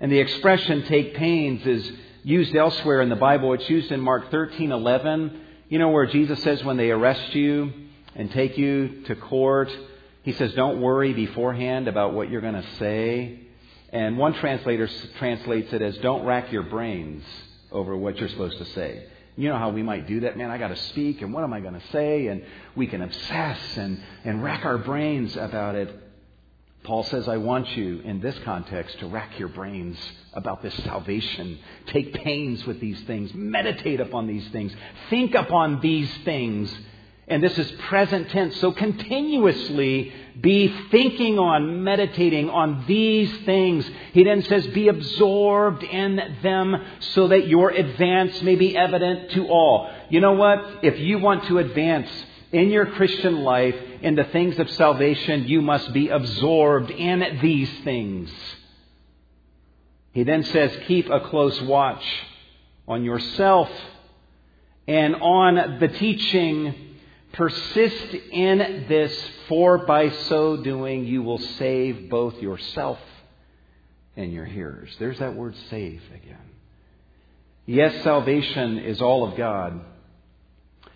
And 0.00 0.12
the 0.12 0.18
expression 0.18 0.84
take 0.84 1.14
pains 1.14 1.66
is 1.66 1.90
used 2.22 2.54
elsewhere 2.54 3.00
in 3.00 3.08
the 3.08 3.16
Bible. 3.16 3.54
It's 3.54 3.68
used 3.68 3.90
in 3.90 4.00
Mark 4.00 4.30
13 4.30 4.72
11 4.72 5.42
you 5.68 5.80
know 5.80 5.88
where 5.88 6.06
Jesus 6.06 6.40
says 6.44 6.62
when 6.62 6.76
they 6.76 6.90
arrest 6.90 7.34
you 7.34 7.72
and 8.14 8.30
take 8.30 8.56
you 8.56 9.02
to 9.06 9.16
court, 9.16 9.68
he 10.26 10.32
says, 10.32 10.52
don't 10.54 10.80
worry 10.80 11.12
beforehand 11.12 11.86
about 11.86 12.12
what 12.12 12.28
you're 12.28 12.40
going 12.40 12.60
to 12.60 12.74
say. 12.80 13.38
And 13.90 14.18
one 14.18 14.34
translator 14.34 14.90
translates 15.20 15.72
it 15.72 15.80
as, 15.80 15.96
don't 15.98 16.26
rack 16.26 16.50
your 16.50 16.64
brains 16.64 17.22
over 17.70 17.96
what 17.96 18.16
you're 18.18 18.28
supposed 18.28 18.58
to 18.58 18.64
say. 18.64 19.06
You 19.36 19.50
know 19.50 19.56
how 19.56 19.70
we 19.70 19.84
might 19.84 20.08
do 20.08 20.18
that, 20.20 20.36
man. 20.36 20.50
I 20.50 20.58
got 20.58 20.68
to 20.68 20.76
speak, 20.76 21.22
and 21.22 21.32
what 21.32 21.44
am 21.44 21.52
I 21.52 21.60
going 21.60 21.74
to 21.74 21.86
say? 21.92 22.26
And 22.26 22.42
we 22.74 22.88
can 22.88 23.02
obsess 23.02 23.76
and, 23.76 24.02
and 24.24 24.42
rack 24.42 24.64
our 24.64 24.78
brains 24.78 25.36
about 25.36 25.76
it. 25.76 25.94
Paul 26.82 27.04
says, 27.04 27.28
I 27.28 27.36
want 27.36 27.68
you 27.76 28.00
in 28.00 28.20
this 28.20 28.36
context 28.44 28.98
to 28.98 29.06
rack 29.06 29.38
your 29.38 29.48
brains 29.48 29.96
about 30.32 30.60
this 30.60 30.74
salvation. 30.82 31.60
Take 31.86 32.14
pains 32.14 32.66
with 32.66 32.80
these 32.80 33.00
things. 33.02 33.32
Meditate 33.32 34.00
upon 34.00 34.26
these 34.26 34.48
things. 34.48 34.74
Think 35.08 35.36
upon 35.36 35.80
these 35.80 36.12
things. 36.24 36.76
And 37.28 37.42
this 37.42 37.58
is 37.58 37.68
present 37.88 38.30
tense. 38.30 38.56
So 38.60 38.70
continuously 38.70 40.12
be 40.40 40.68
thinking 40.90 41.40
on, 41.40 41.82
meditating 41.82 42.48
on 42.50 42.84
these 42.86 43.36
things. 43.44 43.88
He 44.12 44.22
then 44.22 44.42
says, 44.42 44.66
be 44.68 44.86
absorbed 44.86 45.82
in 45.82 46.20
them 46.42 46.76
so 47.00 47.28
that 47.28 47.48
your 47.48 47.70
advance 47.70 48.40
may 48.42 48.54
be 48.54 48.76
evident 48.76 49.32
to 49.32 49.48
all. 49.48 49.90
You 50.08 50.20
know 50.20 50.34
what? 50.34 50.84
If 50.84 51.00
you 51.00 51.18
want 51.18 51.46
to 51.46 51.58
advance 51.58 52.08
in 52.52 52.70
your 52.70 52.86
Christian 52.86 53.42
life, 53.42 53.74
in 54.02 54.14
the 54.14 54.24
things 54.24 54.58
of 54.60 54.70
salvation, 54.70 55.48
you 55.48 55.60
must 55.62 55.92
be 55.92 56.08
absorbed 56.10 56.92
in 56.92 57.40
these 57.42 57.70
things. 57.82 58.30
He 60.12 60.22
then 60.22 60.44
says, 60.44 60.70
keep 60.86 61.10
a 61.10 61.20
close 61.28 61.60
watch 61.62 62.04
on 62.86 63.02
yourself 63.02 63.68
and 64.86 65.16
on 65.16 65.78
the 65.80 65.88
teaching. 65.88 66.85
Persist 67.36 68.14
in 68.32 68.86
this, 68.88 69.30
for 69.48 69.78
by 69.78 70.10
so 70.10 70.56
doing 70.56 71.04
you 71.04 71.22
will 71.22 71.38
save 71.38 72.08
both 72.08 72.36
yourself 72.40 72.98
and 74.16 74.32
your 74.32 74.46
hearers. 74.46 74.94
There's 74.98 75.18
that 75.18 75.36
word 75.36 75.54
save 75.68 76.02
again. 76.14 76.38
Yes, 77.66 78.02
salvation 78.02 78.78
is 78.78 79.02
all 79.02 79.28
of 79.28 79.36
God. 79.36 79.80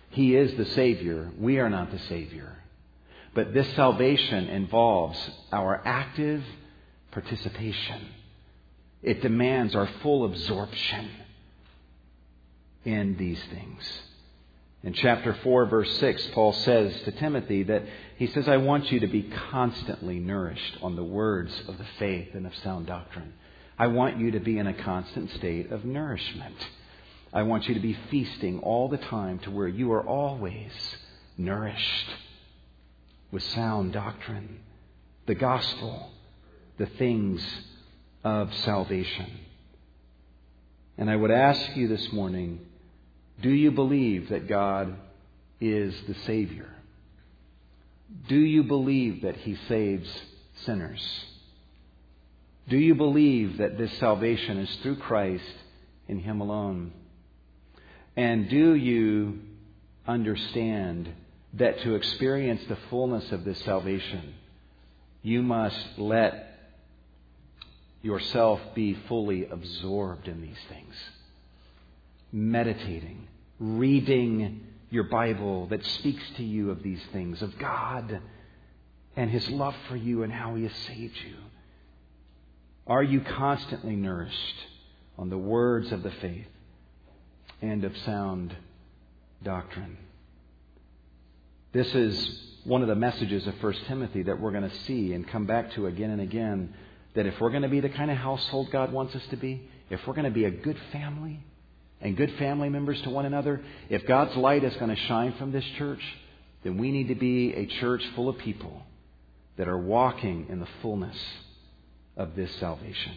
He 0.09 0.35
is 0.35 0.55
the 0.57 0.65
Savior. 0.73 1.31
We 1.37 1.59
are 1.59 1.69
not 1.69 1.91
the 1.91 1.99
Savior. 2.09 2.57
But 3.35 3.53
this 3.53 3.71
salvation 3.75 4.47
involves 4.47 5.19
our 5.51 5.81
active 5.85 6.43
participation. 7.11 8.07
It 9.03 9.21
demands 9.21 9.75
our 9.75 9.89
full 10.01 10.25
absorption 10.25 11.09
in 12.83 13.15
these 13.17 13.41
things. 13.51 13.83
In 14.83 14.93
chapter 14.93 15.33
4, 15.43 15.65
verse 15.67 15.97
6, 15.99 16.29
Paul 16.33 16.53
says 16.53 16.99
to 17.03 17.11
Timothy 17.11 17.63
that 17.63 17.83
he 18.17 18.27
says, 18.27 18.47
I 18.47 18.57
want 18.57 18.91
you 18.91 19.01
to 19.01 19.07
be 19.07 19.23
constantly 19.51 20.19
nourished 20.19 20.77
on 20.81 20.95
the 20.95 21.03
words 21.03 21.53
of 21.67 21.77
the 21.77 21.85
faith 21.99 22.29
and 22.33 22.47
of 22.47 22.55
sound 22.57 22.87
doctrine. 22.87 23.33
I 23.77 23.87
want 23.87 24.17
you 24.17 24.31
to 24.31 24.39
be 24.39 24.57
in 24.57 24.65
a 24.65 24.73
constant 24.73 25.29
state 25.31 25.71
of 25.71 25.85
nourishment. 25.85 26.55
I 27.31 27.43
want 27.43 27.67
you 27.67 27.75
to 27.75 27.79
be 27.79 27.97
feasting 28.09 28.59
all 28.59 28.89
the 28.89 28.97
time 28.97 29.37
to 29.39 29.51
where 29.51 29.67
you 29.67 29.91
are 29.93 30.05
always 30.05 30.71
nourished 31.37 32.09
with 33.31 33.43
sound 33.43 33.93
doctrine, 33.93 34.59
the 35.27 35.35
gospel, 35.35 36.11
the 36.77 36.87
things 36.87 37.45
of 38.23 38.53
salvation. 38.53 39.31
And 40.97 41.09
I 41.09 41.15
would 41.15 41.31
ask 41.31 41.75
you 41.77 41.87
this 41.87 42.11
morning 42.11 42.59
do 43.41 43.49
you 43.49 43.71
believe 43.71 44.29
that 44.29 44.47
God 44.47 44.95
is 45.59 45.95
the 46.07 46.15
Savior? 46.25 46.69
Do 48.27 48.39
you 48.39 48.63
believe 48.63 49.23
that 49.23 49.37
He 49.37 49.55
saves 49.67 50.09
sinners? 50.65 51.01
Do 52.67 52.77
you 52.77 52.95
believe 52.95 53.57
that 53.57 53.77
this 53.77 53.91
salvation 53.99 54.59
is 54.59 54.75
through 54.77 54.97
Christ 54.97 55.43
in 56.07 56.19
Him 56.19 56.41
alone? 56.41 56.93
And 58.15 58.49
do 58.49 58.75
you 58.75 59.39
understand 60.07 61.09
that 61.53 61.79
to 61.81 61.95
experience 61.95 62.61
the 62.67 62.77
fullness 62.89 63.31
of 63.31 63.43
this 63.43 63.61
salvation, 63.63 64.33
you 65.21 65.41
must 65.41 65.97
let 65.97 66.47
yourself 68.01 68.59
be 68.73 68.97
fully 69.07 69.45
absorbed 69.45 70.27
in 70.27 70.41
these 70.41 70.59
things? 70.69 70.95
Meditating, 72.31 73.27
reading 73.61 74.59
your 74.89 75.03
Bible 75.03 75.67
that 75.67 75.85
speaks 75.85 76.23
to 76.37 76.43
you 76.43 76.71
of 76.71 76.81
these 76.81 77.01
things, 77.13 77.41
of 77.43 77.57
God 77.59 78.19
and 79.15 79.29
His 79.29 79.47
love 79.49 79.75
for 79.87 79.95
you 79.95 80.23
and 80.23 80.33
how 80.33 80.55
He 80.55 80.63
has 80.63 80.73
saved 80.87 81.15
you. 81.25 81.35
Are 82.87 83.03
you 83.03 83.21
constantly 83.21 83.95
nourished 83.95 84.55
on 85.17 85.29
the 85.29 85.37
words 85.37 85.91
of 85.91 86.01
the 86.01 86.11
faith 86.11 86.47
and 87.61 87.83
of 87.83 87.95
sound 87.99 88.55
doctrine? 89.43 89.97
This 91.71 91.93
is 91.93 92.41
one 92.63 92.81
of 92.81 92.87
the 92.87 92.95
messages 92.95 93.45
of 93.45 93.61
1 93.61 93.73
Timothy 93.87 94.23
that 94.23 94.41
we're 94.41 94.51
going 94.51 94.69
to 94.69 94.77
see 94.85 95.13
and 95.13 95.27
come 95.27 95.45
back 95.45 95.71
to 95.73 95.85
again 95.85 96.09
and 96.09 96.21
again. 96.21 96.73
That 97.13 97.27
if 97.27 97.39
we're 97.39 97.51
going 97.51 97.61
to 97.61 97.69
be 97.69 97.79
the 97.79 97.89
kind 97.89 98.09
of 98.09 98.17
household 98.17 98.71
God 98.71 98.91
wants 98.91 99.15
us 99.15 99.23
to 99.29 99.35
be, 99.35 99.69
if 99.89 100.05
we're 100.07 100.13
going 100.13 100.25
to 100.25 100.31
be 100.31 100.45
a 100.45 100.51
good 100.51 100.77
family 100.91 101.43
and 102.01 102.17
good 102.17 102.33
family 102.37 102.69
members 102.69 103.01
to 103.03 103.09
one 103.09 103.25
another, 103.25 103.61
if 103.89 104.05
God's 104.07 104.35
light 104.35 104.63
is 104.63 104.75
going 104.75 104.89
to 104.89 105.01
shine 105.03 105.33
from 105.37 105.51
this 105.51 105.65
church, 105.77 106.01
then 106.63 106.77
we 106.77 106.91
need 106.91 107.07
to 107.09 107.15
be 107.15 107.53
a 107.53 107.65
church 107.65 108.03
full 108.15 108.29
of 108.29 108.37
people 108.39 108.83
that 109.57 109.67
are 109.67 109.77
walking 109.77 110.47
in 110.49 110.59
the 110.59 110.67
fullness 110.81 111.17
of 112.17 112.35
this 112.35 112.51
salvation. 112.55 113.13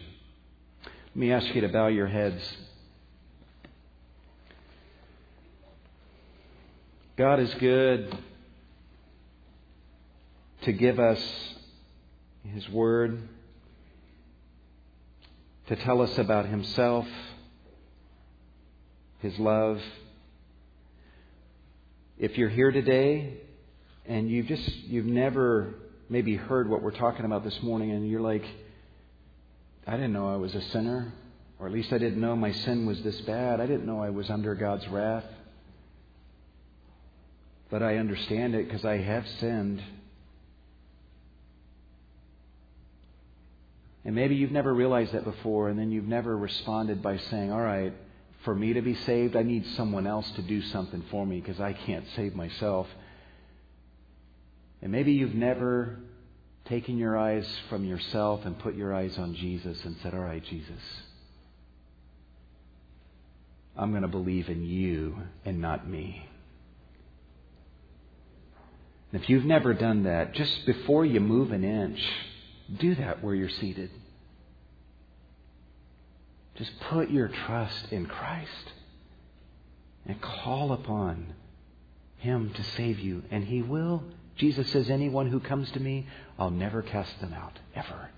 Let 0.83 1.15
me 1.15 1.31
ask 1.31 1.53
you 1.55 1.61
to 1.61 1.69
bow 1.69 1.87
your 1.87 2.07
heads. 2.07 2.41
God 7.17 7.39
is 7.39 7.53
good 7.55 8.15
to 10.63 10.73
give 10.73 10.99
us 10.99 11.19
His 12.43 12.67
Word, 12.69 13.29
to 15.67 15.75
tell 15.77 16.01
us 16.01 16.17
about 16.17 16.47
Himself, 16.47 17.07
His 19.25 19.39
love. 19.39 19.81
If 22.19 22.37
you're 22.37 22.47
here 22.47 22.71
today 22.71 23.37
and 24.05 24.29
you've 24.29 24.45
just, 24.45 24.69
you've 24.83 25.07
never 25.07 25.73
maybe 26.09 26.35
heard 26.35 26.69
what 26.69 26.83
we're 26.83 26.91
talking 26.91 27.25
about 27.25 27.43
this 27.43 27.59
morning 27.63 27.89
and 27.89 28.07
you're 28.07 28.21
like, 28.21 28.45
I 29.87 29.93
didn't 29.93 30.13
know 30.13 30.31
I 30.31 30.35
was 30.35 30.53
a 30.53 30.61
sinner, 30.69 31.11
or 31.57 31.65
at 31.65 31.73
least 31.73 31.91
I 31.91 31.97
didn't 31.97 32.21
know 32.21 32.35
my 32.35 32.51
sin 32.51 32.85
was 32.85 33.01
this 33.01 33.19
bad. 33.21 33.59
I 33.59 33.65
didn't 33.65 33.87
know 33.87 33.99
I 33.99 34.11
was 34.11 34.29
under 34.29 34.53
God's 34.53 34.87
wrath. 34.89 35.25
But 37.71 37.81
I 37.81 37.97
understand 37.97 38.53
it 38.53 38.67
because 38.67 38.85
I 38.85 38.97
have 38.97 39.27
sinned. 39.39 39.81
And 44.03 44.13
maybe 44.13 44.35
you've 44.35 44.51
never 44.51 44.71
realized 44.71 45.13
that 45.13 45.23
before, 45.23 45.69
and 45.69 45.79
then 45.79 45.91
you've 45.91 46.07
never 46.07 46.37
responded 46.37 47.01
by 47.01 47.17
saying, 47.17 47.51
All 47.51 47.59
right, 47.59 47.91
for 48.45 48.55
me 48.55 48.73
to 48.73 48.81
be 48.81 48.95
saved, 48.95 49.35
I 49.35 49.43
need 49.43 49.65
someone 49.75 50.07
else 50.07 50.29
to 50.31 50.41
do 50.41 50.61
something 50.61 51.03
for 51.11 51.25
me 51.25 51.41
because 51.41 51.59
I 51.59 51.73
can't 51.73 52.05
save 52.15 52.35
myself. 52.35 52.87
And 54.81 54.91
maybe 54.91 55.11
you've 55.11 55.35
never 55.35 55.97
taken 56.65 56.97
your 56.97 57.17
eyes 57.17 57.47
from 57.69 57.83
yourself 57.83 58.45
and 58.45 58.57
put 58.57 58.75
your 58.75 58.93
eyes 58.93 59.17
on 59.17 59.35
Jesus 59.35 59.83
and 59.83 59.97
said, 60.01 60.13
All 60.13 60.19
right, 60.19 60.43
Jesus, 60.43 60.81
I'm 63.75 63.91
going 63.91 64.03
to 64.03 64.07
believe 64.07 64.47
in 64.47 64.63
you 64.63 65.17
and 65.43 65.59
not 65.59 65.87
me. 65.87 66.25
And 69.11 69.21
if 69.21 69.29
you've 69.29 69.45
never 69.45 69.73
done 69.73 70.03
that, 70.03 70.33
just 70.33 70.65
before 70.65 71.05
you 71.05 71.19
move 71.19 71.51
an 71.51 71.63
inch, 71.63 71.99
do 72.79 72.95
that 72.95 73.23
where 73.23 73.35
you're 73.35 73.49
seated. 73.49 73.89
Just 76.55 76.71
put 76.89 77.09
your 77.09 77.27
trust 77.27 77.91
in 77.91 78.05
Christ 78.05 78.71
and 80.05 80.21
call 80.21 80.71
upon 80.71 81.33
Him 82.17 82.51
to 82.53 82.63
save 82.63 82.99
you, 82.99 83.23
and 83.31 83.43
He 83.43 83.61
will. 83.61 84.03
Jesus 84.37 84.69
says, 84.71 84.89
Anyone 84.89 85.27
who 85.27 85.39
comes 85.39 85.69
to 85.71 85.79
me, 85.79 86.07
I'll 86.39 86.51
never 86.51 86.81
cast 86.81 87.19
them 87.19 87.33
out, 87.33 87.59
ever. 87.75 88.09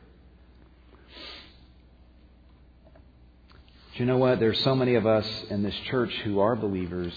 Do 3.93 4.03
you 4.03 4.05
know 4.05 4.17
what? 4.17 4.39
There's 4.39 4.63
so 4.63 4.75
many 4.75 4.95
of 4.95 5.07
us 5.07 5.27
in 5.49 5.63
this 5.63 5.75
church 5.89 6.13
who 6.23 6.39
are 6.39 6.55
believers, 6.55 7.13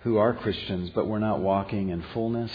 who 0.00 0.18
are 0.18 0.34
Christians, 0.34 0.90
but 0.90 1.08
we're 1.08 1.18
not 1.18 1.40
walking 1.40 1.88
in 1.88 2.02
fullness 2.14 2.52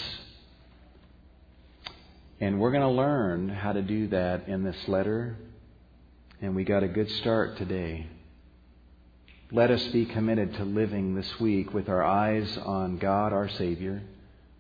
and 2.39 2.60
we're 2.60 2.72
going 2.72 2.82
to 2.82 2.89
learn 2.89 3.50
how 3.50 3.72
to 3.72 3.82
do 3.82 4.08
that 4.10 4.48
in 4.48 4.64
this 4.64 4.76
letter. 4.88 5.38
And 6.46 6.56
we 6.56 6.64
got 6.64 6.84
a 6.84 6.88
good 6.88 7.10
start 7.10 7.58
today. 7.58 8.06
Let 9.52 9.72
us 9.72 9.84
be 9.88 10.06
committed 10.06 10.54
to 10.54 10.64
living 10.64 11.16
this 11.16 11.39
week 11.39 11.74
with 11.74 11.89
our 11.89 12.04
eyes 12.04 12.56
on 12.60 13.00
God, 13.00 13.34
our 13.34 13.50
Savior, 13.50 14.04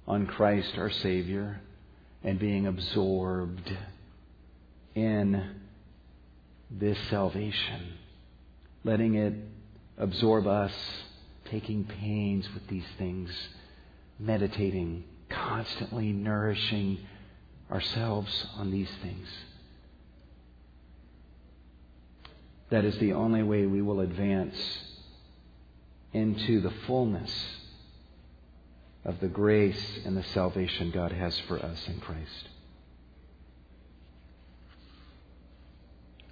on 0.07 0.25
Christ, 0.25 0.79
our 0.79 0.89
Savior, 0.89 1.61
and 2.23 2.39
being 2.39 2.65
absorbed 2.65 3.71
in 4.95 5.57
this 6.71 6.97
salvation. 7.11 7.93
Letting 8.83 9.13
it 9.13 9.35
absorb 9.99 10.47
us, 10.47 10.73
taking 11.51 11.83
pains 11.83 12.47
with 12.55 12.67
these 12.67 12.87
things, 12.97 13.29
meditating, 14.17 15.03
constantly 15.29 16.11
nourishing 16.11 16.97
ourselves 17.69 18.47
on 18.55 18.71
these 18.71 18.89
things. 19.03 19.27
That 22.69 22.85
is 22.85 22.97
the 22.97 23.13
only 23.13 23.43
way 23.43 23.65
we 23.65 23.81
will 23.81 23.99
advance 23.99 24.55
into 26.13 26.61
the 26.61 26.73
fullness 26.87 27.31
of 29.03 29.19
the 29.19 29.27
grace 29.27 29.99
and 30.05 30.17
the 30.17 30.23
salvation 30.33 30.91
God 30.91 31.11
has 31.11 31.37
for 31.47 31.59
us 31.59 31.87
in 31.87 31.99
Christ. 31.99 32.49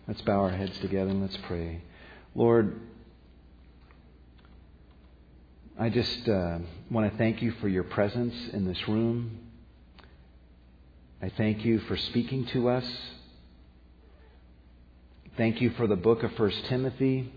Let's 0.08 0.22
bow 0.22 0.40
our 0.40 0.50
heads 0.50 0.78
together 0.80 1.12
and 1.12 1.22
let's 1.22 1.38
pray. 1.44 1.82
Lord, 2.36 2.82
I 5.80 5.90
just 5.90 6.28
uh, 6.28 6.60
want 6.90 7.12
to 7.12 7.18
thank 7.18 7.42
you 7.42 7.52
for 7.62 7.68
your 7.68 7.84
presence 7.84 8.34
in 8.54 8.66
this 8.66 8.88
room. 8.88 9.40
I 11.22 11.30
thank 11.30 11.64
you 11.64 11.80
for 11.80 11.96
speaking 11.96 12.46
to 12.48 12.70
us. 12.70 12.86
Thank 15.36 15.62
you 15.62 15.72
for 15.72 15.88
the 15.88 15.96
book 15.96 16.22
of 16.22 16.38
1 16.38 16.52
Timothy. 16.70 17.34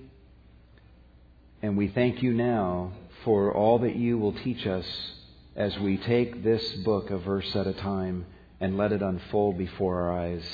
And 1.63 1.79
we 1.79 1.89
thank 1.89 2.23
you 2.23 2.35
now 2.35 2.93
for 3.25 3.55
all 3.55 3.79
that 3.79 3.97
you 3.97 4.19
will 4.19 4.35
teach 4.35 4.67
us 4.67 4.87
as 5.57 5.79
we 5.79 5.97
take 5.97 6.45
this 6.45 6.63
book 6.85 7.11
a 7.11 7.17
verse 7.17 7.57
at 7.57 7.67
a 7.67 7.73
time 7.73 8.27
and 8.61 8.77
let 8.77 8.93
it 8.93 9.01
unfold 9.01 9.57
before 9.57 10.03
our 10.03 10.19
eyes. 10.19 10.45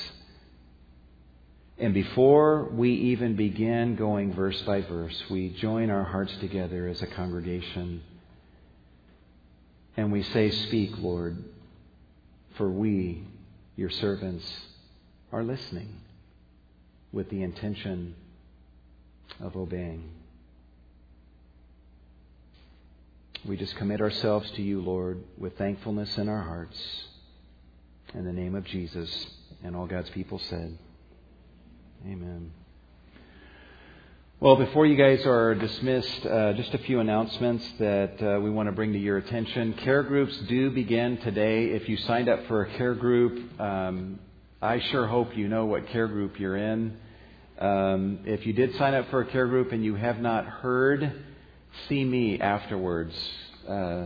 And 1.79 1.93
before 1.93 2.69
we 2.71 2.93
even 2.93 3.35
begin 3.35 3.97
going 3.97 4.33
verse 4.35 4.63
by 4.63 4.83
verse, 4.83 5.21
we 5.29 5.49
join 5.49 5.91
our 5.91 6.05
hearts 6.05 6.37
together 6.39 6.87
as 6.87 7.03
a 7.03 7.09
congregation 7.09 8.03
and 9.97 10.13
we 10.13 10.23
say, 10.23 10.51
Speak, 10.51 10.93
Lord 10.99 11.43
for 12.57 12.71
we, 12.71 13.25
your 13.75 13.91
servants, 13.91 14.45
are 15.33 15.43
listening 15.43 15.89
with 17.13 17.29
the 17.31 17.43
intention 17.43 18.15
of 19.41 19.57
obeying. 19.57 20.11
We 23.45 23.57
just 23.57 23.75
commit 23.77 24.01
ourselves 24.01 24.51
to 24.53 24.63
you, 24.63 24.81
Lord, 24.81 25.23
with 25.37 25.59
thankfulness 25.59 26.17
in 26.17 26.29
our 26.29 26.43
hearts. 26.43 26.79
In 28.15 28.25
the 28.25 28.33
name 28.33 28.55
of 28.55 28.65
Jesus. 28.65 29.11
And 29.65 29.75
all 29.75 29.87
God's 29.87 30.11
people 30.11 30.39
said, 30.39 30.79
Amen. 32.07 32.53
Well, 34.39 34.57
before 34.57 34.87
you 34.87 34.97
guys 34.97 35.25
are 35.25 35.55
dismissed, 35.55 36.27
uh, 36.27 36.53
just 36.55 36.75
a 36.75 36.79
few 36.79 36.99
announcements 36.99 37.65
that 37.79 38.21
uh, 38.21 38.41
we 38.41 38.51
want 38.51 38.67
to 38.69 38.73
bring 38.73 38.93
to 38.93 38.99
your 38.99 39.19
attention. 39.19 39.73
Care 39.75 40.03
groups 40.03 40.37
do 40.49 40.71
begin 40.71 41.19
today. 41.19 41.67
If 41.67 41.89
you 41.89 41.97
signed 41.97 42.29
up 42.29 42.47
for 42.49 42.63
a 42.63 42.71
care 42.77 42.95
group, 42.95 43.61
um, 43.61 44.19
I 44.63 44.79
sure 44.79 45.09
hope 45.09 45.37
you 45.37 45.49
know 45.49 45.67
what 45.67 45.89
care 45.89 46.07
group 46.07 46.39
you're 46.39 46.57
in. 46.57 46.97
Um, 47.59 48.21
if 48.27 48.47
you 48.47 48.53
did 48.53 48.77
sign 48.77 48.95
up 48.95 49.11
for 49.11 49.23
a 49.23 49.27
care 49.27 49.49
group 49.49 49.73
and 49.73 49.85
you 49.85 49.97
have 49.97 50.21
not 50.21 50.45
heard, 50.45 51.25
see 51.89 52.05
me 52.05 52.41
afterwards. 52.41 53.13
Uh, 53.69 54.05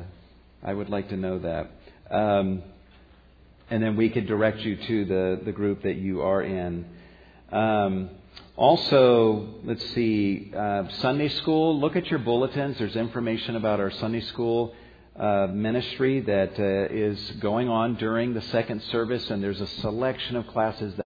I 0.62 0.72
would 0.72 0.88
like 0.88 1.10
to 1.10 1.16
know 1.18 1.40
that. 1.40 1.70
Um, 2.10 2.62
and 3.68 3.82
then 3.82 3.96
we 3.96 4.08
could 4.08 4.26
direct 4.26 4.60
you 4.60 4.76
to 4.76 5.04
the, 5.04 5.40
the 5.44 5.52
group 5.52 5.82
that 5.82 5.96
you 5.96 6.22
are 6.22 6.40
in. 6.40 6.86
Um, 7.52 8.08
also, 8.56 9.56
let's 9.62 9.84
see, 9.90 10.54
uh, 10.56 10.84
Sunday 11.02 11.28
school. 11.28 11.78
Look 11.78 11.96
at 11.96 12.06
your 12.06 12.20
bulletins. 12.20 12.78
There's 12.78 12.96
information 12.96 13.56
about 13.56 13.78
our 13.78 13.90
Sunday 13.90 14.22
school 14.22 14.74
uh, 15.18 15.48
ministry 15.48 16.20
that 16.20 16.58
uh, 16.58 16.94
is 16.94 17.18
going 17.40 17.68
on 17.68 17.94
during 17.96 18.34
the 18.34 18.42
second 18.42 18.82
service, 18.84 19.30
and 19.30 19.42
there's 19.42 19.60
a 19.60 19.66
selection 19.66 20.36
of 20.36 20.46
classes 20.48 20.94
that 20.96 21.04